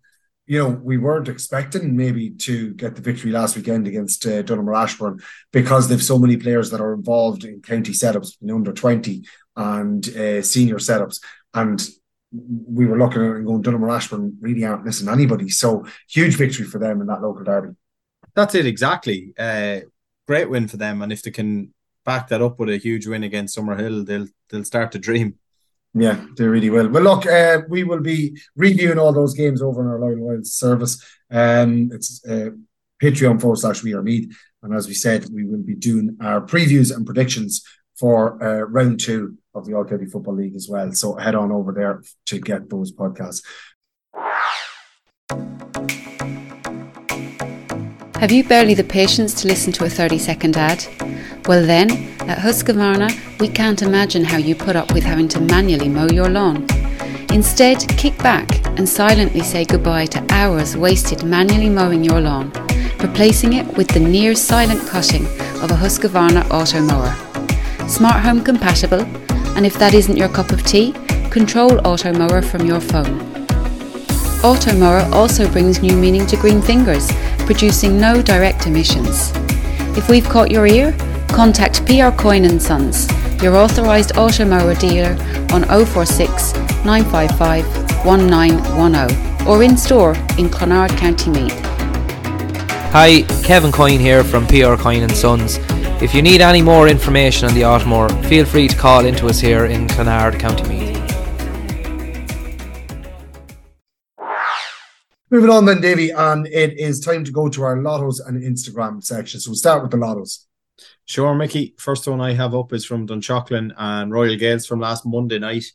you 0.50 0.58
know, 0.58 0.70
we 0.70 0.98
weren't 0.98 1.28
expecting 1.28 1.96
maybe 1.96 2.32
to 2.32 2.74
get 2.74 2.96
the 2.96 3.04
victory 3.04 3.30
last 3.30 3.56
weekend 3.56 3.86
against 3.86 4.26
uh, 4.26 4.42
Donaghmore 4.42 4.82
Ashbourne 4.82 5.22
because 5.54 5.88
they've 5.88 6.02
so 6.02 6.18
many 6.18 6.38
players 6.38 6.72
that 6.72 6.82
are 6.82 6.94
involved 6.94 7.44
in 7.44 7.62
county 7.62 7.92
setups, 7.92 8.42
in 8.42 8.50
under 8.50 8.74
twenty 8.74 9.26
and 9.56 10.10
uh, 10.10 10.42
senior 10.42 10.78
setups, 10.78 11.22
and 11.54 11.88
we 12.32 12.88
were 12.88 12.98
looking 12.98 13.22
at 13.22 13.36
and 13.36 13.46
going 13.46 13.62
Donaghmore 13.62 13.96
Ashbourne 13.96 14.38
really 14.42 14.66
aren't 14.66 14.86
missing 14.86 15.08
anybody. 15.08 15.50
So 15.50 15.86
huge 16.10 16.36
victory 16.36 16.66
for 16.66 16.80
them 16.80 17.00
in 17.00 17.06
that 17.08 17.22
local 17.22 17.44
derby. 17.44 17.76
That's 18.34 18.56
it 18.56 18.66
exactly. 18.66 19.34
Uh, 19.38 19.82
great 20.28 20.50
win 20.50 20.68
for 20.68 20.78
them, 20.78 21.04
and 21.04 21.12
if 21.12 21.22
they 21.22 21.30
can 21.30 21.76
back 22.06 22.28
that 22.30 22.42
up 22.42 22.58
with 22.58 22.70
a 22.70 22.78
huge 22.78 23.06
win 23.06 23.22
against 23.22 23.56
Summerhill, 23.56 24.04
they'll 24.04 24.28
they'll 24.50 24.66
start 24.66 24.94
to 24.94 24.98
dream. 24.98 25.36
Yeah, 25.94 26.24
they 26.38 26.48
really 26.48 26.70
will. 26.70 26.88
Well, 26.90 27.04
look, 27.04 27.26
uh, 27.26 27.62
we 27.68 27.84
will 27.84 28.02
be 28.02 28.40
reviewing 28.56 29.00
all 29.00 29.12
those 29.12 29.34
games 29.34 29.62
over 29.62 29.82
in 29.82 29.88
our 29.88 30.00
Loyal 30.00 30.28
Royals 30.28 30.54
service. 30.54 31.04
Um, 31.32 31.90
it's 31.92 32.24
uh, 32.26 32.52
Patreon 33.02 33.42
forward 33.42 33.58
slash 33.58 33.84
We 33.84 33.94
Are 33.94 34.04
Meath. 34.04 34.36
And 34.62 34.74
as 34.74 34.88
we 34.88 34.94
said, 34.94 35.26
we 35.32 35.46
will 35.46 35.64
be 35.64 35.76
doing 35.76 36.18
our 36.22 36.42
previews 36.42 36.96
and 36.96 37.06
predictions 37.06 37.64
for 37.98 38.42
uh, 38.44 38.64
round 38.64 39.00
two 39.00 39.38
of 39.56 39.66
the 39.66 39.74
All 39.74 39.86
County 39.86 40.06
Football 40.06 40.36
League 40.36 40.56
as 40.56 40.68
well. 40.70 40.92
So 40.92 41.16
head 41.16 41.36
on 41.36 41.52
over 41.52 41.72
there 41.72 42.04
to 42.28 42.40
get 42.40 42.70
those 42.70 42.92
podcasts. 42.92 43.44
Have 48.20 48.34
you 48.34 48.44
barely 48.44 48.74
the 48.74 48.84
patience 48.84 49.34
to 49.36 49.48
listen 49.48 49.72
to 49.72 49.86
a 49.86 49.90
30 49.90 50.18
second 50.18 50.58
ad? 50.58 50.86
Well, 51.48 51.66
then, 51.66 51.90
at 52.28 52.40
Husqvarna, 52.40 53.40
we 53.40 53.48
can't 53.48 53.82
imagine 53.82 54.26
how 54.26 54.36
you 54.36 54.56
put 54.56 54.76
up 54.76 54.94
with 54.94 55.06
having 55.06 55.30
to 55.30 55.40
manually 55.40 55.88
mow 55.88 56.10
your 56.10 56.28
lawn. 56.28 56.68
Instead, 57.32 57.80
kick 57.98 58.18
back 58.18 58.68
and 58.78 58.90
silently 58.90 59.40
say 59.40 59.64
goodbye 59.64 60.06
to 60.08 60.26
hours 60.34 60.76
wasted 60.76 61.24
manually 61.24 61.70
mowing 61.70 62.04
your 62.04 62.20
lawn, 62.20 62.52
replacing 63.00 63.54
it 63.54 63.66
with 63.78 63.88
the 63.88 64.02
near 64.02 64.36
silent 64.36 64.86
cutting 64.90 65.26
of 65.64 65.72
a 65.72 65.76
Husqvarna 65.76 66.44
Automower. 66.50 67.16
Smart 67.90 68.22
home 68.22 68.44
compatible, 68.44 69.06
and 69.56 69.66
if 69.66 69.76
that 69.76 69.94
isn't 69.94 70.18
your 70.18 70.28
cup 70.28 70.52
of 70.52 70.66
tea, 70.66 70.92
control 71.32 71.80
Automower 71.86 72.44
from 72.44 72.66
your 72.66 72.82
phone. 72.82 73.29
Automower 74.42 75.12
also 75.12 75.52
brings 75.52 75.82
new 75.82 75.98
meaning 75.98 76.26
to 76.28 76.38
green 76.38 76.62
fingers, 76.62 77.12
producing 77.40 78.00
no 78.00 78.22
direct 78.22 78.68
emissions. 78.68 79.34
If 79.98 80.08
we've 80.08 80.24
caught 80.24 80.50
your 80.50 80.66
ear, 80.66 80.96
contact 81.28 81.86
PR 81.86 82.10
Coyne 82.10 82.58
Sons, 82.58 83.12
your 83.44 83.58
authorised 83.58 84.12
automower 84.16 84.80
dealer 84.80 85.12
on 85.54 85.64
046 85.86 86.54
955 86.86 87.66
1910 88.06 89.46
or 89.46 89.62
in 89.62 89.76
store 89.76 90.16
in 90.38 90.48
Clonard, 90.48 90.98
County 90.98 91.32
Meath. 91.32 91.60
Hi, 92.94 93.24
Kevin 93.44 93.74
Coyne 93.74 94.00
here 94.00 94.24
from 94.24 94.48
PR 94.48 94.76
Coyne 94.76 95.10
Sons. 95.10 95.60
If 96.02 96.16
you 96.16 96.22
need 96.22 96.40
any 96.40 96.62
more 96.62 96.88
information 96.88 97.50
on 97.50 97.54
the 97.56 97.64
Automower, 97.64 98.10
feel 98.30 98.46
free 98.46 98.70
to 98.70 98.78
call 98.78 99.06
into 99.06 99.28
us 99.28 99.42
here 99.42 99.66
in 99.66 99.86
Clonard, 99.88 100.40
County 100.40 100.64
Meath. 100.64 100.79
Moving 105.32 105.52
on 105.52 105.66
then, 105.66 105.80
Davy, 105.80 106.10
and 106.10 106.20
um, 106.20 106.46
it 106.48 106.80
is 106.80 107.00
time 107.00 107.24
to 107.24 107.32
go 107.32 107.50
to 107.50 107.62
our 107.62 107.78
lottos 107.78 108.20
and 108.26 108.42
Instagram 108.42 109.04
section. 109.04 109.40
So 109.40 109.52
we'll 109.52 109.58
start 109.58 109.84
with 109.84 109.92
the 109.92 109.98
lottos. 109.98 110.46
Sure, 111.06 111.36
Mickey. 111.36 111.76
First 111.78 112.08
one 112.08 112.20
I 112.20 112.34
have 112.34 112.56
up 112.56 112.74
is 112.74 112.84
from 112.84 113.06
Dunshaughlin 113.06 113.72
and 113.78 114.12
Royal 114.12 114.36
Gaels 114.36 114.66
from 114.66 114.80
last 114.80 115.06
Monday 115.06 115.38
night, 115.38 115.66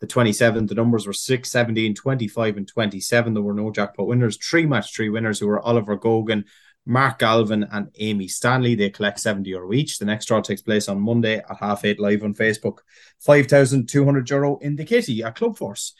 the 0.00 0.08
27th. 0.08 0.66
The 0.66 0.74
numbers 0.74 1.06
were 1.06 1.12
6, 1.12 1.48
17, 1.48 1.94
25, 1.94 2.56
and 2.56 2.66
27. 2.66 3.34
There 3.34 3.42
were 3.44 3.54
no 3.54 3.70
jackpot 3.70 4.08
winners. 4.08 4.36
Three 4.36 4.66
match 4.66 4.92
three 4.92 5.10
winners 5.10 5.38
who 5.38 5.46
were 5.46 5.60
Oliver 5.60 5.96
Gogan, 5.96 6.42
Mark 6.84 7.20
Galvin, 7.20 7.68
and 7.70 7.90
Amy 8.00 8.26
Stanley. 8.26 8.74
They 8.74 8.90
collect 8.90 9.20
70 9.20 9.48
euro 9.48 9.72
each. 9.72 10.00
The 10.00 10.06
next 10.06 10.26
draw 10.26 10.40
takes 10.40 10.62
place 10.62 10.88
on 10.88 11.00
Monday 11.00 11.36
at 11.36 11.56
half 11.60 11.84
eight 11.84 12.00
live 12.00 12.24
on 12.24 12.34
Facebook. 12.34 12.78
5,200 13.20 14.28
euro 14.28 14.58
in 14.58 14.74
the 14.74 14.84
kitty 14.84 15.22
at 15.22 15.36
Club 15.36 15.56
Force. 15.56 15.94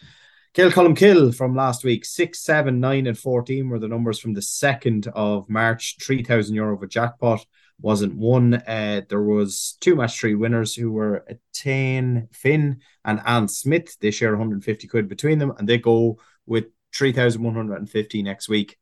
Kill 0.55 0.71
Column 0.71 0.95
Kill 0.95 1.33
from 1.33 1.57
last 1.57 1.83
week, 1.83 2.05
6, 2.05 2.39
7, 2.39 2.79
9, 2.79 3.09
and 3.09 3.19
14 3.19 3.69
were 3.69 3.81
the 3.81 3.89
numbers 3.89 4.21
from 4.21 4.35
the 4.35 4.41
2nd 4.41 5.09
of 5.09 5.51
March. 5.51 5.97
3,000 6.01 6.55
euro 6.55 6.77
of 6.77 6.83
a 6.85 6.87
jackpot 6.87 7.45
wasn't 7.81 8.15
won. 8.15 8.55
Uh, 8.55 9.01
there 9.09 9.25
was 9.25 9.77
two 9.81 9.97
match 9.97 10.17
three 10.17 10.37
winners 10.37 10.73
who 10.73 10.93
were 10.93 11.27
Tane 11.53 12.29
Finn 12.33 12.83
and 13.05 13.21
Anne 13.27 13.49
Smith. 13.49 13.99
They 13.99 14.13
share 14.13 14.31
150 14.31 14.87
quid 14.87 15.09
between 15.09 15.41
them 15.41 15.55
and 15.59 15.69
they 15.69 15.79
go 15.79 16.21
with 16.47 16.67
3,150 16.97 18.23
next 18.23 18.49
week. 18.49 18.77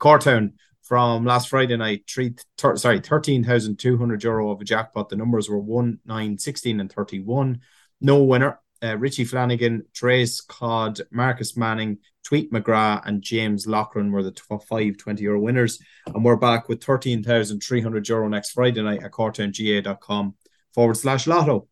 Cortown 0.00 0.54
from 0.80 1.26
last 1.26 1.50
Friday 1.50 1.76
night, 1.76 2.04
three, 2.08 2.36
thir- 2.56 2.76
sorry, 2.76 3.00
13,200 3.00 4.24
euro 4.24 4.50
of 4.50 4.62
a 4.62 4.64
jackpot. 4.64 5.10
The 5.10 5.16
numbers 5.16 5.50
were 5.50 5.58
1, 5.58 5.98
9, 6.06 6.38
16, 6.38 6.80
and 6.80 6.90
31. 6.90 7.60
No 8.00 8.22
winner 8.22 8.60
uh, 8.82 8.96
Richie 8.96 9.24
Flanagan, 9.24 9.84
Trace 9.92 10.40
Codd, 10.40 11.00
Marcus 11.10 11.56
Manning, 11.56 11.98
Tweet 12.24 12.52
McGrath, 12.52 13.06
and 13.06 13.22
James 13.22 13.66
Lochran 13.66 14.10
were 14.10 14.22
the 14.22 14.30
top 14.30 14.64
five 14.64 14.96
20 14.98 15.22
euro 15.22 15.40
winners. 15.40 15.80
And 16.06 16.24
we're 16.24 16.36
back 16.36 16.68
with 16.68 16.82
13,300 16.84 18.08
euro 18.08 18.28
next 18.28 18.50
Friday 18.50 18.82
night 18.82 19.02
at 19.02 19.12
cortownga.com 19.12 20.34
forward 20.74 20.96
slash 20.96 21.26
lotto. 21.26 21.68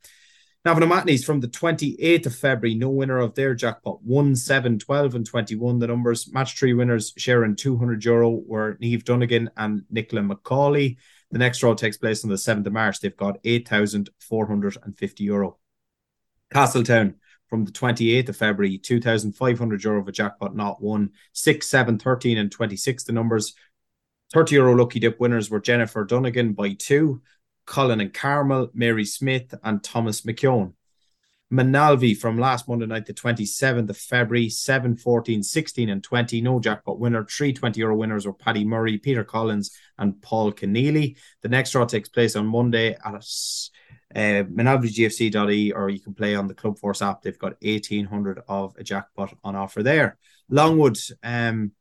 Navan 0.65 0.83
O'Mahony's 0.83 1.25
from 1.25 1.39
the 1.39 1.47
28th 1.47 2.27
of 2.27 2.35
February, 2.35 2.75
no 2.75 2.89
winner 2.89 3.19
of 3.19 3.37
their 3.37 3.55
jackpot 3.55 4.03
1, 4.03 4.35
7, 4.35 4.81
12, 4.81 5.15
and 5.15 5.25
21. 5.25 5.79
The 5.79 5.87
numbers 5.87 6.33
match 6.33 6.59
three 6.59 6.75
winners 6.75 7.13
sharing 7.17 7.55
200 7.55 8.05
euro 8.05 8.31
were 8.31 8.77
Neve 8.81 9.05
Dunnigan 9.05 9.49
and 9.57 9.85
Nicola 9.91 10.23
McCauley. 10.23 10.97
The 11.31 11.39
next 11.39 11.59
draw 11.59 11.75
takes 11.75 11.99
place 11.99 12.25
on 12.25 12.31
the 12.31 12.37
7th 12.37 12.67
of 12.67 12.73
March. 12.73 12.99
They've 12.99 13.17
got 13.17 13.39
8,450 13.45 15.25
euro. 15.25 15.59
Castletown 16.53 17.17
from 17.49 17.65
the 17.65 17.73
28th 17.73 18.29
of 18.29 18.37
February, 18.37 18.79
2,500 18.79 19.85
euro 19.85 20.01
of 20.01 20.09
a 20.09 20.13
jackpot 20.13 20.57
not 20.57 20.83
won, 20.83 21.11
6, 21.33 21.67
7, 21.67 21.99
13, 21.99 22.39
and 22.39 22.51
26 22.51 23.05
the 23.05 23.13
numbers. 23.13 23.55
30 24.33 24.57
euro 24.57 24.75
lucky 24.75 24.99
dip 24.99 25.21
winners 25.21 25.51
were 25.51 25.61
Jennifer 25.61 26.05
Dunnigan 26.05 26.53
by 26.53 26.73
two, 26.73 27.23
Colin 27.67 28.01
and 28.01 28.13
Carmel, 28.13 28.71
Mary 28.75 29.05
Smith, 29.05 29.55
and 29.63 29.83
Thomas 29.83 30.23
McKeown. 30.23 30.73
Moynalvey 31.53 32.17
from 32.17 32.39
last 32.39 32.67
Monday 32.67 32.87
night, 32.87 33.07
the 33.07 33.15
27th 33.15 33.89
of 33.89 33.97
February, 33.97 34.49
7, 34.49 34.97
14, 34.97 35.45
16, 35.45 35.89
and 35.89 36.03
20. 36.03 36.41
No 36.41 36.59
jackpot 36.59 36.99
winner. 36.99 37.25
Three 37.25 37.53
20 37.53 37.79
euro 37.79 37.97
winners 37.97 38.27
were 38.27 38.33
Paddy 38.33 38.65
Murray, 38.65 38.99
Peter 38.99 39.23
Collins, 39.23 39.71
and 39.97 40.21
Paul 40.23 40.53
Keneally. 40.53 41.17
The 41.43 41.49
next 41.49 41.71
draw 41.71 41.85
takes 41.85 42.09
place 42.09 42.35
on 42.35 42.47
Monday 42.49 42.97
at 43.05 43.15
uh, 44.17 44.45
manalvigfc.e 44.45 45.73
or 45.73 45.91
you 45.91 46.01
can 46.01 46.15
play 46.15 46.35
on 46.35 46.49
the 46.49 46.55
Club 46.55 46.79
Force 46.79 47.03
app. 47.03 47.21
They've 47.21 47.39
got 47.39 47.57
1800 47.61 48.41
of 48.49 48.75
a 48.79 48.83
jackpot 48.83 49.37
on 49.45 49.55
offer 49.55 49.83
there. 49.83 50.17
Longwood 50.49 50.97
um, 51.23 51.73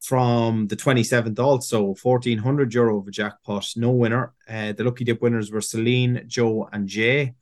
from 0.00 0.66
the 0.66 0.74
27th 0.74 1.38
also 1.38 1.94
1400 2.02 2.74
euro 2.74 2.98
of 2.98 3.06
a 3.06 3.12
jackpot, 3.12 3.68
no 3.76 3.92
winner. 3.92 4.34
Uh, 4.48 4.72
the 4.72 4.82
lucky 4.82 5.04
dip 5.04 5.22
winners 5.22 5.52
were 5.52 5.60
Celine, 5.60 6.24
Joe, 6.26 6.68
and 6.72 6.88
Jay. 6.88 7.34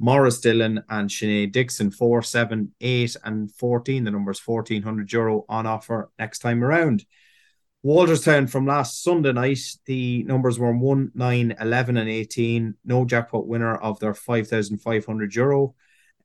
Morris 0.00 0.40
Dillon 0.40 0.82
and 0.88 1.08
Sinead 1.08 1.52
Dixon, 1.52 1.90
4, 1.90 2.22
7, 2.22 2.72
8, 2.80 3.16
and 3.24 3.52
14. 3.52 4.04
The 4.04 4.10
numbers 4.10 4.40
1400 4.44 5.12
euro 5.12 5.44
on 5.48 5.66
offer 5.66 6.10
next 6.18 6.40
time 6.40 6.62
around. 6.64 7.04
Walterstown 7.84 8.50
from 8.50 8.66
last 8.66 9.04
Sunday 9.04 9.32
night, 9.32 9.60
the 9.86 10.24
numbers 10.24 10.58
were 10.58 10.76
1, 10.76 11.12
9, 11.14 11.56
11, 11.60 11.96
and 11.96 12.08
18. 12.08 12.74
No 12.84 13.04
jackpot 13.04 13.46
winner 13.46 13.76
of 13.76 14.00
their 14.00 14.14
5,500 14.14 15.34
euro. 15.36 15.74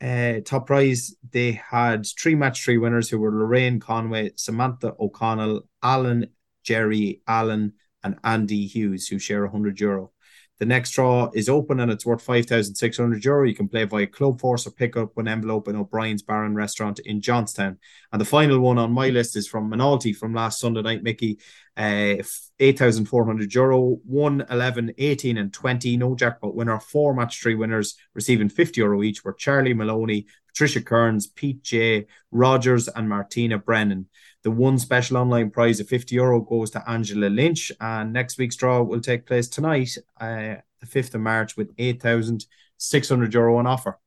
Uh, 0.01 0.39
top 0.43 0.65
prize, 0.65 1.15
they 1.31 1.51
had 1.51 2.07
three 2.19 2.33
match 2.33 2.63
three 2.63 2.79
winners 2.79 3.07
who 3.07 3.19
were 3.19 3.31
Lorraine 3.31 3.79
Conway, 3.79 4.31
Samantha 4.35 4.95
O'Connell, 4.99 5.61
Alan, 5.83 6.27
Jerry 6.63 7.21
Allen, 7.27 7.73
and 8.03 8.17
Andy 8.23 8.65
Hughes, 8.65 9.07
who 9.07 9.19
share 9.19 9.43
100 9.43 9.79
euro. 9.79 10.11
The 10.59 10.65
next 10.67 10.91
draw 10.91 11.29
is 11.33 11.49
open 11.49 11.79
and 11.79 11.91
it's 11.91 12.05
worth 12.05 12.21
5,600 12.21 13.25
euro. 13.25 13.47
You 13.47 13.55
can 13.55 13.67
play 13.67 13.85
via 13.85 14.05
Club 14.07 14.39
Force 14.39 14.67
or 14.67 14.71
pick 14.71 14.95
up 14.95 15.17
an 15.17 15.27
envelope 15.27 15.67
in 15.67 15.75
O'Brien's 15.75 16.21
Bar 16.21 16.45
and 16.45 16.55
Restaurant 16.55 16.99
in 16.99 17.21
Johnstown. 17.21 17.79
And 18.11 18.21
the 18.21 18.25
final 18.25 18.59
one 18.59 18.77
on 18.77 18.91
my 18.91 19.09
list 19.09 19.35
is 19.35 19.47
from 19.47 19.69
Moynalty 19.69 20.15
from 20.15 20.33
last 20.33 20.59
Sunday 20.59 20.83
night, 20.83 21.03
Mickey. 21.03 21.39
Uh, 21.75 22.17
8,400 22.59 23.53
euro, 23.53 23.97
1, 24.05 24.45
11, 24.49 24.93
18, 24.97 25.37
and 25.37 25.51
20. 25.51 25.97
No 25.97 26.15
jackpot 26.15 26.55
winner. 26.55 26.79
Four 26.79 27.15
match 27.15 27.41
three 27.41 27.55
winners 27.55 27.95
receiving 28.13 28.47
50 28.47 28.79
euro 28.79 29.01
each 29.01 29.23
were 29.23 29.33
Charlie 29.33 29.73
Maloney, 29.73 30.27
Patricia 30.47 30.81
Kearns, 30.81 31.25
Pete 31.25 31.63
J. 31.63 32.05
Rogers, 32.31 32.87
and 32.87 33.09
Martina 33.09 33.57
Brennan. 33.57 34.07
The 34.43 34.51
one 34.51 34.77
special 34.77 35.17
online 35.17 35.49
prize 35.49 35.79
of 35.79 35.87
50 35.87 36.15
euro 36.15 36.41
goes 36.41 36.69
to 36.71 36.89
Angela 36.89 37.27
Lynch. 37.27 37.71
And 37.79 38.13
next 38.13 38.37
week's 38.37 38.55
draw 38.55 38.81
will 38.81 39.01
take 39.01 39.25
place 39.25 39.47
tonight, 39.47 39.97
uh, 40.19 40.55
the 40.79 40.87
5th 40.87 41.15
of 41.15 41.21
March, 41.21 41.55
with 41.55 41.71
8,600 41.77 43.33
euro 43.33 43.57
on 43.57 43.67
offer. 43.67 43.99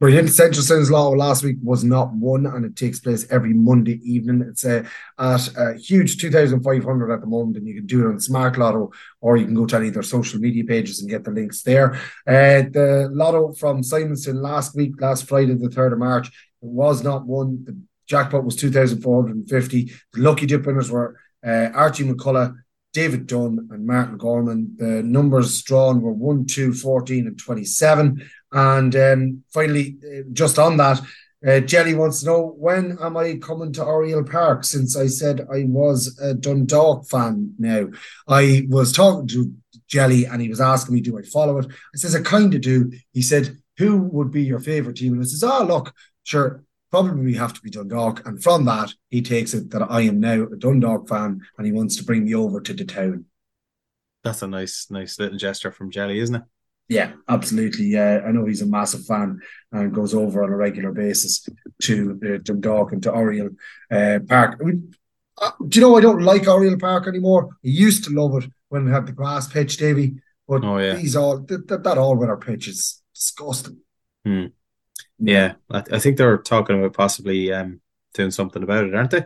Brilliant. 0.00 0.30
Central 0.30 0.62
Sins 0.62 0.90
Law 0.90 1.10
last 1.10 1.44
week 1.44 1.58
was 1.62 1.84
not 1.84 2.10
one, 2.14 2.46
and 2.46 2.64
it 2.64 2.74
takes 2.74 3.00
place 3.00 3.26
every 3.30 3.52
Monday 3.52 4.00
evening. 4.02 4.40
It's 4.48 4.64
uh, 4.64 4.84
at 5.18 5.54
a 5.58 5.74
huge 5.76 6.18
2,500 6.18 7.12
at 7.12 7.20
the 7.20 7.26
moment, 7.26 7.58
and 7.58 7.68
you 7.68 7.74
can 7.74 7.86
do 7.86 8.06
it 8.06 8.10
on 8.10 8.18
Smart 8.18 8.56
Lotto, 8.56 8.92
or 9.20 9.36
you 9.36 9.44
can 9.44 9.54
go 9.54 9.66
to 9.66 9.76
any 9.76 9.88
of 9.88 9.94
their 9.94 10.02
social 10.02 10.40
media 10.40 10.64
pages 10.64 11.00
and 11.00 11.10
get 11.10 11.24
the 11.24 11.30
links 11.30 11.62
there. 11.64 11.96
Uh, 12.26 12.64
the 12.72 13.10
Lotto 13.12 13.52
from 13.52 13.82
Simonstown 13.82 14.40
last 14.40 14.74
week, 14.74 14.98
last 14.98 15.28
Friday, 15.28 15.52
the 15.52 15.68
3rd 15.68 15.92
of 15.92 15.98
March, 15.98 16.28
it 16.28 16.68
was 16.68 17.04
not 17.04 17.26
one. 17.26 17.62
The 17.64 17.78
Jackpot 18.10 18.44
was 18.44 18.56
2,450. 18.56 19.92
The 20.12 20.20
lucky 20.20 20.46
dip 20.46 20.66
winners 20.66 20.90
were 20.90 21.16
uh, 21.46 21.70
Archie 21.72 22.04
McCullough, 22.04 22.56
David 22.92 23.28
Dunn, 23.28 23.68
and 23.70 23.86
Martin 23.86 24.18
Gorman. 24.18 24.74
The 24.76 25.02
numbers 25.04 25.62
drawn 25.62 26.02
were 26.02 26.12
1, 26.12 26.46
2, 26.46 26.74
14, 26.74 27.28
and 27.28 27.38
27. 27.38 28.28
And 28.50 28.96
um, 28.96 29.44
finally, 29.54 29.98
uh, 30.04 30.22
just 30.32 30.58
on 30.58 30.76
that, 30.78 31.00
uh, 31.46 31.60
Jelly 31.60 31.94
wants 31.94 32.20
to 32.20 32.26
know 32.26 32.54
when 32.58 32.98
am 33.00 33.16
I 33.16 33.36
coming 33.36 33.72
to 33.74 33.84
Oriel 33.84 34.24
Park? 34.24 34.64
Since 34.64 34.96
I 34.96 35.06
said 35.06 35.46
I 35.50 35.64
was 35.66 36.18
a 36.20 36.34
Dundalk 36.34 37.08
fan 37.08 37.54
now, 37.58 37.88
I 38.28 38.66
was 38.68 38.92
talking 38.92 39.28
to 39.28 39.52
Jelly 39.86 40.26
and 40.26 40.42
he 40.42 40.48
was 40.48 40.60
asking 40.60 40.96
me, 40.96 41.00
Do 41.00 41.16
I 41.16 41.22
follow 41.22 41.58
it? 41.58 41.66
I 41.66 41.96
says, 41.96 42.14
I 42.14 42.22
kind 42.22 42.52
of 42.54 42.60
do. 42.60 42.92
He 43.12 43.22
said, 43.22 43.56
Who 43.78 44.02
would 44.02 44.32
be 44.32 44.42
your 44.42 44.58
favorite 44.58 44.96
team? 44.96 45.12
And 45.14 45.22
I 45.22 45.24
says, 45.24 45.44
Oh, 45.44 45.64
look, 45.64 45.94
sure, 46.24 46.64
probably 46.90 47.24
we 47.24 47.34
have 47.34 47.52
to 47.54 47.60
be 47.60 47.70
Dundalk. 47.70 48.26
And 48.26 48.42
from 48.42 48.64
that, 48.66 48.94
he 49.08 49.22
takes 49.22 49.54
it 49.54 49.70
that 49.70 49.90
I 49.90 50.02
am 50.02 50.20
now 50.20 50.44
a 50.44 50.56
Dundalk 50.56 51.08
fan 51.08 51.40
and 51.56 51.66
he 51.66 51.72
wants 51.72 51.96
to 51.96 52.04
bring 52.04 52.24
me 52.24 52.34
over 52.34 52.60
to 52.60 52.74
the 52.74 52.84
town. 52.84 53.26
That's 54.22 54.42
a 54.42 54.46
nice, 54.46 54.88
nice 54.90 55.18
little 55.18 55.38
gesture 55.38 55.72
from 55.72 55.90
Jelly, 55.90 56.18
isn't 56.18 56.34
it? 56.34 56.42
Yeah, 56.88 57.12
absolutely. 57.28 57.86
Yeah, 57.86 58.22
I 58.26 58.32
know 58.32 58.46
he's 58.46 58.62
a 58.62 58.66
massive 58.66 59.06
fan 59.06 59.40
and 59.70 59.94
goes 59.94 60.12
over 60.12 60.42
on 60.42 60.50
a 60.50 60.56
regular 60.56 60.90
basis 60.90 61.46
to 61.82 62.20
uh, 62.24 62.38
Dundalk 62.42 62.92
and 62.92 63.02
to 63.04 63.12
Oriel 63.12 63.50
uh, 63.90 64.18
Park. 64.28 64.58
I 64.60 64.64
mean, 64.64 64.92
uh, 65.38 65.52
do 65.68 65.78
you 65.78 65.86
know 65.86 65.96
I 65.96 66.00
don't 66.00 66.22
like 66.22 66.48
Oriel 66.48 66.76
Park 66.78 67.06
anymore? 67.06 67.50
I 67.52 67.68
used 67.68 68.04
to 68.04 68.10
love 68.10 68.42
it 68.42 68.50
when 68.68 68.84
we 68.84 68.90
had 68.90 69.06
the 69.06 69.12
grass 69.12 69.46
pitch, 69.46 69.76
Davy. 69.76 70.16
But 70.48 70.64
oh, 70.64 70.78
yeah. 70.78 70.94
these 70.94 71.14
all 71.14 71.38
that, 71.38 71.68
that, 71.68 71.84
that 71.84 71.96
all 71.96 72.16
weather 72.16 72.36
pitch 72.36 72.66
is 72.66 73.00
disgusting. 73.14 73.78
Hmm. 74.24 74.46
Yeah, 75.20 75.54
I, 75.70 75.82
I 75.92 75.98
think 75.98 76.16
they're 76.16 76.38
talking 76.38 76.78
about 76.78 76.94
possibly 76.94 77.52
um, 77.52 77.80
doing 78.14 78.30
something 78.30 78.62
about 78.62 78.84
it, 78.84 78.94
aren't 78.94 79.10
they? 79.10 79.24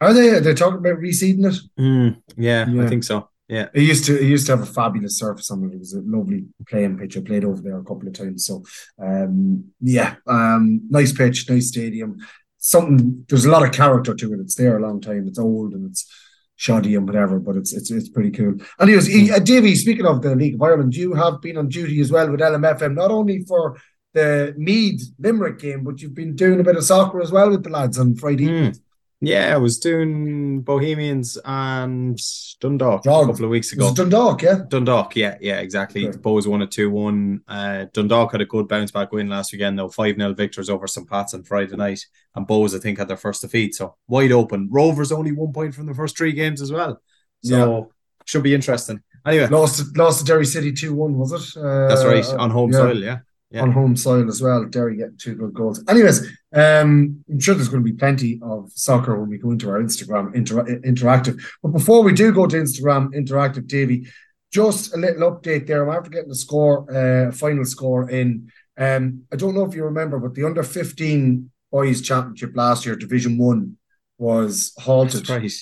Are 0.00 0.12
they? 0.12 0.40
They're 0.40 0.54
talking 0.54 0.78
about 0.78 0.98
reseeding 0.98 1.46
it. 1.46 1.58
Mm, 1.80 2.22
yeah, 2.36 2.68
yeah, 2.68 2.84
I 2.84 2.88
think 2.88 3.04
so. 3.04 3.30
Yeah, 3.48 3.68
it 3.72 3.82
used 3.82 4.04
to 4.06 4.18
it 4.18 4.24
used 4.24 4.46
to 4.46 4.56
have 4.56 4.62
a 4.62 4.72
fabulous 4.72 5.18
surface 5.18 5.50
on 5.50 5.64
it. 5.64 5.74
It 5.74 5.78
was 5.78 5.94
a 5.94 6.00
lovely 6.04 6.46
playing 6.68 6.98
pitch. 6.98 7.16
I 7.16 7.20
played 7.20 7.44
over 7.44 7.62
there 7.62 7.78
a 7.78 7.84
couple 7.84 8.08
of 8.08 8.14
times. 8.14 8.44
So, 8.44 8.64
um, 9.00 9.72
yeah, 9.80 10.16
um, 10.26 10.80
nice 10.90 11.12
pitch, 11.12 11.48
nice 11.48 11.68
stadium. 11.68 12.18
Something 12.58 13.24
there's 13.28 13.44
a 13.44 13.50
lot 13.50 13.62
of 13.62 13.72
character 13.72 14.14
to 14.14 14.32
it. 14.34 14.40
It's 14.40 14.56
there 14.56 14.76
a 14.76 14.82
long 14.82 15.00
time. 15.00 15.28
It's 15.28 15.38
old 15.38 15.74
and 15.74 15.88
it's 15.88 16.12
shoddy 16.56 16.96
and 16.96 17.06
whatever, 17.06 17.38
but 17.38 17.56
it's 17.56 17.72
it's 17.72 17.90
it's 17.90 18.08
pretty 18.08 18.32
cool. 18.32 18.54
And 18.80 18.90
he 18.90 18.96
was 18.96 19.06
he, 19.06 19.30
uh, 19.30 19.38
Davey. 19.38 19.76
Speaking 19.76 20.06
of 20.06 20.22
the 20.22 20.34
League 20.34 20.54
of 20.54 20.62
Ireland, 20.62 20.96
you 20.96 21.14
have 21.14 21.40
been 21.40 21.56
on 21.56 21.68
duty 21.68 22.00
as 22.00 22.10
well 22.10 22.28
with 22.28 22.40
LMFM, 22.40 22.94
not 22.94 23.12
only 23.12 23.44
for 23.44 23.76
the 24.16 24.54
Meath 24.56 25.12
Limerick 25.18 25.58
game, 25.58 25.84
but 25.84 26.00
you've 26.00 26.14
been 26.14 26.34
doing 26.34 26.58
a 26.58 26.64
bit 26.64 26.76
of 26.76 26.84
soccer 26.84 27.20
as 27.20 27.30
well 27.30 27.50
with 27.50 27.62
the 27.62 27.70
lads 27.70 27.98
on 27.98 28.16
Friday. 28.16 28.46
Mm. 28.46 28.80
Yeah, 29.20 29.54
I 29.54 29.56
was 29.56 29.78
doing 29.78 30.62
Bohemians 30.62 31.38
and 31.44 32.18
Dundalk 32.60 33.02
Dog. 33.02 33.24
a 33.24 33.32
couple 33.32 33.44
of 33.44 33.50
weeks 33.50 33.72
ago. 33.72 33.92
Dundalk, 33.94 34.42
yeah. 34.42 34.60
Dundalk, 34.68 35.16
yeah, 35.16 35.36
yeah, 35.40 35.60
exactly. 35.60 36.08
Okay. 36.08 36.18
Bows 36.18 36.48
won 36.48 36.62
a 36.62 36.66
2 36.66 36.90
1. 36.90 37.42
Uh, 37.46 37.86
Dundalk 37.92 38.32
had 38.32 38.40
a 38.40 38.46
good 38.46 38.68
bounce 38.68 38.90
back 38.90 39.12
win 39.12 39.28
last 39.28 39.52
weekend, 39.52 39.78
though 39.78 39.88
5 39.88 40.16
0 40.16 40.34
victors 40.34 40.68
over 40.68 40.86
St. 40.86 41.08
Pat's 41.08 41.34
on 41.34 41.44
Friday 41.44 41.76
night. 41.76 42.04
And 42.34 42.46
Bows, 42.46 42.74
I 42.74 42.78
think, 42.78 42.98
had 42.98 43.08
their 43.08 43.16
first 43.16 43.42
defeat. 43.42 43.74
So 43.74 43.96
wide 44.06 44.32
open. 44.32 44.68
Rovers 44.70 45.12
only 45.12 45.32
one 45.32 45.52
point 45.52 45.74
from 45.74 45.86
the 45.86 45.94
first 45.94 46.16
three 46.16 46.32
games 46.32 46.60
as 46.60 46.72
well. 46.72 47.00
So 47.42 47.92
should 48.26 48.42
be 48.42 48.54
interesting. 48.54 49.02
Anyway, 49.26 49.46
Lost 49.48 49.96
lost 49.96 50.20
to 50.20 50.24
Derry 50.24 50.46
City 50.46 50.72
2 50.72 50.94
1, 50.94 51.18
was 51.18 51.32
it? 51.32 51.60
Uh, 51.60 51.88
that's 51.88 52.04
right. 52.04 52.24
On 52.38 52.50
home 52.50 52.72
yeah. 52.72 52.78
soil, 52.78 53.02
yeah. 53.02 53.18
Yeah. 53.50 53.62
on 53.62 53.70
home 53.70 53.96
soil 53.96 54.28
as 54.28 54.42
well. 54.42 54.64
Derry 54.64 54.96
getting 54.96 55.16
two 55.18 55.36
good 55.36 55.54
goals. 55.54 55.82
Anyways, 55.88 56.26
um, 56.52 57.24
I'm 57.30 57.38
sure 57.38 57.54
there's 57.54 57.68
going 57.68 57.84
to 57.84 57.90
be 57.90 57.96
plenty 57.96 58.40
of 58.42 58.72
soccer 58.74 59.18
when 59.18 59.28
we 59.28 59.38
go 59.38 59.52
into 59.52 59.70
our 59.70 59.80
Instagram 59.80 60.34
inter- 60.34 60.64
interactive. 60.64 61.40
But 61.62 61.70
before 61.70 62.02
we 62.02 62.12
do 62.12 62.32
go 62.32 62.46
to 62.46 62.56
Instagram 62.56 63.14
interactive, 63.14 63.68
Davy, 63.68 64.08
just 64.52 64.94
a 64.94 64.96
little 64.96 65.30
update 65.30 65.66
there. 65.66 65.88
I'm 65.88 65.96
after 65.96 66.10
getting 66.10 66.28
the 66.28 66.34
score, 66.34 66.90
uh, 66.90 67.30
final 67.32 67.64
score 67.64 68.10
in. 68.10 68.50
Um, 68.78 69.22
I 69.32 69.36
don't 69.36 69.54
know 69.54 69.64
if 69.64 69.74
you 69.74 69.84
remember, 69.84 70.18
but 70.18 70.34
the 70.34 70.44
under 70.44 70.62
15 70.62 71.50
boys 71.70 72.02
championship 72.02 72.52
last 72.54 72.84
year, 72.84 72.96
Division 72.96 73.38
One, 73.38 73.76
was 74.18 74.72
halted 74.78 75.28
right. 75.28 75.52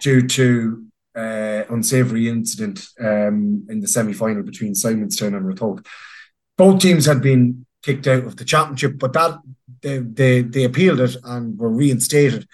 due 0.00 0.26
to 0.26 0.84
uh, 1.14 1.64
unsavoury 1.70 2.28
incident 2.28 2.86
um, 3.00 3.66
in 3.68 3.80
the 3.80 3.88
semi-final 3.88 4.42
between 4.42 4.74
Simonstown 4.74 5.36
and 5.36 5.46
Ratoath. 5.46 5.86
Both 6.60 6.82
teams 6.82 7.06
had 7.06 7.22
been 7.22 7.64
kicked 7.82 8.06
out 8.06 8.24
of 8.24 8.36
the 8.36 8.44
championship, 8.44 8.98
but 8.98 9.14
that 9.14 9.38
they 9.80 9.96
they, 9.96 10.42
they 10.42 10.64
appealed 10.64 11.00
it 11.00 11.16
and 11.24 11.58
were 11.58 11.70
reinstated. 11.70 12.46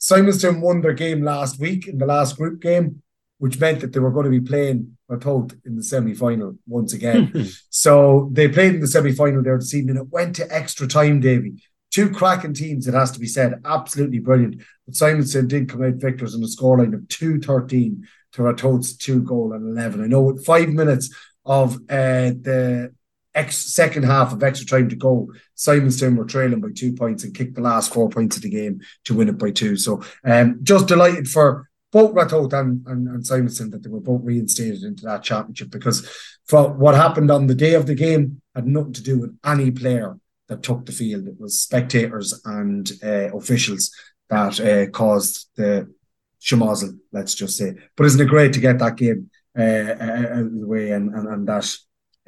Simonstown 0.00 0.62
won 0.62 0.80
their 0.80 0.94
game 0.94 1.22
last 1.22 1.60
week 1.60 1.86
in 1.86 1.98
the 1.98 2.06
last 2.06 2.38
group 2.38 2.62
game, 2.62 3.02
which 3.36 3.60
meant 3.60 3.80
that 3.80 3.92
they 3.92 4.00
were 4.00 4.12
going 4.12 4.24
to 4.24 4.30
be 4.30 4.40
playing 4.40 4.96
Ratoath 5.10 5.60
in 5.66 5.76
the 5.76 5.82
semi-final 5.82 6.56
once 6.66 6.94
again. 6.94 7.50
so 7.68 8.30
they 8.32 8.48
played 8.48 8.76
in 8.76 8.80
the 8.80 8.86
semi-final 8.86 9.42
there 9.42 9.58
this 9.58 9.74
evening. 9.74 9.98
It 9.98 10.08
went 10.08 10.36
to 10.36 10.50
extra 10.50 10.88
time, 10.88 11.20
Davy. 11.20 11.62
Two 11.90 12.08
cracking 12.08 12.54
teams, 12.54 12.88
it 12.88 12.94
has 12.94 13.12
to 13.12 13.20
be 13.20 13.26
said. 13.26 13.60
Absolutely 13.66 14.20
brilliant. 14.20 14.62
But 14.86 14.94
Simonstown 14.94 15.48
did 15.48 15.68
come 15.68 15.84
out 15.84 15.96
victors 15.96 16.34
on 16.34 16.42
a 16.42 16.46
scoreline 16.46 16.94
of 16.94 17.02
2-13 17.02 18.04
to 18.32 18.40
Ratoath's 18.40 18.96
two 18.96 19.20
goal 19.20 19.52
and 19.52 19.76
11. 19.76 20.02
I 20.02 20.06
know 20.06 20.22
with 20.22 20.46
five 20.46 20.70
minutes 20.70 21.14
of 21.44 21.74
uh, 21.90 22.32
the 22.40 22.94
ex- 23.34 23.74
second 23.74 24.04
half 24.04 24.32
of 24.32 24.42
extra 24.42 24.66
time 24.66 24.88
to 24.88 24.96
go, 24.96 25.32
Simonstown 25.56 26.16
were 26.16 26.24
trailing 26.24 26.60
by 26.60 26.68
two 26.74 26.92
points 26.92 27.24
and 27.24 27.34
kicked 27.34 27.54
the 27.54 27.60
last 27.60 27.92
four 27.92 28.08
points 28.08 28.36
of 28.36 28.42
the 28.42 28.50
game 28.50 28.80
to 29.04 29.14
win 29.14 29.28
it 29.28 29.38
by 29.38 29.50
two. 29.50 29.76
So 29.76 30.02
um, 30.24 30.60
just 30.62 30.88
delighted 30.88 31.28
for 31.28 31.68
both 31.92 32.12
Ratoath 32.14 32.52
and, 32.52 32.84
and, 32.86 33.08
and 33.08 33.22
Simonstown 33.22 33.70
that 33.70 33.82
they 33.82 33.88
were 33.88 34.00
both 34.00 34.22
reinstated 34.24 34.82
into 34.82 35.04
that 35.04 35.22
championship 35.22 35.70
because 35.70 36.08
for 36.46 36.72
what 36.72 36.94
happened 36.94 37.30
on 37.30 37.46
the 37.46 37.54
day 37.54 37.74
of 37.74 37.86
the 37.86 37.94
game 37.94 38.40
had 38.54 38.66
nothing 38.66 38.92
to 38.94 39.02
do 39.02 39.18
with 39.18 39.38
any 39.44 39.70
player 39.70 40.16
that 40.48 40.62
took 40.62 40.84
the 40.86 40.92
field. 40.92 41.26
It 41.26 41.40
was 41.40 41.60
spectators 41.60 42.40
and 42.44 42.90
uh, 43.02 43.34
officials 43.36 43.90
that 44.28 44.60
uh, 44.60 44.90
caused 44.90 45.48
the 45.56 45.92
schmozzle, 46.40 46.98
let's 47.12 47.34
just 47.34 47.56
say. 47.56 47.74
But 47.96 48.06
isn't 48.06 48.20
it 48.20 48.28
great 48.28 48.52
to 48.54 48.60
get 48.60 48.78
that 48.80 48.96
game 48.96 49.30
uh, 49.56 49.62
out 49.62 50.40
of 50.40 50.60
the 50.60 50.66
way 50.66 50.90
and, 50.90 51.14
and, 51.14 51.28
and 51.28 51.48
that 51.48 51.74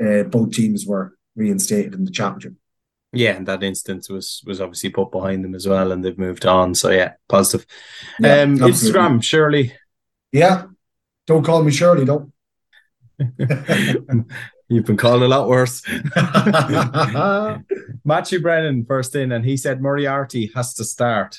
uh, 0.04 0.24
both 0.24 0.52
teams 0.52 0.86
were 0.86 1.16
reinstated 1.34 1.94
in 1.94 2.04
the 2.04 2.10
championship? 2.10 2.54
Yeah, 3.12 3.32
and 3.36 3.46
that 3.46 3.62
instance 3.62 4.08
was 4.10 4.42
was 4.46 4.60
obviously 4.60 4.90
put 4.90 5.10
behind 5.10 5.44
them 5.44 5.54
as 5.54 5.66
well, 5.66 5.92
and 5.92 6.04
they've 6.04 6.18
moved 6.18 6.44
on. 6.44 6.74
So 6.74 6.90
yeah, 6.90 7.12
positive. 7.28 7.66
Yeah, 8.20 8.40
um. 8.42 8.58
Instagram, 8.58 9.22
Shirley. 9.22 9.72
Yeah. 10.32 10.64
Don't 11.26 11.44
call 11.44 11.62
me 11.62 11.72
Shirley, 11.72 12.04
don't. 12.04 12.32
You've 14.68 14.84
been 14.84 14.96
called 14.96 15.22
a 15.22 15.28
lot 15.28 15.48
worse. 15.48 15.82
Matthew 18.04 18.40
Brennan 18.40 18.84
first 18.84 19.14
in, 19.16 19.32
and 19.32 19.44
he 19.44 19.56
said 19.56 19.80
Moriarty 19.82 20.50
has 20.54 20.74
to 20.74 20.84
start. 20.84 21.38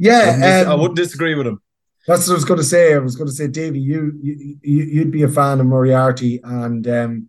I 0.00 0.26
wouldn't, 0.26 0.38
yeah, 0.40 0.64
I 0.68 0.72
um, 0.74 0.80
wouldn't 0.80 0.96
disagree 0.96 1.34
with 1.34 1.46
him. 1.46 1.60
That's 2.06 2.26
what 2.26 2.34
I 2.34 2.36
was 2.36 2.44
going 2.44 2.58
to 2.58 2.64
say. 2.64 2.94
I 2.94 2.98
was 2.98 3.16
going 3.16 3.28
to 3.28 3.34
say, 3.34 3.48
Davey, 3.48 3.80
you, 3.80 4.12
you 4.20 4.58
you- 4.62 4.84
you'd 4.84 5.10
be 5.10 5.22
a 5.24 5.28
fan 5.28 5.60
of 5.60 5.66
Moriarty, 5.66 6.40
and 6.42 6.86
um, 6.88 7.28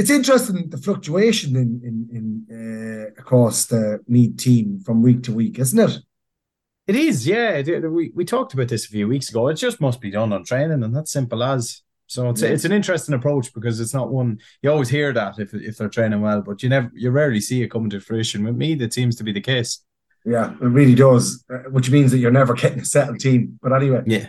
it's 0.00 0.10
interesting 0.10 0.68
the 0.70 0.78
fluctuation 0.78 1.56
in 1.56 1.70
in, 1.88 1.96
in 2.16 2.26
uh, 2.58 3.20
across 3.20 3.66
the 3.66 4.00
Meath 4.08 4.36
team 4.38 4.80
from 4.84 5.02
week 5.02 5.22
to 5.24 5.32
week, 5.32 5.58
isn't 5.58 5.78
it? 5.78 5.98
It 6.86 6.96
is, 6.96 7.26
yeah. 7.26 7.60
we 7.98 8.10
we 8.14 8.24
talked 8.24 8.54
about 8.54 8.68
this 8.68 8.86
a 8.86 8.88
few 8.88 9.06
weeks 9.06 9.28
ago. 9.28 9.48
It 9.48 9.54
just 9.54 9.80
must 9.80 10.00
be 10.00 10.10
done 10.10 10.32
on 10.32 10.44
training, 10.44 10.82
and 10.82 10.94
that's 10.94 11.12
simple 11.12 11.42
as. 11.42 11.82
So 12.06 12.28
it's 12.30 12.42
Yeah. 12.42 12.48
it's 12.48 12.64
an 12.64 12.72
interesting 12.72 13.14
approach 13.14 13.54
because 13.54 13.78
it's 13.78 13.94
not 13.94 14.10
one 14.10 14.38
you 14.62 14.70
always 14.70 14.88
hear 14.88 15.12
that 15.12 15.38
if 15.38 15.54
if 15.54 15.76
they're 15.76 15.88
training 15.88 16.22
well, 16.22 16.42
but 16.42 16.62
you 16.62 16.68
never 16.68 16.90
you 16.94 17.10
rarely 17.10 17.40
see 17.40 17.62
it 17.62 17.70
coming 17.70 17.90
to 17.90 18.00
fruition. 18.00 18.42
With 18.44 18.56
me, 18.56 18.74
that 18.76 18.92
seems 18.92 19.14
to 19.16 19.24
be 19.24 19.32
the 19.32 19.40
case. 19.40 19.84
Yeah, 20.24 20.50
it 20.52 20.72
really 20.78 20.96
does, 20.96 21.44
uh, 21.52 21.70
which 21.70 21.90
means 21.90 22.10
that 22.10 22.18
you're 22.18 22.38
never 22.40 22.54
getting 22.54 22.80
a 22.80 22.84
settled 22.84 23.20
team. 23.20 23.58
But 23.62 23.72
anyway, 23.72 24.02
Yeah. 24.06 24.28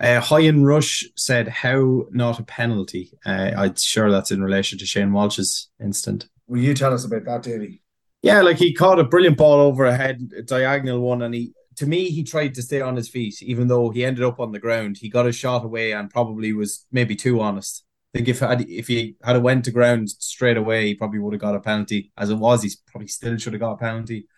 Uh, 0.00 0.20
Hyan 0.20 0.64
Rush 0.64 1.04
said, 1.16 1.48
"How 1.48 2.06
not 2.10 2.38
a 2.38 2.44
penalty?" 2.44 3.12
Uh, 3.24 3.52
I'm 3.56 3.76
sure 3.76 4.10
that's 4.10 4.32
in 4.32 4.42
relation 4.42 4.78
to 4.78 4.86
Shane 4.86 5.12
Walsh's 5.12 5.68
instant. 5.80 6.28
will 6.46 6.60
you 6.60 6.74
tell 6.74 6.92
us 6.92 7.04
about 7.04 7.24
that, 7.24 7.42
Davey? 7.42 7.82
Yeah, 8.22 8.42
like 8.42 8.58
he 8.58 8.72
caught 8.72 9.00
a 9.00 9.04
brilliant 9.04 9.36
ball 9.36 9.60
over 9.60 9.84
a 9.84 9.96
head, 9.96 10.30
a 10.36 10.42
diagonal 10.42 11.00
one, 11.00 11.22
and 11.22 11.34
he, 11.34 11.52
to 11.76 11.86
me, 11.86 12.08
he 12.10 12.22
tried 12.22 12.54
to 12.54 12.62
stay 12.62 12.80
on 12.80 12.96
his 12.96 13.08
feet, 13.08 13.42
even 13.42 13.66
though 13.66 13.90
he 13.90 14.04
ended 14.04 14.22
up 14.24 14.38
on 14.38 14.52
the 14.52 14.60
ground. 14.60 14.98
He 14.98 15.08
got 15.08 15.26
a 15.26 15.32
shot 15.32 15.64
away 15.64 15.92
and 15.92 16.08
probably 16.10 16.52
was 16.52 16.86
maybe 16.92 17.16
too 17.16 17.40
honest. 17.40 17.84
I 18.14 18.18
think 18.18 18.28
if 18.28 18.40
had 18.40 18.68
if 18.68 18.88
he 18.88 19.16
had 19.22 19.42
went 19.42 19.64
to 19.64 19.70
ground 19.70 20.10
straight 20.10 20.56
away, 20.56 20.86
he 20.88 20.94
probably 20.94 21.18
would 21.18 21.32
have 21.32 21.40
got 21.40 21.54
a 21.54 21.60
penalty. 21.60 22.12
As 22.16 22.30
it 22.30 22.34
was, 22.34 22.62
he 22.62 22.70
probably 22.86 23.08
still 23.08 23.36
should 23.38 23.54
have 23.54 23.60
got 23.60 23.72
a 23.72 23.78
penalty, 23.78 24.28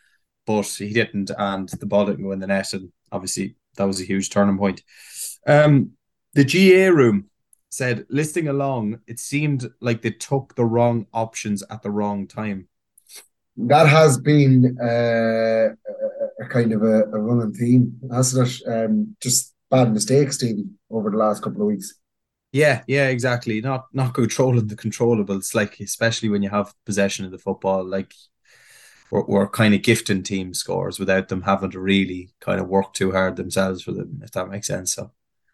but 0.47 0.67
he 0.67 0.93
didn't, 0.93 1.31
and 1.37 1.69
the 1.69 1.87
ball 1.87 2.07
didn't 2.07 2.23
go 2.23 2.33
in 2.33 2.39
the 2.39 2.47
net, 2.47 2.73
and 2.73 2.91
obviously 3.11 3.57
that 3.77 3.87
was 3.87 4.01
a 4.01 4.05
huge 4.05 4.31
turning 4.31 4.57
point. 4.57 4.83
Um, 5.47 5.93
the 6.35 6.45
GA 6.45 6.89
room 6.89 7.31
said, 7.71 8.07
listing 8.09 8.49
along, 8.49 9.01
it 9.07 9.19
seemed 9.19 9.71
like 9.81 10.03
they 10.03 10.11
took 10.11 10.55
the 10.55 10.65
wrong 10.65 11.07
options 11.13 11.63
at 11.71 11.83
the 11.83 11.91
wrong 11.91 12.27
time. 12.27 12.69
That 13.57 13.87
has 13.89 14.19
been 14.19 14.77
uh, 14.81 15.75
a, 16.43 16.49
kind 16.49 16.73
of 16.73 16.83
a, 16.83 17.05
a 17.05 17.19
running 17.21 17.53
theme, 17.53 18.01
hasn't 18.11 18.49
it? 18.49 18.69
Um, 18.69 19.17
just 19.21 19.55
bad 19.71 19.93
mistakes, 19.93 20.39
Davey, 20.39 20.65
over 20.91 21.11
the 21.11 21.17
last 21.17 21.43
couple 21.43 21.63
of 21.63 21.69
weeks. 21.69 21.95
Yeah, 22.53 22.83
yeah, 22.87 23.09
exactly. 23.09 23.61
Not 23.61 23.87
not 23.93 24.15
controlling 24.15 24.69
the 24.69 24.77
controllables, 24.77 25.57
like 25.57 25.81
especially 25.81 26.29
when 26.29 26.43
you 26.43 26.51
have 26.51 26.73
possession 26.87 27.25
of 27.25 27.33
the 27.33 27.39
football, 27.39 27.85
like 27.85 28.15
we're, 29.11 29.25
we're 29.25 29.49
kind 29.49 29.75
of 29.75 29.83
gifting 29.83 30.23
team 30.23 30.55
scores 30.55 31.01
without 31.01 31.29
them 31.29 31.43
having 31.43 31.73
to 31.73 31.81
really 31.81 32.31
kind 32.41 32.61
of 32.61 32.69
work 32.69 32.93
too 32.93 33.11
hard 33.11 33.35
themselves 33.35 33.83
for 33.83 33.91
them, 33.91 34.21
if 34.23 34.31
that 34.33 34.49
makes 34.49 34.69
sense. 34.69 34.95
So 34.95 35.11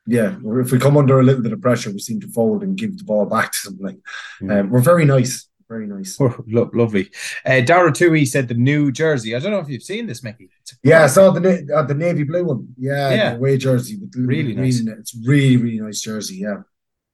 Yeah, 0.07 0.37
if 0.45 0.73
we 0.73 0.79
come 0.79 0.97
under 0.97 1.21
a 1.21 1.23
little 1.23 1.43
bit 1.43 1.53
of 1.53 1.61
pressure, 1.61 1.91
we 1.93 1.99
seem 1.99 2.21
to 2.21 2.29
fold 2.29 2.63
and 2.63 2.77
give 2.77 2.97
the 2.99 3.05
ball 3.05 3.27
back 3.27 3.53
to 3.53 3.59
something. 3.59 3.85
Like, 3.87 3.99
Mm. 4.41 4.61
um, 4.61 4.71
we're 4.71 4.81
very 4.81 5.05
nice, 5.05 5.47
very 5.69 5.87
nice. 5.87 6.17
oh, 6.21 6.35
lo- 6.49 6.71
lovely. 6.75 7.11
Uh, 7.45 7.61
Dara 7.61 7.93
Tui 7.93 8.25
said 8.25 8.49
the 8.49 8.55
new 8.55 8.91
jersey. 8.91 9.37
I 9.37 9.39
don't 9.39 9.53
know 9.53 9.59
if 9.59 9.69
you've 9.69 9.83
seen 9.83 10.07
this, 10.07 10.23
Mickey. 10.23 10.49
Yeah, 10.83 11.05
I 11.05 11.07
saw 11.07 11.31
the 11.31 11.41
na- 11.41 11.75
uh, 11.77 11.83
the 11.83 11.95
navy 11.95 12.25
blue 12.25 12.45
one. 12.45 12.69
Yeah, 12.79 13.11
Yeah. 13.11 13.31
the 13.31 13.37
away 13.37 13.57
jersey 13.59 13.99
with 14.01 14.13
the 14.13 14.23
Really 14.23 14.55
green 14.55 14.65
nice. 14.65 14.81
it. 14.81 14.99
It's 14.99 15.15
really 15.25 15.57
really 15.59 15.81
nice 15.81 16.01
jersey. 16.01 16.37
Yeah, 16.39 16.63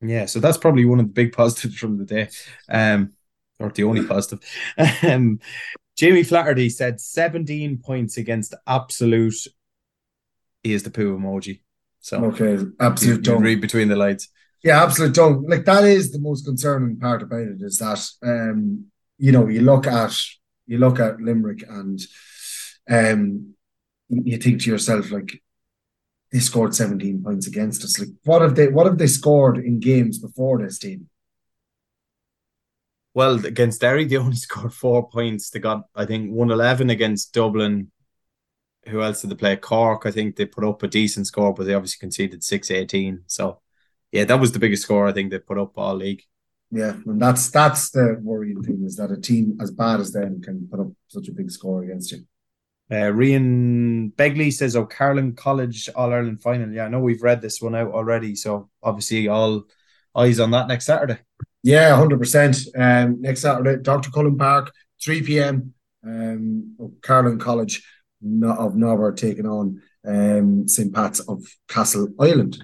Yeah, 0.01 0.27
so 0.27 0.41
that's 0.41 0.59
probably 0.59 0.85
one 0.85 1.01
of 1.01 1.07
the 1.07 1.13
big 1.13 1.33
positives 1.33 1.77
from 1.77 1.99
the 1.99 2.05
day, 2.05 2.29
um, 2.69 3.13
or 3.59 3.71
the 3.71 3.85
only 3.85 4.07
positive. 4.07 4.41
Um, 5.03 5.41
Jamie 5.97 6.23
Flaherty 6.25 6.69
said 6.69 7.01
17 7.01 7.79
points 7.79 8.17
against 8.19 8.55
absolute. 8.67 9.47
He 10.63 10.73
is 10.75 10.83
the 10.83 10.91
poo 10.91 11.19
emoji. 11.19 11.61
So 12.07 12.25
okay, 12.27 12.53
you, 12.53 12.73
absolute 12.79 13.17
you 13.17 13.23
don't. 13.23 13.43
read 13.43 13.61
between 13.61 13.89
the 13.89 13.97
lines. 13.97 14.29
Yeah, 14.63 14.81
absolute 14.81 15.13
don't. 15.13 15.49
Like 15.49 15.65
that 15.65 15.83
is 15.83 16.13
the 16.13 16.21
most 16.21 16.45
concerning 16.45 17.01
part 17.01 17.21
about 17.23 17.41
it 17.41 17.61
is 17.61 17.79
that 17.79 18.01
um, 18.23 18.87
you 19.19 19.33
know, 19.33 19.49
you 19.49 19.63
look 19.63 19.89
at 19.89 20.15
you 20.69 20.79
look 20.79 21.01
at 21.01 21.21
Limerick 21.21 21.65
and 21.69 21.99
um 22.89 23.55
you 24.09 24.37
think 24.37 24.63
to 24.63 24.71
yourself 24.71 25.11
like 25.11 25.43
they 26.31 26.39
scored 26.39 26.77
17 26.77 27.25
points 27.25 27.49
against 27.49 27.83
us. 27.83 27.99
Like 27.99 28.11
what 28.23 28.41
have 28.41 28.55
they 28.55 28.69
what 28.69 28.87
have 28.87 28.99
they 28.99 29.09
scored 29.09 29.59
in 29.59 29.81
games 29.81 30.21
before 30.21 30.63
this 30.63 30.79
team? 30.79 31.09
Well, 33.15 33.45
against 33.45 33.81
Derry, 33.81 34.05
they 34.05 34.17
only 34.17 34.37
scored 34.47 34.73
four 34.73 35.09
points. 35.11 35.51
They 35.51 35.59
got, 35.59 35.89
I 35.93 36.05
think, 36.05 36.31
111 36.31 36.89
against 36.89 37.33
Dublin. 37.33 37.91
Who 38.89 39.03
else 39.03 39.21
did 39.21 39.31
they 39.31 39.37
play? 39.37 39.57
Cork, 39.57 40.07
I 40.07 40.11
think 40.11 40.37
they 40.37 40.47
put 40.47 40.65
up 40.65 40.83
a 40.83 40.89
decent 40.89 41.27
score, 41.27 41.53
but 41.53 41.67
they 41.67 41.75
obviously 41.75 41.99
conceded 42.01 42.45
618. 42.45 43.25
So, 43.27 43.61
yeah, 44.13 44.25
that 44.25 44.41
was 44.41 44.53
the 44.53 44.59
biggest 44.59 44.85
score 44.85 45.09
I 45.09 45.13
think 45.13 45.31
they 45.31 45.39
put 45.39 45.59
up 45.59 45.77
all 45.77 45.97
league. 45.97 46.23
Yeah, 46.71 46.95
and 47.07 47.21
that's 47.21 47.51
that's 47.51 47.91
the 47.91 48.19
worrying 48.21 48.63
thing 48.63 48.83
is 48.85 48.97
that 48.97 49.13
a 49.13 49.21
team 49.21 49.57
as 49.61 49.71
bad 49.71 50.01
as 50.01 50.13
them 50.13 50.43
can 50.43 50.67
put 50.69 50.81
up 50.81 50.89
such 51.09 51.29
a 51.29 51.33
big 51.33 51.51
score 51.51 51.85
against 51.85 52.13
you. 52.13 52.19
Uh, 52.91 53.11
Rian 53.13 54.13
Begley 54.15 54.53
says, 54.53 54.75
"Oh, 54.75 54.85
Carlin 54.85 55.35
College 55.35 55.89
All 55.95 56.13
Ireland 56.13 56.41
final." 56.41 56.73
Yeah, 56.73 56.87
I 56.87 56.89
know 56.89 57.01
we've 57.01 57.23
read 57.23 57.41
this 57.41 57.61
one 57.63 57.75
out 57.75 57.93
already, 57.93 58.35
so 58.35 58.69
obviously 58.83 59.29
all 59.29 59.65
eyes 60.17 60.41
on 60.41 60.51
that 60.53 60.67
next 60.67 60.87
Saturday. 60.87 61.19
Yeah, 61.63 61.95
hundred 61.97 62.15
um, 62.15 62.21
percent. 62.21 62.59
Next 62.75 63.43
Saturday, 63.43 63.83
Dr. 63.83 64.11
Cullen 64.11 64.37
Park, 64.37 64.73
three 65.03 65.23
p.m. 65.23 65.73
Um, 66.05 66.99
Carlin 67.01 67.39
College 67.39 67.83
of 68.23 68.77
Nobber 68.77 69.13
taking 69.13 69.47
on 69.47 69.83
um, 70.07 70.69
St. 70.69 70.95
Pat's 70.95 71.21
of 71.21 71.45
Castle 71.69 72.09
Island. 72.19 72.63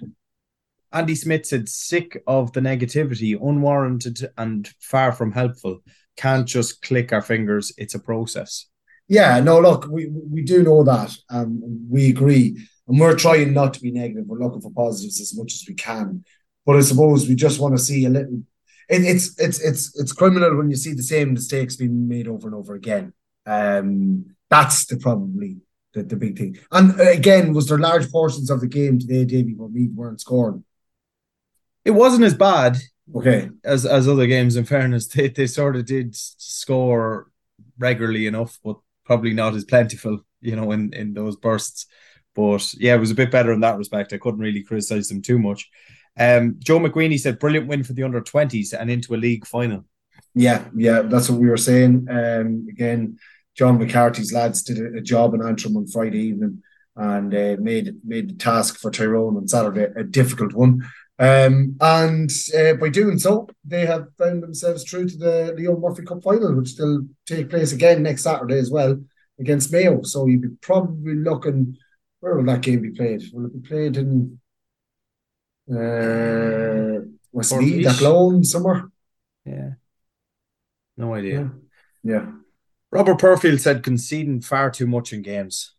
Andy 0.92 1.14
Smith 1.14 1.46
said, 1.46 1.68
sick 1.68 2.22
of 2.26 2.52
the 2.52 2.60
negativity, 2.60 3.34
unwarranted 3.40 4.30
and 4.36 4.70
far 4.80 5.12
from 5.12 5.32
helpful. 5.32 5.80
Can't 6.16 6.46
just 6.46 6.82
click 6.82 7.12
our 7.12 7.22
fingers. 7.22 7.72
It's 7.78 7.94
a 7.94 7.98
process. 7.98 8.66
Yeah, 9.08 9.40
no, 9.40 9.60
look, 9.60 9.86
we, 9.90 10.08
we 10.08 10.42
do 10.42 10.62
know 10.62 10.84
that. 10.84 11.16
Um, 11.30 11.86
we 11.90 12.10
agree. 12.10 12.56
And 12.88 13.00
we're 13.00 13.16
trying 13.16 13.52
not 13.52 13.74
to 13.74 13.80
be 13.80 13.90
negative. 13.90 14.24
We're 14.26 14.38
looking 14.38 14.60
for 14.60 14.72
positives 14.72 15.20
as 15.20 15.36
much 15.36 15.54
as 15.54 15.64
we 15.66 15.74
can. 15.74 16.24
But 16.66 16.76
I 16.76 16.80
suppose 16.80 17.28
we 17.28 17.34
just 17.34 17.60
want 17.60 17.76
to 17.76 17.82
see 17.82 18.04
a 18.04 18.10
little. 18.10 18.42
It, 18.88 19.04
it's 19.04 19.38
it's 19.40 19.60
it's 19.60 19.98
it's 19.98 20.12
criminal 20.12 20.56
when 20.56 20.70
you 20.70 20.76
see 20.76 20.92
the 20.92 21.02
same 21.02 21.32
mistakes 21.32 21.76
being 21.76 22.08
made 22.08 22.28
over 22.28 22.46
and 22.46 22.54
over 22.54 22.74
again. 22.74 23.12
Um, 23.46 24.34
that's 24.52 24.84
the 24.84 24.98
probably 24.98 25.56
the, 25.94 26.02
the 26.02 26.16
big 26.16 26.36
thing. 26.36 26.58
And 26.70 27.00
uh, 27.00 27.10
again, 27.10 27.54
was 27.54 27.68
there 27.68 27.78
large 27.78 28.10
portions 28.10 28.50
of 28.50 28.60
the 28.60 28.66
game 28.66 28.98
today, 28.98 29.24
Davy, 29.24 29.54
where 29.54 29.68
Meath 29.68 29.94
weren't 29.94 30.20
scoring? 30.20 30.64
It 31.84 31.92
wasn't 31.92 32.24
as 32.24 32.34
bad. 32.34 32.76
Okay. 33.14 33.48
As 33.64 33.86
as 33.86 34.06
other 34.06 34.26
games, 34.26 34.56
in 34.56 34.64
fairness, 34.64 35.08
they, 35.08 35.28
they 35.28 35.46
sort 35.46 35.76
of 35.76 35.86
did 35.86 36.14
score 36.14 37.30
regularly 37.78 38.26
enough, 38.26 38.58
but 38.62 38.76
probably 39.04 39.32
not 39.32 39.54
as 39.54 39.64
plentiful, 39.64 40.20
you 40.40 40.54
know, 40.54 40.70
in, 40.72 40.92
in 40.92 41.14
those 41.14 41.36
bursts. 41.36 41.86
But 42.34 42.74
yeah, 42.74 42.94
it 42.94 43.00
was 43.00 43.10
a 43.10 43.16
bit 43.16 43.30
better 43.30 43.52
in 43.52 43.60
that 43.60 43.78
respect. 43.78 44.12
I 44.12 44.18
couldn't 44.18 44.40
really 44.40 44.62
criticize 44.62 45.08
them 45.08 45.22
too 45.22 45.38
much. 45.38 45.68
Um, 46.18 46.56
Joe 46.58 46.78
McQueenie 46.78 47.18
said, 47.18 47.38
brilliant 47.38 47.66
win 47.66 47.84
for 47.84 47.94
the 47.94 48.02
under 48.02 48.20
20s 48.20 48.74
and 48.78 48.90
into 48.90 49.14
a 49.14 49.16
league 49.16 49.46
final. 49.46 49.84
Yeah, 50.34 50.64
yeah, 50.74 51.02
that's 51.02 51.28
what 51.28 51.40
we 51.40 51.48
were 51.48 51.56
saying. 51.56 52.06
Um, 52.08 52.66
again, 52.70 53.18
John 53.54 53.78
McCarthy's 53.78 54.32
lads 54.32 54.62
did 54.62 54.78
a, 54.78 54.98
a 54.98 55.00
job 55.00 55.34
in 55.34 55.42
Antrim 55.42 55.76
on 55.76 55.86
Friday 55.86 56.18
evening 56.18 56.62
and 56.96 57.34
uh, 57.34 57.56
made 57.58 57.94
made 58.04 58.30
the 58.30 58.34
task 58.34 58.78
for 58.78 58.90
Tyrone 58.90 59.36
on 59.36 59.48
Saturday 59.48 59.88
a 59.96 60.04
difficult 60.04 60.52
one. 60.52 60.82
Um, 61.18 61.76
and 61.80 62.30
uh, 62.58 62.74
by 62.74 62.88
doing 62.88 63.18
so, 63.18 63.48
they 63.64 63.86
have 63.86 64.08
found 64.18 64.42
themselves 64.42 64.82
true 64.82 65.08
to 65.08 65.16
the 65.16 65.54
Leo 65.56 65.78
Murphy 65.78 66.02
Cup 66.02 66.22
final, 66.22 66.54
which 66.54 66.72
will 66.78 67.06
take 67.26 67.50
place 67.50 67.72
again 67.72 68.02
next 68.02 68.24
Saturday 68.24 68.58
as 68.58 68.70
well 68.70 68.98
against 69.38 69.72
Mayo. 69.72 70.02
So 70.02 70.26
you'd 70.26 70.42
be 70.42 70.48
probably 70.60 71.14
looking, 71.14 71.76
where 72.20 72.36
will 72.36 72.44
that 72.44 72.62
game 72.62 72.82
be 72.82 72.90
played? 72.90 73.22
Will 73.32 73.46
it 73.46 73.62
be 73.62 73.68
played 73.68 73.96
in 73.96 74.40
uh, 75.70 77.04
Westmeath, 77.30 77.86
Athlone, 77.86 78.42
somewhere? 78.42 78.90
Yeah. 79.44 79.70
No 80.96 81.14
idea. 81.14 81.52
Yeah. 82.02 82.12
yeah. 82.14 82.26
Robert 82.92 83.18
Perfield 83.18 83.58
said 83.60 83.82
conceding 83.82 84.42
far 84.42 84.70
too 84.70 84.86
much 84.86 85.14
in 85.14 85.22
games. 85.22 85.74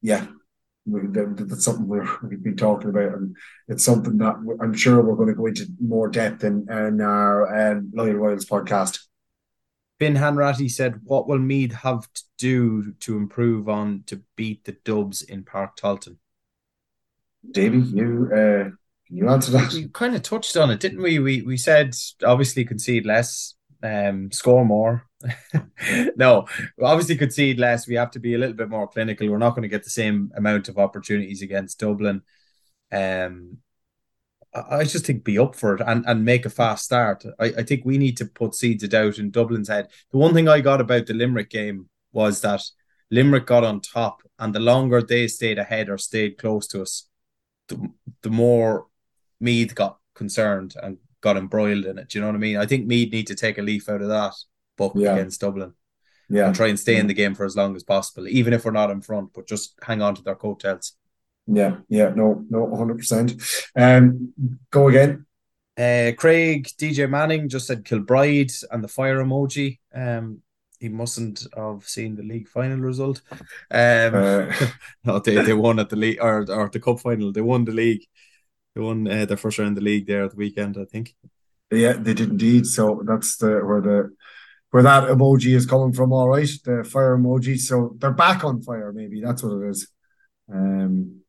Yeah, 0.00 0.26
that's 0.86 1.64
something 1.64 1.88
we 1.88 1.98
have 1.98 2.42
been 2.42 2.56
talking 2.56 2.88
about, 2.88 3.14
and 3.14 3.36
it's 3.66 3.84
something 3.84 4.16
that 4.18 4.36
I'm 4.60 4.72
sure 4.72 5.02
we're 5.02 5.16
going 5.16 5.28
to 5.28 5.34
go 5.34 5.46
into 5.46 5.66
more 5.80 6.08
depth 6.08 6.44
in, 6.44 6.66
in 6.70 7.00
our 7.00 7.72
um, 7.72 7.90
Loyal 7.92 8.14
Royals 8.14 8.46
podcast. 8.46 9.00
Ben 9.98 10.14
Hanratty 10.14 10.70
said, 10.70 11.00
"What 11.02 11.26
will 11.26 11.40
Meath 11.40 11.74
have 11.74 12.10
to 12.14 12.22
do 12.38 12.92
to 13.00 13.16
improve 13.16 13.68
on 13.68 14.04
to 14.06 14.22
beat 14.36 14.64
the 14.64 14.76
Dubs 14.84 15.22
in 15.22 15.42
Páirc 15.42 15.76
Tailteann?" 15.76 16.16
Davy, 17.50 17.78
you 17.78 18.30
uh, 18.32 18.70
can 19.06 19.16
you 19.16 19.28
answer 19.28 19.50
that? 19.50 19.72
We 19.72 19.88
kind 19.88 20.14
of 20.14 20.22
touched 20.22 20.56
on 20.56 20.70
it, 20.70 20.78
didn't 20.78 21.02
we? 21.02 21.18
We 21.18 21.42
we 21.42 21.56
said 21.56 21.96
obviously 22.24 22.64
concede 22.64 23.04
less, 23.04 23.54
um, 23.82 24.30
score 24.30 24.64
more. 24.64 25.09
No, 26.16 26.46
obviously 26.82 27.16
concede 27.16 27.58
less. 27.58 27.86
We 27.86 27.94
have 27.94 28.10
to 28.12 28.18
be 28.18 28.34
a 28.34 28.38
little 28.38 28.56
bit 28.56 28.68
more 28.68 28.88
clinical. 28.88 29.28
We're 29.28 29.38
not 29.38 29.50
going 29.50 29.62
to 29.62 29.68
get 29.68 29.84
the 29.84 29.90
same 29.90 30.32
amount 30.36 30.68
of 30.68 30.78
opportunities 30.78 31.42
against 31.42 31.80
Dublin. 31.80 32.22
Um, 32.92 33.58
I 34.52 34.82
just 34.84 35.06
think 35.06 35.22
be 35.22 35.38
up 35.38 35.54
for 35.54 35.76
it 35.76 35.82
and, 35.86 36.04
and 36.06 36.24
make 36.24 36.44
a 36.44 36.50
fast 36.50 36.84
start. 36.84 37.24
I, 37.38 37.46
I 37.58 37.62
think 37.62 37.84
we 37.84 37.98
need 37.98 38.16
to 38.16 38.26
put 38.26 38.54
seeds 38.54 38.82
of 38.82 38.90
doubt 38.90 39.18
in 39.18 39.30
Dublin's 39.30 39.68
head. 39.68 39.88
The 40.10 40.18
one 40.18 40.34
thing 40.34 40.48
I 40.48 40.60
got 40.60 40.80
about 40.80 41.06
the 41.06 41.14
Limerick 41.14 41.50
game 41.50 41.88
was 42.12 42.40
that 42.40 42.62
Limerick 43.12 43.46
got 43.46 43.64
on 43.64 43.80
top, 43.80 44.22
and 44.38 44.54
the 44.54 44.60
longer 44.60 45.02
they 45.02 45.28
stayed 45.28 45.58
ahead 45.58 45.88
or 45.88 45.98
stayed 45.98 46.38
close 46.38 46.66
to 46.68 46.82
us, 46.82 47.08
the, 47.68 47.90
the 48.22 48.30
more 48.30 48.86
Meath 49.40 49.74
got 49.74 49.98
concerned 50.14 50.74
and 50.82 50.98
got 51.20 51.36
embroiled 51.36 51.84
in 51.84 51.98
it. 51.98 52.08
Do 52.08 52.18
you 52.18 52.22
know 52.22 52.28
what 52.28 52.36
I 52.36 52.40
mean? 52.40 52.56
I 52.56 52.66
think 52.66 52.86
Meath 52.86 53.12
need 53.12 53.26
to 53.28 53.34
take 53.34 53.58
a 53.58 53.62
leaf 53.62 53.88
out 53.88 54.02
of 54.02 54.08
that 54.08 54.34
book 54.80 54.94
yeah. 54.96 55.12
against 55.12 55.42
Dublin. 55.42 55.74
Yeah. 56.30 56.46
And 56.46 56.54
try 56.54 56.68
and 56.68 56.80
stay 56.80 56.96
in 56.96 57.06
the 57.06 57.14
game 57.14 57.34
for 57.34 57.44
as 57.44 57.56
long 57.56 57.76
as 57.76 57.82
possible, 57.82 58.26
even 58.28 58.54
if 58.54 58.64
we're 58.64 58.70
not 58.70 58.90
in 58.90 59.02
front, 59.02 59.32
but 59.34 59.46
just 59.46 59.74
hang 59.82 60.00
on 60.00 60.14
to 60.14 60.22
their 60.22 60.36
coattails. 60.36 60.94
Yeah, 61.46 61.78
yeah, 61.88 62.12
no, 62.14 62.44
no, 62.48 62.66
100%. 62.66 63.66
Um, 63.76 64.32
go 64.70 64.88
again. 64.88 65.26
Uh, 65.76 66.12
Craig 66.16 66.68
DJ 66.78 67.10
Manning 67.10 67.48
just 67.48 67.66
said 67.66 67.84
Kilbride 67.84 68.52
and 68.70 68.82
the 68.82 68.88
fire 68.88 69.22
emoji. 69.22 69.78
Um, 69.92 70.42
he 70.78 70.88
mustn't 70.88 71.46
have 71.56 71.82
seen 71.84 72.14
the 72.14 72.22
league 72.22 72.48
final 72.48 72.78
result. 72.78 73.20
Um, 73.70 74.14
uh, 74.14 74.52
no, 75.04 75.18
they, 75.18 75.42
they 75.42 75.52
won 75.52 75.78
at 75.78 75.90
the 75.90 75.96
league 75.96 76.18
or, 76.20 76.50
or 76.50 76.68
the 76.68 76.80
cup 76.80 77.00
final. 77.00 77.32
They 77.32 77.40
won 77.40 77.64
the 77.64 77.72
league. 77.72 78.04
They 78.74 78.80
won 78.80 79.06
uh, 79.08 79.26
their 79.26 79.36
first 79.36 79.58
round 79.58 79.76
of 79.76 79.82
the 79.82 79.90
league 79.90 80.06
there 80.06 80.24
at 80.24 80.30
the 80.30 80.36
weekend, 80.36 80.78
I 80.78 80.84
think. 80.84 81.14
Yeah, 81.70 81.94
they 81.94 82.14
did 82.14 82.30
indeed. 82.30 82.66
So 82.66 83.02
that's 83.04 83.36
the 83.36 83.60
where 83.60 83.80
the 83.80 84.10
where 84.70 84.82
that 84.82 85.08
emoji 85.08 85.54
is 85.54 85.66
coming 85.66 85.92
from. 85.92 86.12
All 86.12 86.28
right, 86.28 86.48
the 86.64 86.84
fire 86.84 87.16
emoji. 87.16 87.58
So 87.58 87.96
they're 87.98 88.12
back 88.12 88.44
on 88.44 88.62
fire. 88.62 88.92
Maybe 88.92 89.20
that's 89.20 89.42
what 89.42 89.62
it 89.62 89.70
is. 89.70 89.88
Um, 90.52 91.20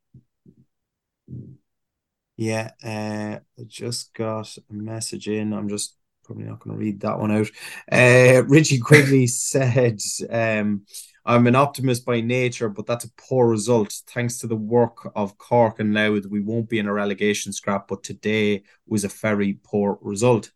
yeah, 2.38 2.72
uh, 2.84 3.40
I 3.60 3.64
just 3.68 4.14
got 4.14 4.56
a 4.70 4.74
message 4.74 5.28
in. 5.28 5.54
I'm 5.54 5.70
just 5.70 5.96
probably 6.24 6.46
not 6.46 6.60
going 6.60 6.76
to 6.76 6.80
read 6.80 7.02
that 7.02 7.20
one 7.20 7.32
out. 7.32 7.48
Uh, 7.92 8.44
Richie 8.48 8.80
Quigley 8.80 9.28
said, 9.28 10.00
um, 10.30 10.86
I'm 11.26 11.46
an 11.46 11.56
optimist 11.56 12.06
by 12.06 12.22
nature, 12.22 12.70
but 12.70 12.86
that's 12.88 13.06
a 13.06 13.12
poor 13.18 13.48
result. 13.48 13.94
Thanks 14.08 14.40
to 14.40 14.48
the 14.48 14.56
work 14.56 15.12
of 15.16 15.38
Cork 15.38 15.80
and 15.80 15.94
Louth, 15.94 16.26
we 16.26 16.40
won't 16.40 16.70
be 16.70 16.80
in 16.80 16.88
a 16.88 16.94
relegation 16.94 17.54
scrap, 17.54 17.88
but 17.88 18.04
today 18.04 18.64
was 18.88 19.04
a 19.04 19.10
very 19.10 19.60
poor 19.64 20.00
result. 20.02 20.52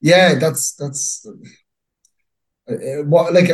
Yeah, 0.00 0.34
that's 0.34 0.74
that's 0.74 1.26
what 2.66 3.32
like 3.32 3.50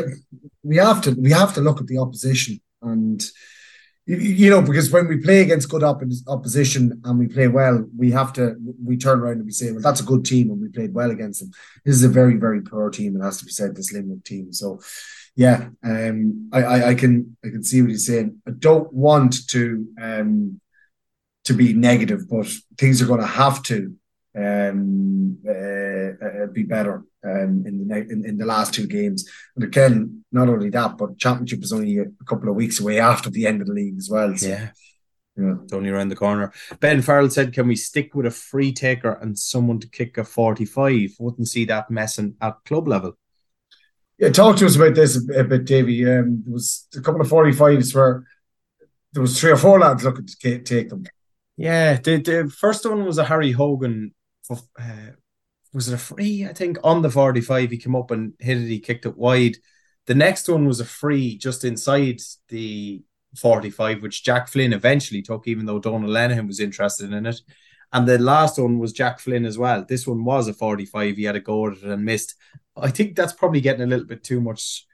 we 0.63 0.77
have 0.77 1.01
to 1.03 1.13
we 1.13 1.31
have 1.31 1.55
to 1.55 1.61
look 1.61 1.81
at 1.81 1.87
the 1.87 1.99
opposition 1.99 2.61
and 2.83 3.25
you 4.07 4.51
know 4.51 4.63
because 4.63 4.91
when 4.91 5.09
we 5.09 5.19
play 5.19 5.41
against 5.41 5.69
good 5.69 5.83
op- 5.83 6.03
opposition 6.29 7.01
and 7.05 7.19
we 7.19 7.27
play 7.27 7.49
well 7.49 7.85
we 7.97 8.11
have 8.11 8.33
to 8.33 8.57
we 8.85 8.97
turn 8.97 9.21
around 9.21 9.37
and 9.39 9.45
we 9.45 9.53
say 9.53 9.71
well 9.73 9.81
that's 9.81 10.01
a 10.01 10.05
good 10.05 10.25
team 10.25 10.51
and 10.51 10.61
we 10.61 10.69
played 10.69 10.95
well 10.95 11.11
against 11.11 11.41
them. 11.41 11.51
This 11.85 11.95
is 11.95 12.05
a 12.05 12.09
very 12.09 12.37
very 12.37 12.63
poor 12.63 12.91
team 12.91 13.17
it 13.17 13.25
has 13.25 13.39
to 13.39 13.45
be 13.45 13.51
said 13.51 13.75
this 13.75 13.93
Limerick 13.93 14.25
team. 14.25 14.53
So 14.53 14.81
yeah 15.37 15.69
um 15.85 16.49
I, 16.53 16.63
I 16.63 16.89
i, 16.89 16.95
can 16.95 17.37
i 17.45 17.49
can 17.49 17.63
see 17.63 17.83
what 17.83 17.91
he's 17.91 18.07
saying. 18.07 18.41
I 18.47 18.53
don't 18.53 18.93
want 18.93 19.49
to 19.51 19.87
um 20.01 20.61
to 21.45 21.53
be 21.53 21.73
negative 21.73 22.29
but 22.29 22.49
things 22.79 23.03
are 23.03 23.07
going 23.07 23.21
to 23.21 23.27
have 23.27 23.63
to 23.65 23.95
um, 24.37 25.39
uh, 25.47 26.43
uh, 26.43 26.47
be 26.53 26.63
better 26.63 27.05
um, 27.25 27.65
in 27.67 27.87
the 27.89 27.97
in, 27.97 28.25
in 28.25 28.37
the 28.37 28.47
last 28.47 28.75
two 28.75 28.87
games. 28.87 29.29
And 29.57 29.65
again, 29.65 30.25
not 30.33 30.49
only 30.49 30.71
that, 30.71 30.97
but 30.97 31.19
championship 31.19 31.63
is 31.63 31.73
only 31.73 31.99
a, 31.99 32.07
couple 32.27 32.49
of 32.49 32.55
weeks 32.55 32.81
away 32.81 33.01
after 33.01 33.31
the 33.31 33.47
end 33.47 33.61
of 33.61 33.67
the 33.67 33.75
league 33.75 33.99
as 33.99 34.09
well. 34.11 34.37
So, 34.37 34.49
yeah. 34.49 34.71
Yeah. 35.37 35.55
It's 35.63 35.73
only 35.73 35.91
around 35.91 36.09
the 36.09 36.17
corner. 36.17 36.53
Ben 36.81 37.01
Farrell 37.03 37.31
said, 37.31 37.53
Can 37.55 37.67
we 37.67 37.77
stick 37.77 38.15
with 38.15 38.27
a 38.27 38.31
free 38.31 38.73
taker 38.73 39.13
and 39.13 39.39
someone 39.39 39.79
to 39.81 39.89
kick 39.89 40.19
a 40.19 40.25
45? 40.25 41.11
Wouldn't 41.19 41.49
see 41.49 41.65
that 41.67 41.91
messing 41.91 42.35
at 42.41 42.63
club 42.65 42.89
level. 42.89 43.17
Yeah, 44.19 44.29
talk 44.29 44.57
to 44.57 44.67
us 44.67 44.77
about 44.77 44.95
this 44.95 45.17
a, 45.17 45.45
bit, 45.45 45.65
Davy. 45.65 46.05
Um, 46.05 46.43
there 46.45 46.53
was 46.53 46.87
a 46.95 47.01
couple 47.01 47.23
of 47.23 47.29
45s 47.29 47.95
where 47.95 48.27
there 49.13 49.23
was 49.23 49.41
three 49.41 49.51
or 49.51 49.57
four 49.57 49.81
lads 49.81 50.05
looking 50.05 50.27
to 50.27 50.59
take 50.59 50.91
them. 50.91 51.05
Yeah, 51.57 51.95
the, 51.97 52.19
the 52.19 52.55
first 52.55 52.85
one 52.85 53.07
was 53.07 53.17
a 53.17 53.25
Harry 53.25 53.53
Hogan 53.53 54.13
uh, 54.51 55.13
was 55.73 55.89
it 55.89 55.95
a 55.95 55.99
free? 55.99 56.47
I 56.47 56.53
think 56.53 56.79
on 56.83 57.03
the 57.03 57.11
45, 57.11 57.71
he 57.71 57.79
came 57.79 57.97
up 57.97 58.11
and 58.11 58.35
hit 58.39 58.59
it. 58.59 58.69
He 58.69 58.81
kicked 58.81 59.07
it 59.07 59.17
wide. 59.17 59.57
The 60.07 60.15
next 60.15 60.49
one 60.49 60.67
was 60.67 60.81
a 60.81 60.85
free 60.85 61.39
just 61.39 61.65
inside 61.65 62.21
the 62.49 63.03
45, 63.37 64.03
which 64.03 64.25
Jack 64.25 64.49
Flynn 64.49 64.73
eventually 64.73 65.23
took, 65.23 65.47
even 65.47 65.67
though 65.67 65.79
Donal 65.79 66.11
Lenihan 66.11 66.47
was 66.47 66.61
interested 66.61 67.13
in 67.13 67.27
it. 67.27 67.41
And 67.93 68.07
the 68.07 68.19
last 68.19 68.59
one 68.59 68.79
was 68.79 68.93
Jack 68.93 69.19
Flynn 69.19 69.45
as 69.45 69.59
well. 69.59 69.85
This 69.89 70.07
one 70.07 70.25
was 70.25 70.49
a 70.49 70.55
45. 70.55 71.17
He 71.17 71.25
had 71.25 71.37
a 71.37 71.41
go 71.41 71.67
at 71.67 71.79
it 71.79 71.83
and 71.85 72.05
missed. 72.05 72.35
I 72.77 72.91
think 72.91 73.17
that's 73.17 73.33
probably 73.33 73.61
getting 73.61 73.83
a 73.83 73.87
little 73.87 74.07
bit 74.07 74.23
too 74.23 74.41
much 74.41 74.87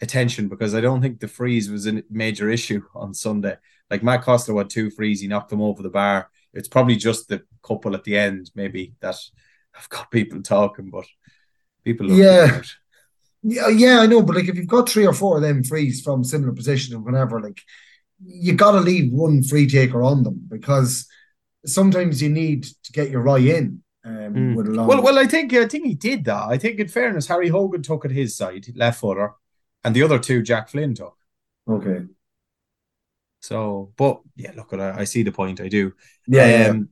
attention 0.00 0.48
because 0.48 0.74
I 0.74 0.80
don't 0.80 1.00
think 1.00 1.20
the 1.20 1.28
freeze 1.28 1.70
was 1.70 1.86
a 1.86 2.02
major 2.10 2.50
issue 2.50 2.82
on 2.94 3.14
Sunday. 3.14 3.56
Like 3.90 4.02
Matt 4.02 4.22
Costello 4.22 4.58
had 4.58 4.70
two 4.70 4.90
frees, 4.90 5.20
he 5.20 5.28
knocked 5.28 5.50
them 5.50 5.60
over 5.60 5.82
the 5.82 5.90
bar. 5.90 6.30
It's 6.54 6.68
probably 6.68 6.96
just 6.96 7.28
the 7.28 7.42
couple 7.62 7.94
at 7.94 8.04
the 8.04 8.16
end, 8.16 8.50
maybe 8.54 8.94
that 9.00 9.16
have 9.72 9.88
got 9.88 10.10
people 10.10 10.42
talking, 10.42 10.90
but 10.90 11.04
people 11.84 12.10
yeah. 12.10 12.62
Yeah, 13.42 13.68
yeah, 13.68 14.00
I 14.00 14.06
know, 14.06 14.22
but 14.22 14.36
like 14.36 14.48
if 14.48 14.56
you've 14.56 14.66
got 14.66 14.88
three 14.88 15.06
or 15.06 15.12
four 15.12 15.36
of 15.36 15.42
them 15.42 15.62
frees 15.62 16.00
from 16.00 16.24
similar 16.24 16.52
position 16.52 16.94
and 16.94 17.04
whatever, 17.04 17.40
like 17.42 17.60
you 18.24 18.54
got 18.54 18.72
to 18.72 18.80
leave 18.80 19.12
one 19.12 19.42
free 19.42 19.68
taker 19.68 20.02
on 20.02 20.22
them 20.22 20.46
because 20.48 21.06
sometimes 21.66 22.22
you 22.22 22.30
need 22.30 22.64
to 22.64 22.92
get 22.92 23.10
your 23.10 23.20
right 23.20 23.44
in. 23.44 23.82
Um, 24.06 24.34
mm. 24.34 24.54
with 24.54 24.68
a 24.68 24.70
long... 24.70 24.86
Well, 24.86 25.02
well, 25.02 25.18
I 25.18 25.26
think 25.26 25.54
I 25.54 25.66
think 25.66 25.86
he 25.86 25.94
did 25.94 26.26
that. 26.26 26.44
I 26.48 26.58
think, 26.58 26.78
in 26.78 26.88
fairness, 26.88 27.26
Harry 27.26 27.48
Hogan 27.48 27.82
took 27.82 28.04
at 28.04 28.10
his 28.10 28.36
side, 28.36 28.66
left 28.74 29.00
footer, 29.00 29.32
and 29.82 29.96
the 29.96 30.02
other 30.02 30.18
two 30.18 30.42
Jack 30.42 30.68
Flynn 30.68 30.94
took. 30.94 31.16
Okay. 31.68 32.04
So, 33.44 33.92
but 33.98 34.20
yeah, 34.36 34.52
look, 34.56 34.72
at 34.72 34.80
I, 34.80 35.00
I 35.00 35.04
see 35.04 35.22
the 35.22 35.30
point. 35.30 35.60
I 35.60 35.68
do. 35.68 35.92
Yeah, 36.26 36.68
um, 36.70 36.76
yeah. 36.78 36.82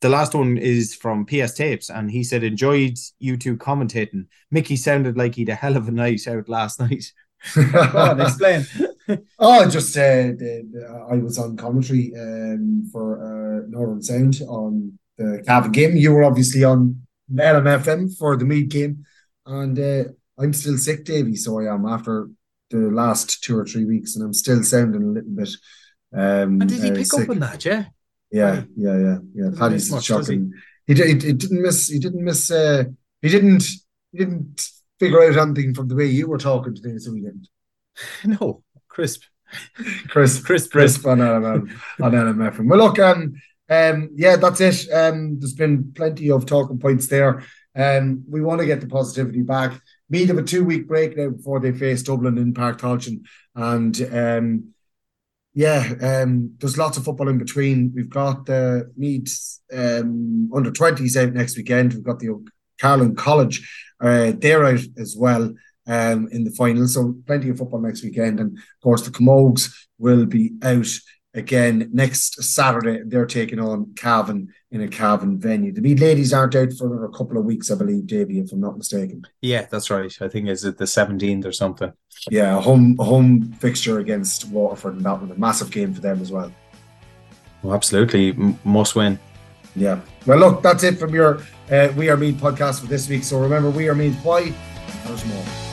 The 0.00 0.08
last 0.08 0.34
one 0.34 0.56
is 0.56 0.94
from 0.94 1.26
PS 1.26 1.52
Tapes, 1.52 1.90
and 1.90 2.10
he 2.10 2.24
said 2.24 2.42
enjoyed 2.42 2.96
you 3.18 3.36
two 3.36 3.58
commentating. 3.58 4.26
Mickey 4.50 4.76
sounded 4.76 5.18
like 5.18 5.34
he'd 5.34 5.50
a 5.50 5.54
hell 5.54 5.76
of 5.76 5.86
a 5.86 5.90
night 5.90 6.26
out 6.26 6.48
last 6.48 6.80
night. 6.80 7.12
On, 7.94 8.20
explain. 8.22 8.66
oh, 9.38 9.68
just 9.68 9.94
uh, 9.98 10.32
the, 10.32 11.06
I 11.10 11.16
was 11.16 11.38
on 11.38 11.58
commentary 11.58 12.14
um, 12.18 12.88
for 12.90 13.20
uh, 13.20 13.66
Northern 13.68 14.02
Sound 14.02 14.40
on 14.48 14.98
the 15.18 15.42
Cavan 15.46 15.72
game. 15.72 15.94
You 15.94 16.14
were 16.14 16.24
obviously 16.24 16.64
on 16.64 17.02
LMFM 17.30 18.16
for 18.16 18.34
the 18.38 18.46
Meath 18.46 18.70
game, 18.70 19.04
and 19.44 19.78
uh, 19.78 20.04
I'm 20.38 20.54
still 20.54 20.78
sick, 20.78 21.04
Davy. 21.04 21.36
So 21.36 21.60
I 21.60 21.74
am 21.74 21.84
after 21.84 22.30
the 22.70 22.90
last 22.90 23.42
two 23.42 23.58
or 23.58 23.66
three 23.66 23.84
weeks, 23.84 24.16
and 24.16 24.24
I'm 24.24 24.32
still 24.32 24.62
sounding 24.62 25.02
a 25.02 25.06
little 25.06 25.30
bit. 25.30 25.50
Um, 26.12 26.60
and 26.60 26.68
did 26.68 26.82
he 26.82 26.90
uh, 26.90 26.94
pick 26.94 27.06
sick. 27.06 27.24
up 27.24 27.30
on 27.30 27.40
that? 27.40 27.64
Yeah. 27.64 27.84
Yeah, 28.30 28.62
yeah, 28.76 28.98
yeah, 28.98 29.18
yeah. 29.34 29.50
Paddy's 29.58 29.90
much, 29.90 30.04
shocking. 30.04 30.52
He, 30.86 30.94
he, 30.94 31.02
he 31.04 31.32
didn't 31.32 31.62
miss. 31.62 31.88
He 31.88 31.98
didn't 31.98 32.24
miss. 32.24 32.50
Uh, 32.50 32.84
he 33.22 33.28
didn't. 33.28 33.64
He 34.12 34.18
didn't 34.18 34.68
figure 34.98 35.22
out 35.22 35.36
anything 35.36 35.74
from 35.74 35.88
the 35.88 35.94
way 35.94 36.06
you 36.06 36.28
were 36.28 36.38
talking 36.38 36.74
today, 36.74 36.98
so 36.98 37.14
he 37.14 37.20
didn't. 37.20 37.48
No, 38.24 38.62
crisp. 38.86 39.22
crisp, 40.08 40.44
crisp, 40.44 40.70
crisp 40.70 41.06
on 41.06 41.18
LMF. 41.18 41.80
on 42.00 42.12
LMF. 42.12 42.68
Well, 42.68 42.78
look, 42.78 42.98
um, 42.98 43.34
um, 43.68 44.10
yeah, 44.14 44.36
that's 44.36 44.60
it. 44.60 44.92
Um, 44.92 45.38
there's 45.40 45.54
been 45.54 45.92
plenty 45.94 46.30
of 46.30 46.46
talking 46.46 46.78
points 46.78 47.08
there. 47.08 47.42
Um, 47.74 48.24
we 48.28 48.40
want 48.40 48.60
to 48.60 48.66
get 48.66 48.80
the 48.80 48.86
positivity 48.86 49.42
back. 49.42 49.80
Meath 50.10 50.28
have 50.28 50.38
a 50.38 50.42
two 50.42 50.64
week 50.64 50.88
break 50.88 51.16
now 51.16 51.30
before 51.30 51.60
they 51.60 51.72
face 51.72 52.02
Dublin 52.02 52.38
in 52.38 52.54
Páirc 52.54 52.78
Tailteann. 52.78 53.22
And 53.54 54.14
um, 54.14 54.74
yeah, 55.58 55.94
um, 56.00 56.54
there's 56.60 56.78
lots 56.78 56.98
of 56.98 57.04
football 57.04 57.28
in 57.28 57.36
between. 57.36 57.90
We've 57.92 58.08
got 58.08 58.46
the 58.46 58.92
Meath 58.96 59.58
um, 59.72 60.48
under 60.54 60.70
20s 60.70 61.16
out 61.16 61.34
next 61.34 61.56
weekend. 61.56 61.94
We've 61.94 62.04
got 62.04 62.20
the 62.20 62.46
Carlin 62.80 63.16
College, 63.16 63.68
uh, 64.00 64.34
they're 64.36 64.64
out 64.64 64.78
as 64.96 65.16
well 65.18 65.52
um, 65.88 66.28
in 66.30 66.44
the 66.44 66.52
final. 66.52 66.86
So 66.86 67.16
plenty 67.26 67.48
of 67.48 67.58
football 67.58 67.80
next 67.80 68.04
weekend. 68.04 68.38
And 68.38 68.56
of 68.56 68.80
course, 68.84 69.02
the 69.02 69.10
Camogues 69.10 69.68
will 69.98 70.26
be 70.26 70.52
out 70.62 70.86
again 71.34 71.90
next 71.92 72.42
Saturday. 72.42 73.02
They're 73.04 73.26
taking 73.26 73.60
on 73.60 73.94
Cavan 73.94 74.52
in 74.70 74.82
a 74.82 74.88
Cavan 74.88 75.38
venue. 75.38 75.72
The 75.72 75.80
Meath 75.80 76.00
ladies 76.00 76.32
aren't 76.32 76.54
out 76.54 76.72
for 76.72 77.04
a 77.04 77.10
couple 77.10 77.38
of 77.38 77.44
weeks, 77.44 77.70
I 77.70 77.74
believe, 77.74 78.06
Davy, 78.06 78.40
if 78.40 78.52
I'm 78.52 78.60
not 78.60 78.76
mistaken. 78.76 79.22
Yeah, 79.40 79.66
that's 79.70 79.90
right. 79.90 80.14
I 80.20 80.28
think 80.28 80.48
is 80.48 80.64
it 80.64 80.78
the 80.78 80.84
17th 80.84 81.44
or 81.44 81.52
something. 81.52 81.92
Yeah, 82.30 82.60
home 82.60 82.96
home 82.98 83.52
fixture 83.52 84.00
against 84.00 84.48
Waterford, 84.48 84.96
and 84.96 85.04
that 85.04 85.20
was 85.20 85.30
a 85.30 85.34
massive 85.36 85.70
game 85.70 85.94
for 85.94 86.00
them 86.00 86.20
as 86.20 86.32
well. 86.32 86.52
Well, 87.62 87.74
absolutely, 87.74 88.30
M- 88.30 88.58
must 88.64 88.94
win. 88.94 89.18
Yeah. 89.76 90.00
Well, 90.26 90.38
look, 90.38 90.62
that's 90.62 90.82
it 90.82 90.98
from 90.98 91.14
your 91.14 91.40
uh, 91.70 91.88
We 91.96 92.08
Are 92.08 92.16
Meath 92.16 92.36
podcast 92.36 92.80
for 92.80 92.86
this 92.86 93.08
week. 93.08 93.22
So 93.22 93.38
remember, 93.38 93.70
We 93.70 93.88
Are 93.88 93.94
Meath. 93.94 94.18
Why? 94.24 94.52
There's 95.04 95.24
more. 95.26 95.67